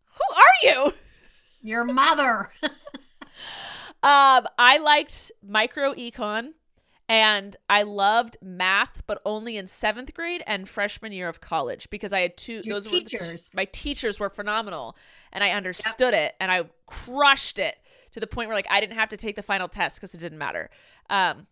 Who 0.05 0.35
are 0.35 0.43
you? 0.63 0.93
Your 1.61 1.83
mother. 1.85 2.51
Um, 4.03 4.45
I 4.59 4.77
liked 4.77 5.31
micro 5.41 5.93
econ 5.95 6.51
and 7.09 7.55
I 7.69 7.81
loved 7.81 8.37
math, 8.43 9.05
but 9.07 9.21
only 9.25 9.57
in 9.57 9.67
seventh 9.67 10.13
grade 10.13 10.43
and 10.45 10.69
freshman 10.69 11.11
year 11.11 11.27
of 11.27 11.41
college 11.41 11.89
because 11.89 12.13
I 12.13 12.19
had 12.19 12.37
two. 12.37 12.61
Your 12.63 12.75
those 12.79 12.91
were 12.91 12.99
the 12.99 13.51
my 13.55 13.65
teachers 13.65 14.19
were 14.19 14.29
phenomenal, 14.29 14.95
and 15.31 15.43
I 15.43 15.49
understood 15.51 16.13
it, 16.13 16.35
and 16.39 16.51
I 16.51 16.65
crushed 16.85 17.57
it 17.59 17.77
to 18.17 18.19
the 18.19 18.25
point 18.25 18.47
where 18.47 18.55
like 18.55 18.65
I 18.71 18.79
didn't 18.79 18.97
have 18.97 19.09
to 19.09 19.17
take 19.17 19.35
the 19.35 19.43
final 19.43 19.67
test 19.67 19.97
because 19.97 20.15
it 20.15 20.19
didn't 20.19 20.39
matter. 20.39 20.71
Um, 21.07 21.45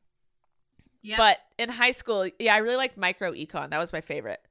yeah. 1.03 1.15
But 1.15 1.37
in 1.59 1.69
high 1.69 1.91
school, 1.91 2.27
yeah, 2.39 2.55
I 2.55 2.57
really 2.57 2.77
liked 2.77 2.97
micro 2.97 3.33
econ. 3.33 3.69
That 3.69 3.77
was 3.77 3.93
my 3.93 4.01
favorite. 4.01 4.41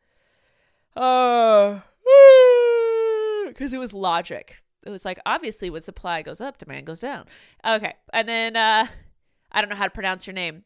Uh, 0.95 1.81
because 3.49 3.73
it 3.73 3.79
was 3.79 3.93
logic. 3.93 4.63
It 4.87 4.91
was 4.91 5.05
like 5.05 5.19
obviously 5.27 5.71
when 5.71 5.81
supply 5.81 6.23
goes 6.23 6.41
up, 6.41 6.59
demand 6.59 6.87
goes 6.87 7.01
down. 7.01 7.25
Okay, 7.67 7.95
and 8.13 8.29
then 8.29 8.55
uh, 8.55 8.87
I 9.51 9.61
don't 9.61 9.69
know 9.69 9.77
how 9.77 9.87
to 9.87 9.91
pronounce 9.91 10.25
your 10.25 10.35
name. 10.35 10.63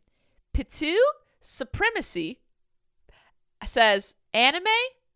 Pitu 0.53 0.97
Supremacy 1.41 2.41
says 3.65 4.17
anime. 4.35 4.67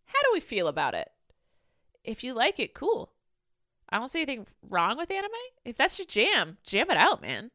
How 0.06 0.22
do 0.22 0.30
we 0.32 0.40
feel 0.40 0.66
about 0.66 0.94
it? 0.94 1.10
If 2.04 2.24
you 2.24 2.32
like 2.32 2.58
it, 2.58 2.72
cool. 2.72 3.12
I 3.92 3.98
don't 3.98 4.08
see 4.08 4.22
anything 4.22 4.46
wrong 4.68 4.96
with 4.96 5.10
anime. 5.10 5.30
If 5.64 5.76
that's 5.76 5.98
your 5.98 6.06
jam, 6.06 6.56
jam 6.64 6.90
it 6.90 6.96
out, 6.96 7.20
man. 7.22 7.50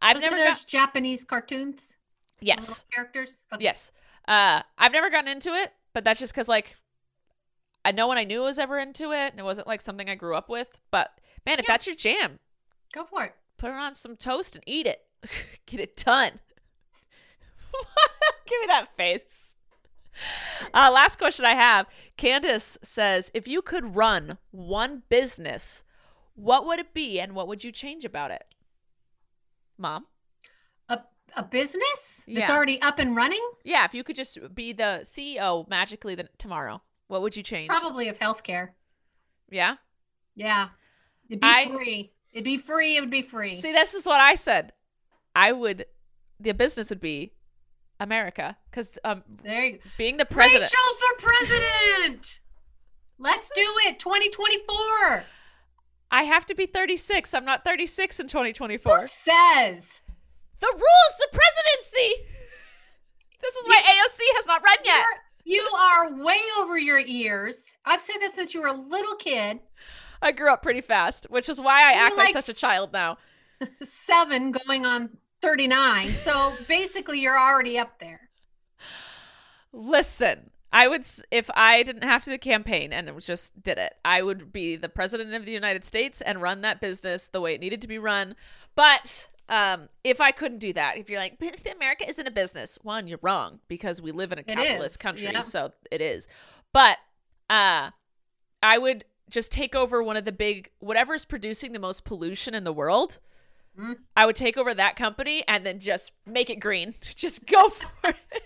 I've 0.00 0.16
Those 0.16 0.22
never 0.24 0.36
those 0.36 0.46
got 0.60 0.66
Japanese 0.66 1.22
cartoons. 1.22 1.96
yes. 2.40 2.84
Characters. 2.92 3.42
Okay. 3.52 3.62
Yes. 3.64 3.92
Uh, 4.26 4.62
I've 4.78 4.92
never 4.92 5.10
gotten 5.10 5.30
into 5.30 5.50
it, 5.50 5.72
but 5.92 6.02
that's 6.04 6.18
just 6.18 6.32
because 6.32 6.48
like 6.48 6.76
I 7.84 7.92
no 7.92 8.06
one 8.06 8.16
I 8.18 8.24
knew 8.24 8.40
was 8.42 8.58
ever 8.58 8.78
into 8.78 9.12
it, 9.12 9.30
and 9.32 9.38
it 9.38 9.44
wasn't 9.44 9.66
like 9.68 9.80
something 9.80 10.08
I 10.08 10.14
grew 10.14 10.34
up 10.34 10.48
with. 10.48 10.80
But 10.90 11.10
man, 11.46 11.58
if 11.58 11.64
Yeah. 11.68 11.74
that's 11.74 11.86
your 11.86 11.96
jam, 11.96 12.38
Go 12.92 13.04
for 13.04 13.24
it. 13.24 13.34
put 13.58 13.70
it 13.70 13.74
on 13.74 13.94
some 13.94 14.16
toast 14.16 14.54
and 14.56 14.64
eat 14.66 14.86
it. 14.86 15.04
Get 15.66 15.78
it 15.80 15.96
done. 15.96 16.40
Give 18.46 18.60
me 18.60 18.66
that 18.68 18.96
face. 18.96 19.54
Uh, 20.74 20.90
last 20.92 21.18
question 21.18 21.44
I 21.44 21.54
have. 21.54 21.86
Candace 22.16 22.78
says, 22.82 23.30
if 23.34 23.46
you 23.48 23.60
could 23.62 23.96
run 23.96 24.38
one 24.52 25.02
business, 25.08 25.84
what 26.34 26.64
would 26.64 26.78
it 26.78 26.94
be, 26.94 27.18
and 27.20 27.34
what 27.34 27.46
would 27.48 27.62
you 27.64 27.72
change 27.72 28.04
about 28.04 28.30
it? 28.30 28.44
Mom. 29.76 30.06
A 30.88 31.00
a 31.36 31.42
business 31.42 32.22
that's 32.26 32.48
Yeah. 32.48 32.50
already 32.52 32.80
up 32.80 32.98
and 32.98 33.16
running, 33.16 33.42
Yeah, 33.64 33.84
if 33.84 33.92
you 33.94 34.04
could 34.04 34.16
just 34.16 34.38
be 34.54 34.72
the 34.72 35.00
CEO 35.02 35.68
magically 35.68 36.14
the, 36.14 36.28
tomorrow, 36.38 36.82
what 37.08 37.20
would 37.22 37.36
you 37.36 37.42
change? 37.42 37.68
probably 37.68 38.08
of 38.08 38.18
healthcare. 38.18 38.70
Yeah. 39.50 39.76
Yeah. 40.36 40.68
It'd 41.28 41.40
be 41.40 41.46
I- 41.48 41.66
free. 41.66 42.12
It'd 42.32 42.44
be 42.44 42.56
free. 42.56 42.96
It 42.96 43.00
would 43.00 43.10
be 43.10 43.22
free. 43.22 43.60
See, 43.60 43.72
this 43.72 43.92
is 43.92 44.06
what 44.06 44.20
I 44.20 44.36
said. 44.36 44.72
I 45.34 45.52
would, 45.52 45.84
the 46.40 46.52
business 46.54 46.88
would 46.88 47.00
be 47.00 47.32
America 48.02 48.56
because 48.70 48.98
um, 49.04 49.22
there 49.42 49.64
you 49.64 49.78
being 49.96 50.16
the 50.16 50.24
president. 50.24 50.64
Rachel 50.64 50.94
for 50.98 51.26
president. 51.26 52.40
Let's 53.18 53.50
do 53.54 53.66
it. 53.86 53.98
2024. 54.00 55.24
I 56.10 56.24
have 56.24 56.44
to 56.46 56.54
be 56.54 56.66
36. 56.66 57.32
I'm 57.32 57.44
not 57.44 57.64
36 57.64 58.20
in 58.20 58.26
2024. 58.26 58.92
Who 58.92 59.00
2024. 59.00 59.08
says? 59.08 60.00
The 60.60 60.66
rules 60.66 61.14
to 61.18 61.28
presidency. 61.32 62.26
This 63.40 63.54
is 63.54 63.68
why 63.68 63.82
AOC 63.82 64.20
has 64.36 64.46
not 64.46 64.62
run 64.62 64.76
yet. 64.84 65.04
You 65.44 65.62
are 65.62 66.14
way 66.22 66.40
over 66.60 66.78
your 66.78 67.00
ears. 67.00 67.72
I've 67.84 68.00
said 68.00 68.18
that 68.20 68.34
since 68.34 68.54
you 68.54 68.62
were 68.62 68.68
a 68.68 68.72
little 68.72 69.14
kid. 69.16 69.60
I 70.20 70.30
grew 70.30 70.52
up 70.52 70.62
pretty 70.62 70.80
fast, 70.80 71.26
which 71.30 71.48
is 71.48 71.60
why 71.60 71.90
I 71.90 71.94
You're 71.94 72.06
act 72.06 72.16
like, 72.16 72.34
like 72.34 72.44
such 72.44 72.48
a 72.48 72.58
child 72.58 72.92
now. 72.92 73.18
Seven 73.82 74.52
going 74.52 74.86
on 74.86 75.10
39. 75.42 76.10
So 76.10 76.54
basically, 76.68 77.20
you're 77.20 77.38
already 77.38 77.78
up 77.78 77.98
there. 77.98 78.30
Listen, 79.72 80.50
I 80.72 80.88
would, 80.88 81.06
if 81.30 81.50
I 81.54 81.82
didn't 81.82 82.04
have 82.04 82.24
to 82.24 82.38
campaign 82.38 82.92
and 82.92 83.08
it 83.08 83.18
just 83.20 83.62
did 83.62 83.78
it, 83.78 83.94
I 84.04 84.22
would 84.22 84.52
be 84.52 84.76
the 84.76 84.88
president 84.88 85.34
of 85.34 85.44
the 85.44 85.52
United 85.52 85.84
States 85.84 86.20
and 86.20 86.40
run 86.40 86.62
that 86.62 86.80
business 86.80 87.26
the 87.26 87.40
way 87.40 87.54
it 87.54 87.60
needed 87.60 87.80
to 87.82 87.88
be 87.88 87.98
run. 87.98 88.34
But 88.74 89.28
um, 89.48 89.88
if 90.04 90.20
I 90.20 90.30
couldn't 90.30 90.58
do 90.58 90.72
that, 90.72 90.96
if 90.96 91.10
you're 91.10 91.18
like, 91.18 91.38
"But 91.38 91.60
America 91.70 92.08
isn't 92.08 92.26
a 92.26 92.30
business, 92.30 92.78
one, 92.82 93.06
you're 93.06 93.18
wrong 93.20 93.60
because 93.68 94.00
we 94.00 94.12
live 94.12 94.32
in 94.32 94.38
a 94.38 94.42
It 94.42 94.48
capitalist 94.48 94.94
is, 94.94 94.96
country, 94.96 95.30
yeah. 95.32 95.42
so 95.42 95.72
it 95.90 96.00
is. 96.00 96.26
But 96.72 96.98
uh, 97.50 97.90
I 98.62 98.78
would 98.78 99.04
just 99.28 99.52
take 99.52 99.74
over 99.74 100.02
one 100.02 100.16
of 100.16 100.24
the 100.24 100.32
big, 100.32 100.70
whatever's 100.78 101.24
producing 101.24 101.72
the 101.72 101.78
most 101.78 102.04
pollution 102.04 102.54
in 102.54 102.64
the 102.64 102.72
world. 102.72 103.18
Mm. 103.78 103.96
I 104.16 104.26
would 104.26 104.36
take 104.36 104.56
over 104.56 104.74
that 104.74 104.96
company 104.96 105.44
and 105.48 105.64
then 105.64 105.80
just 105.80 106.12
make 106.26 106.50
it 106.50 106.60
green. 106.60 106.94
Just 107.16 107.46
go 107.46 107.68
for 107.70 108.10
it. 108.10 108.42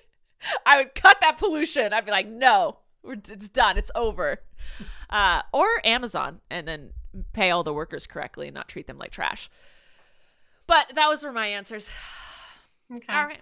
I 0.64 0.76
would 0.78 0.94
cut 0.94 1.20
that 1.20 1.38
pollution. 1.38 1.92
I'd 1.92 2.04
be 2.04 2.12
like, 2.12 2.28
no, 2.28 2.78
we're, 3.02 3.14
it's 3.14 3.48
done. 3.48 3.76
It's 3.76 3.90
over. 3.94 4.42
Uh, 5.10 5.42
or 5.52 5.66
Amazon 5.84 6.40
and 6.50 6.66
then 6.68 6.92
pay 7.32 7.50
all 7.50 7.64
the 7.64 7.72
workers 7.72 8.06
correctly 8.06 8.48
and 8.48 8.54
not 8.54 8.68
treat 8.68 8.86
them 8.86 8.98
like 8.98 9.10
trash. 9.10 9.50
But 10.66 10.92
that 10.94 11.08
was 11.08 11.24
were 11.24 11.32
my 11.32 11.46
answers. 11.46 11.90
Okay. 12.88 13.12
All 13.12 13.24
right. 13.24 13.40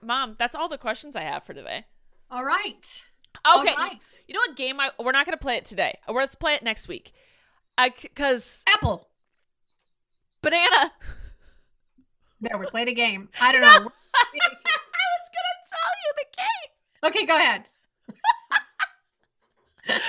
Mom, 0.00 0.36
that's 0.38 0.54
all 0.54 0.68
the 0.68 0.78
questions 0.78 1.16
I 1.16 1.22
have 1.22 1.42
for 1.42 1.52
today. 1.52 1.86
All 2.30 2.44
right. 2.44 3.04
Okay. 3.44 3.74
right. 3.76 4.20
You 4.28 4.34
know 4.34 4.38
what 4.46 4.56
game 4.56 4.78
I 4.78 4.90
we're 5.00 5.10
not 5.10 5.26
going 5.26 5.36
to 5.36 5.42
play 5.42 5.56
it 5.56 5.64
today. 5.64 5.98
Or 6.06 6.20
Let's 6.20 6.36
play 6.36 6.54
it 6.54 6.62
next 6.62 6.86
week. 6.86 7.12
I 7.76 7.88
cuz 7.90 8.62
Apple. 8.68 9.08
Banana 10.42 10.92
There, 12.40 12.58
we 12.58 12.66
played 12.66 12.88
a 12.88 12.92
game. 12.94 13.28
I 13.40 13.52
don't 13.52 13.60
know. 13.62 13.68
I 13.68 13.72
was 13.78 13.90
going 15.34 15.48
to 15.50 15.56
tell 15.72 15.92
you 16.02 16.10
the 16.16 16.28
game. 16.36 16.70
okay, 17.10 17.26
go 17.26 17.36
ahead. 17.36 17.64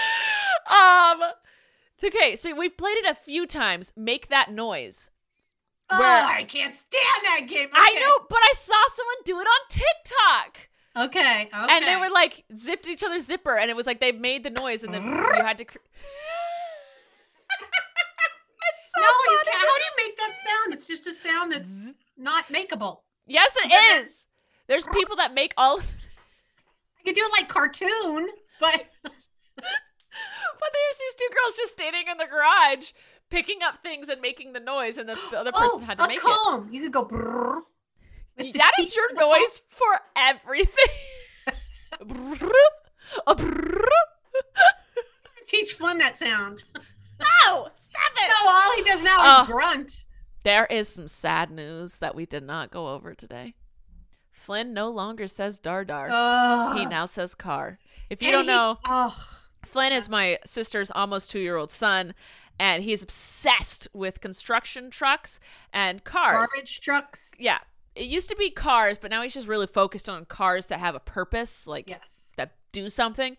Um 0.70 1.22
Okay, 2.04 2.36
so 2.36 2.54
we've 2.56 2.78
played 2.78 2.98
it 2.98 3.06
a 3.10 3.16
few 3.16 3.48
times. 3.48 3.92
Make 3.96 4.28
that 4.28 4.52
noise. 4.52 5.10
Oh, 5.90 5.98
Where- 6.00 6.26
I 6.26 6.44
can't 6.44 6.76
stand 6.76 7.24
that 7.24 7.48
game. 7.48 7.70
I 7.74 7.94
know, 7.94 8.26
but 8.30 8.40
I 8.40 8.52
saw 8.56 8.76
someone 8.94 9.16
do 9.26 9.40
it 9.40 9.48
on 9.48 9.60
TikTok. 9.70 10.70
Okay. 10.96 11.50
Okay. 11.54 11.76
And 11.76 11.86
they 11.86 11.96
were 11.96 12.10
like 12.12 12.44
zipped 12.58 12.88
each 12.88 13.04
other's 13.04 13.26
zipper 13.26 13.58
and 13.58 13.70
it 13.70 13.76
was 13.76 13.86
like 13.88 14.00
they 14.00 14.12
made 14.12 14.44
the 14.44 14.50
noise 14.50 14.84
and 14.84 14.94
then 14.94 15.06
you 15.06 15.44
had 15.44 15.58
to 15.60 15.66
cr- 15.66 15.78
so 18.98 19.04
no, 19.04 19.32
you 19.32 19.38
funny. 19.38 19.52
can't. 19.52 19.68
How 19.68 19.78
do 19.78 19.84
you 19.84 20.08
make 20.08 20.18
that 20.18 20.34
sound? 20.46 20.74
It's 20.74 20.86
just 20.86 21.08
a 21.08 21.14
sound 21.14 21.52
that's 21.52 21.94
not 22.18 22.48
makeable. 22.48 23.00
Yes, 23.26 23.56
it 23.58 23.72
is. 24.02 24.26
There's 24.68 24.88
people 24.88 25.16
that 25.18 25.34
make 25.34 25.54
all 25.58 25.80
I 27.00 27.04
could 27.06 27.16
do 27.16 27.22
it 27.24 27.32
like 27.32 27.48
cartoon, 27.48 28.30
but 28.60 28.86
But 30.60 30.70
there's 30.74 30.98
these 31.00 31.16
two 31.16 31.30
girls 31.30 31.56
just 31.56 31.74
standing 31.74 32.08
in 32.10 32.18
the 32.18 32.26
garage, 32.26 32.92
picking 33.30 33.62
up 33.64 33.84
things 33.84 34.10
and 34.10 34.20
making 34.20 34.54
the 34.54 34.60
noise, 34.60 34.98
and 34.98 35.08
the, 35.08 35.18
the 35.32 35.40
other 35.40 35.52
oh, 35.56 35.60
person 35.60 35.80
oh, 35.84 35.86
had 35.86 35.98
to 36.00 36.04
a 36.06 36.08
make 36.08 36.22
comb. 36.22 36.70
You 36.72 36.82
could 36.82 36.92
go. 36.92 37.06
brrr 37.06 37.62
it. 38.38 38.54
That 38.54 38.72
is 38.80 38.96
your 38.96 39.14
noise 39.14 39.62
for 39.70 40.00
everything. 40.16 40.94
Brrr, 42.04 42.50
a 43.26 43.34
brrr. 43.34 43.88
Teach 45.48 45.74
Flynn 45.74 45.98
that 45.98 46.20
sound. 46.20 46.66
No, 47.48 47.68
stop 47.76 48.12
it. 48.16 48.30
No, 48.44 48.50
all 48.50 48.76
he 48.76 48.84
does 48.84 49.04
now 49.04 49.18
Oh. 49.20 49.42
is 49.44 49.48
grunt. 49.50 50.04
There 50.44 50.66
is 50.68 50.88
some 50.88 51.08
sad 51.08 51.50
news 51.52 52.00
that 52.00 52.16
we 52.16 52.26
did 52.26 52.44
not 52.44 52.72
go 52.72 52.90
over 52.90 53.14
today. 53.14 53.56
Flynn 54.32 54.74
no 54.74 54.90
longer 54.90 55.28
says 55.28 55.60
dar 55.60 55.84
dar. 55.84 56.10
Ugh. 56.12 56.78
he 56.78 56.86
now 56.86 57.06
says 57.06 57.36
car. 57.36 57.80
If 58.10 58.22
you 58.22 58.32
don't 58.32 58.44
he- 58.44 58.48
know, 58.48 58.78
oh, 58.86 59.36
Flynn 59.66 59.92
is 59.92 60.08
my 60.08 60.40
sister's 60.46 60.92
almost 60.92 61.30
two 61.32 61.40
year 61.40 61.58
old 61.58 61.72
son, 61.72 62.14
and 62.60 62.84
he's 62.84 63.04
obsessed 63.04 63.88
with 63.94 64.22
construction 64.22 64.90
trucks 64.90 65.40
and 65.74 66.04
cars. 66.04 66.50
garbage 66.50 66.80
trucks. 66.82 67.34
Yeah. 67.38 67.60
It 67.96 68.06
used 68.06 68.30
to 68.30 68.36
be 68.36 68.50
cars, 68.52 68.98
but 69.00 69.10
now 69.12 69.24
he's 69.24 69.34
just 69.34 69.48
really 69.48 69.68
focused 69.68 70.08
on 70.08 70.26
cars 70.26 70.68
that 70.68 70.80
have 70.80 70.94
a 70.96 71.00
purpose, 71.00 71.66
like 71.68 71.90
Yes. 71.90 72.30
that 72.38 72.52
do 72.72 72.90
something. 72.90 73.36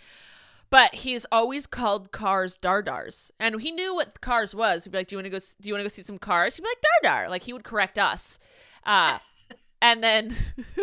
But 0.70 0.96
he's 0.96 1.24
always 1.32 1.66
called 1.66 2.12
cars 2.12 2.58
dardars, 2.58 3.30
and 3.40 3.60
he 3.60 3.70
knew 3.70 3.94
what 3.94 4.20
cars 4.20 4.54
was. 4.54 4.84
He'd 4.84 4.90
be 4.90 4.98
like, 4.98 5.08
"Do 5.08 5.14
you 5.14 5.18
want 5.18 5.26
to 5.26 5.30
go? 5.30 5.38
Do 5.60 5.68
you 5.68 5.72
want 5.74 5.80
to 5.80 5.84
go 5.84 5.88
see 5.88 6.02
some 6.02 6.18
cars?" 6.18 6.56
He'd 6.56 6.62
be 6.62 6.68
like, 6.68 6.84
"Dardar." 7.04 7.28
Like 7.30 7.44
he 7.44 7.52
would 7.52 7.64
correct 7.64 7.98
us. 7.98 8.38
Uh, 8.84 9.18
and 9.82 10.02
then 10.04 10.36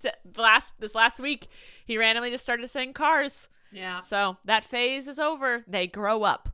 st- 0.00 0.14
last 0.36 0.74
this 0.78 0.94
last 0.94 1.20
week, 1.20 1.48
he 1.84 1.96
randomly 1.96 2.30
just 2.30 2.42
started 2.42 2.68
saying 2.68 2.92
cars. 2.92 3.48
Yeah, 3.72 3.98
So 3.98 4.36
that 4.44 4.64
phase 4.64 5.06
is 5.06 5.20
over. 5.20 5.62
They 5.68 5.86
grow 5.86 6.24
up. 6.24 6.48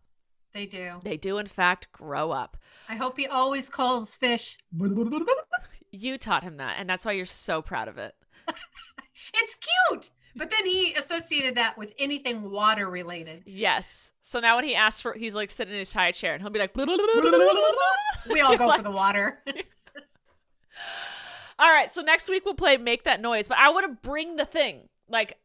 they 0.53 0.67
do. 0.67 1.01
They 1.03 1.17
do, 1.17 1.39
in 1.39 1.47
fact, 1.47 1.91
grow 1.91 2.31
up. 2.31 2.59
I 2.91 2.95
hope 2.97 3.17
he 3.17 3.27
always 3.27 3.69
calls 3.71 4.15
fish. 4.15 4.59
You 5.91 6.19
taught 6.19 6.43
him 6.43 6.59
that, 6.59 6.77
and 6.79 6.91
that's 6.91 7.07
why 7.07 7.13
you're 7.13 7.25
so 7.25 7.63
proud 7.63 7.89
of 7.89 7.97
it. 7.97 8.15
It's 9.35 9.57
cute. 9.57 10.11
But 10.37 10.51
then 10.51 10.67
he 10.67 10.93
associated 10.93 11.55
that 11.57 11.79
with 11.79 11.95
anything 11.99 12.51
water 12.51 12.89
related. 12.91 13.43
Yes. 13.47 14.13
So 14.21 14.39
now 14.39 14.57
when 14.57 14.65
he 14.65 14.75
asks 14.75 15.01
for, 15.01 15.15
he's 15.15 15.35
like 15.35 15.51
sitting 15.51 15.73
in 15.73 15.79
his 15.79 15.93
high 15.95 16.13
chair, 16.13 16.35
and 16.35 16.43
he'll 16.43 16.51
be 16.51 16.59
like, 16.59 16.77
We 16.77 18.41
all 18.43 18.57
go 18.57 18.67
Like- 18.67 18.77
for 18.79 18.83
the 18.83 18.91
water. 18.95 19.43
All 21.59 21.71
right. 21.71 21.91
So 21.91 22.03
next 22.03 22.29
week 22.29 22.45
we'll 22.45 22.55
play 22.55 22.77
make 22.77 23.05
that 23.05 23.21
noise, 23.21 23.49
but 23.49 23.57
I 23.59 23.71
want 23.71 23.87
to 23.87 24.09
bring 24.09 24.37
the 24.37 24.45
thing. 24.45 24.89
Like 25.09 25.39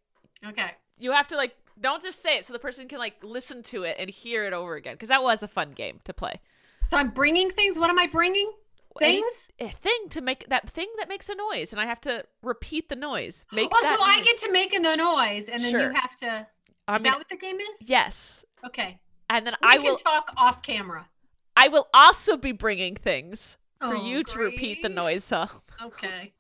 okay. 0.46 0.72
you 1.00 1.14
have 1.14 1.28
to 1.30 1.38
like 1.38 1.56
don't 1.80 2.04
just 2.04 2.22
say 2.22 2.38
it, 2.38 2.46
so 2.46 2.52
the 2.54 2.60
person 2.60 2.88
can 2.88 3.00
like 3.00 3.16
listen 3.24 3.64
to 3.64 3.84
it 3.84 3.96
and 3.98 4.10
hear 4.10 4.44
it 4.46 4.52
over 4.54 4.76
again, 4.76 4.96
because 4.96 5.08
that 5.10 5.24
was 5.24 5.42
a 5.42 5.48
fun 5.48 5.72
game 5.72 6.00
to 6.04 6.14
play. 6.14 6.42
So 6.84 6.98
I'm 6.98 7.10
bringing 7.12 7.50
things. 7.50 7.78
What 7.80 7.90
am 7.90 7.98
I 7.98 8.08
bringing? 8.08 8.52
Things? 9.00 9.48
a 9.60 9.70
thing 9.70 10.08
to 10.10 10.22
make 10.22 10.50
that 10.50 10.70
thing 10.70 10.88
that 10.98 11.08
makes 11.10 11.30
a 11.30 11.36
noise, 11.36 11.72
and 11.72 11.80
I 11.82 11.86
have 11.86 12.02
to 12.02 12.26
repeat 12.44 12.90
the 12.90 12.96
noise. 12.96 13.46
Make 13.52 13.70
oh, 13.74 13.80
that 13.82 13.98
so 13.98 14.04
I 14.04 14.22
get 14.22 14.38
to 14.40 14.52
make 14.52 14.72
the 14.72 14.96
noise, 14.96 15.48
and 15.48 15.64
then 15.64 15.72
Sure. 15.72 15.82
you 15.82 15.94
have 15.96 16.16
to. 16.18 16.48
I 16.88 16.96
Is 16.96 17.02
mean, 17.02 17.12
that 17.12 17.18
what 17.20 17.30
the 17.30 17.38
game 17.38 17.60
is? 17.60 17.84
yes. 17.88 18.44
Okay. 18.66 19.00
And 19.30 19.48
then 19.48 19.56
We 19.62 19.68
I 19.70 19.76
can 19.78 19.86
will. 19.86 19.98
talk 19.98 20.32
off 20.36 20.62
camera. 20.62 21.08
I 21.56 21.68
will 21.70 21.88
also 21.94 22.36
be 22.38 22.52
bringing 22.52 22.96
things 22.96 23.58
for 23.80 23.96
Oh, 23.96 24.06
you 24.06 24.24
to 24.26 24.40
repeat 24.40 24.82
the 24.82 24.90
noise 24.90 25.32
of. 25.32 25.62
Okay. 25.82 26.34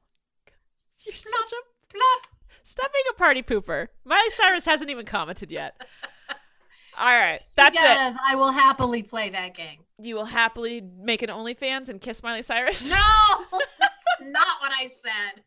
You're 1.05 1.15
such 1.15 1.51
a 1.53 1.93
Plop. 1.93 2.27
stop 2.63 2.91
being 2.93 3.05
a 3.09 3.13
party 3.13 3.41
pooper. 3.43 3.87
Miley 4.05 4.29
Cyrus 4.29 4.65
hasn't 4.65 4.89
even 4.89 5.05
commented 5.05 5.51
yet. 5.51 5.79
All 6.97 7.05
right, 7.07 7.39
that's 7.55 7.77
it. 7.77 8.15
I 8.25 8.35
will 8.35 8.51
happily 8.51 9.01
play 9.03 9.29
that 9.29 9.55
game. 9.55 9.79
You 10.03 10.15
will 10.15 10.25
happily 10.25 10.81
make 10.81 11.21
an 11.21 11.29
OnlyFans 11.29 11.89
and 11.89 12.01
kiss 12.01 12.23
Miley 12.23 12.41
Cyrus. 12.41 12.89
No, 12.89 12.95
that's 13.79 13.93
not 14.21 14.59
what 14.61 14.71
I 14.71 14.87
said. 14.87 15.43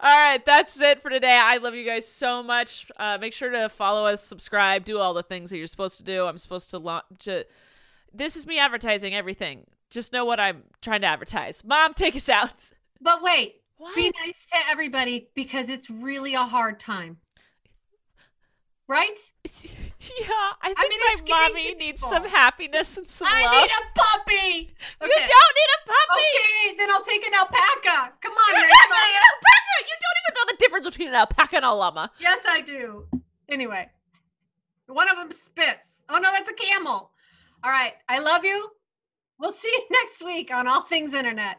All 0.00 0.10
right, 0.10 0.44
that's 0.44 0.80
it 0.80 1.00
for 1.00 1.10
today. 1.10 1.40
I 1.42 1.58
love 1.58 1.74
you 1.74 1.86
guys 1.86 2.06
so 2.06 2.42
much. 2.42 2.90
Uh, 2.96 3.18
make 3.20 3.32
sure 3.32 3.50
to 3.50 3.68
follow 3.68 4.04
us, 4.06 4.20
subscribe, 4.22 4.84
do 4.84 4.98
all 4.98 5.14
the 5.14 5.22
things 5.22 5.50
that 5.50 5.58
you're 5.58 5.66
supposed 5.68 5.96
to 5.98 6.02
do. 6.04 6.26
I'm 6.26 6.38
supposed 6.38 6.70
to 6.70 6.78
launch. 6.78 7.04
To, 7.20 7.46
this 8.12 8.36
is 8.36 8.46
me 8.46 8.58
advertising 8.58 9.14
everything. 9.14 9.66
Just 9.90 10.12
know 10.12 10.24
what 10.24 10.40
I'm 10.40 10.64
trying 10.80 11.02
to 11.02 11.06
advertise. 11.06 11.62
Mom, 11.64 11.94
take 11.94 12.16
us 12.16 12.28
out. 12.28 12.70
But 13.00 13.22
wait, 13.22 13.56
What? 13.76 13.94
be 13.94 14.12
nice 14.24 14.46
to 14.46 14.56
everybody 14.70 15.28
because 15.34 15.68
it's 15.70 15.88
really 15.88 16.34
a 16.34 16.42
hard 16.44 16.80
time. 16.80 17.18
Right? 18.92 19.18
Yeah, 20.02 20.26
I 20.60 20.74
think 20.74 20.90
mean, 20.90 21.00
it's 21.14 21.22
my 21.30 21.48
mommy 21.48 21.74
needs 21.76 22.02
people. 22.02 22.08
some 22.10 22.24
happiness 22.24 22.96
and 22.98 23.06
some 23.06 23.28
I 23.30 23.44
love. 23.44 23.62
need 23.62 23.70
a 23.70 23.82
puppy. 23.94 24.74
You 25.00 25.08
don't 25.08 25.54
need 25.60 25.72
a 25.78 25.80
puppy. 25.86 26.26
Okay, 26.34 26.76
then 26.76 26.90
I'll 26.90 27.04
take 27.04 27.24
an 27.24 27.32
alpaca. 27.32 28.12
Come 28.20 28.32
on, 28.32 28.48
You're 28.50 28.66
not 28.68 28.90
an 28.90 29.22
alpaca. 29.30 29.76
You 29.78 29.96
don't 30.02 30.18
even 30.20 30.34
know 30.34 30.44
the 30.48 30.56
difference 30.58 30.86
between 30.86 31.06
an 31.08 31.14
alpaca 31.14 31.54
and 31.56 31.64
a 31.64 31.72
llama. 31.72 32.10
Yes, 32.18 32.40
I 32.48 32.62
do. 32.62 33.06
Anyway, 33.48 33.88
one 34.88 35.08
of 35.08 35.16
them 35.16 35.30
spits. 35.30 36.02
Oh 36.08 36.18
no, 36.18 36.32
that's 36.32 36.50
a 36.50 36.54
camel. 36.54 37.12
All 37.62 37.70
right, 37.70 37.92
I 38.08 38.18
love 38.18 38.44
you. 38.44 38.70
We'll 39.38 39.52
see 39.52 39.68
you 39.68 39.82
next 39.92 40.24
week 40.24 40.52
on 40.52 40.66
All 40.66 40.82
Things 40.82 41.14
Internet. 41.14 41.58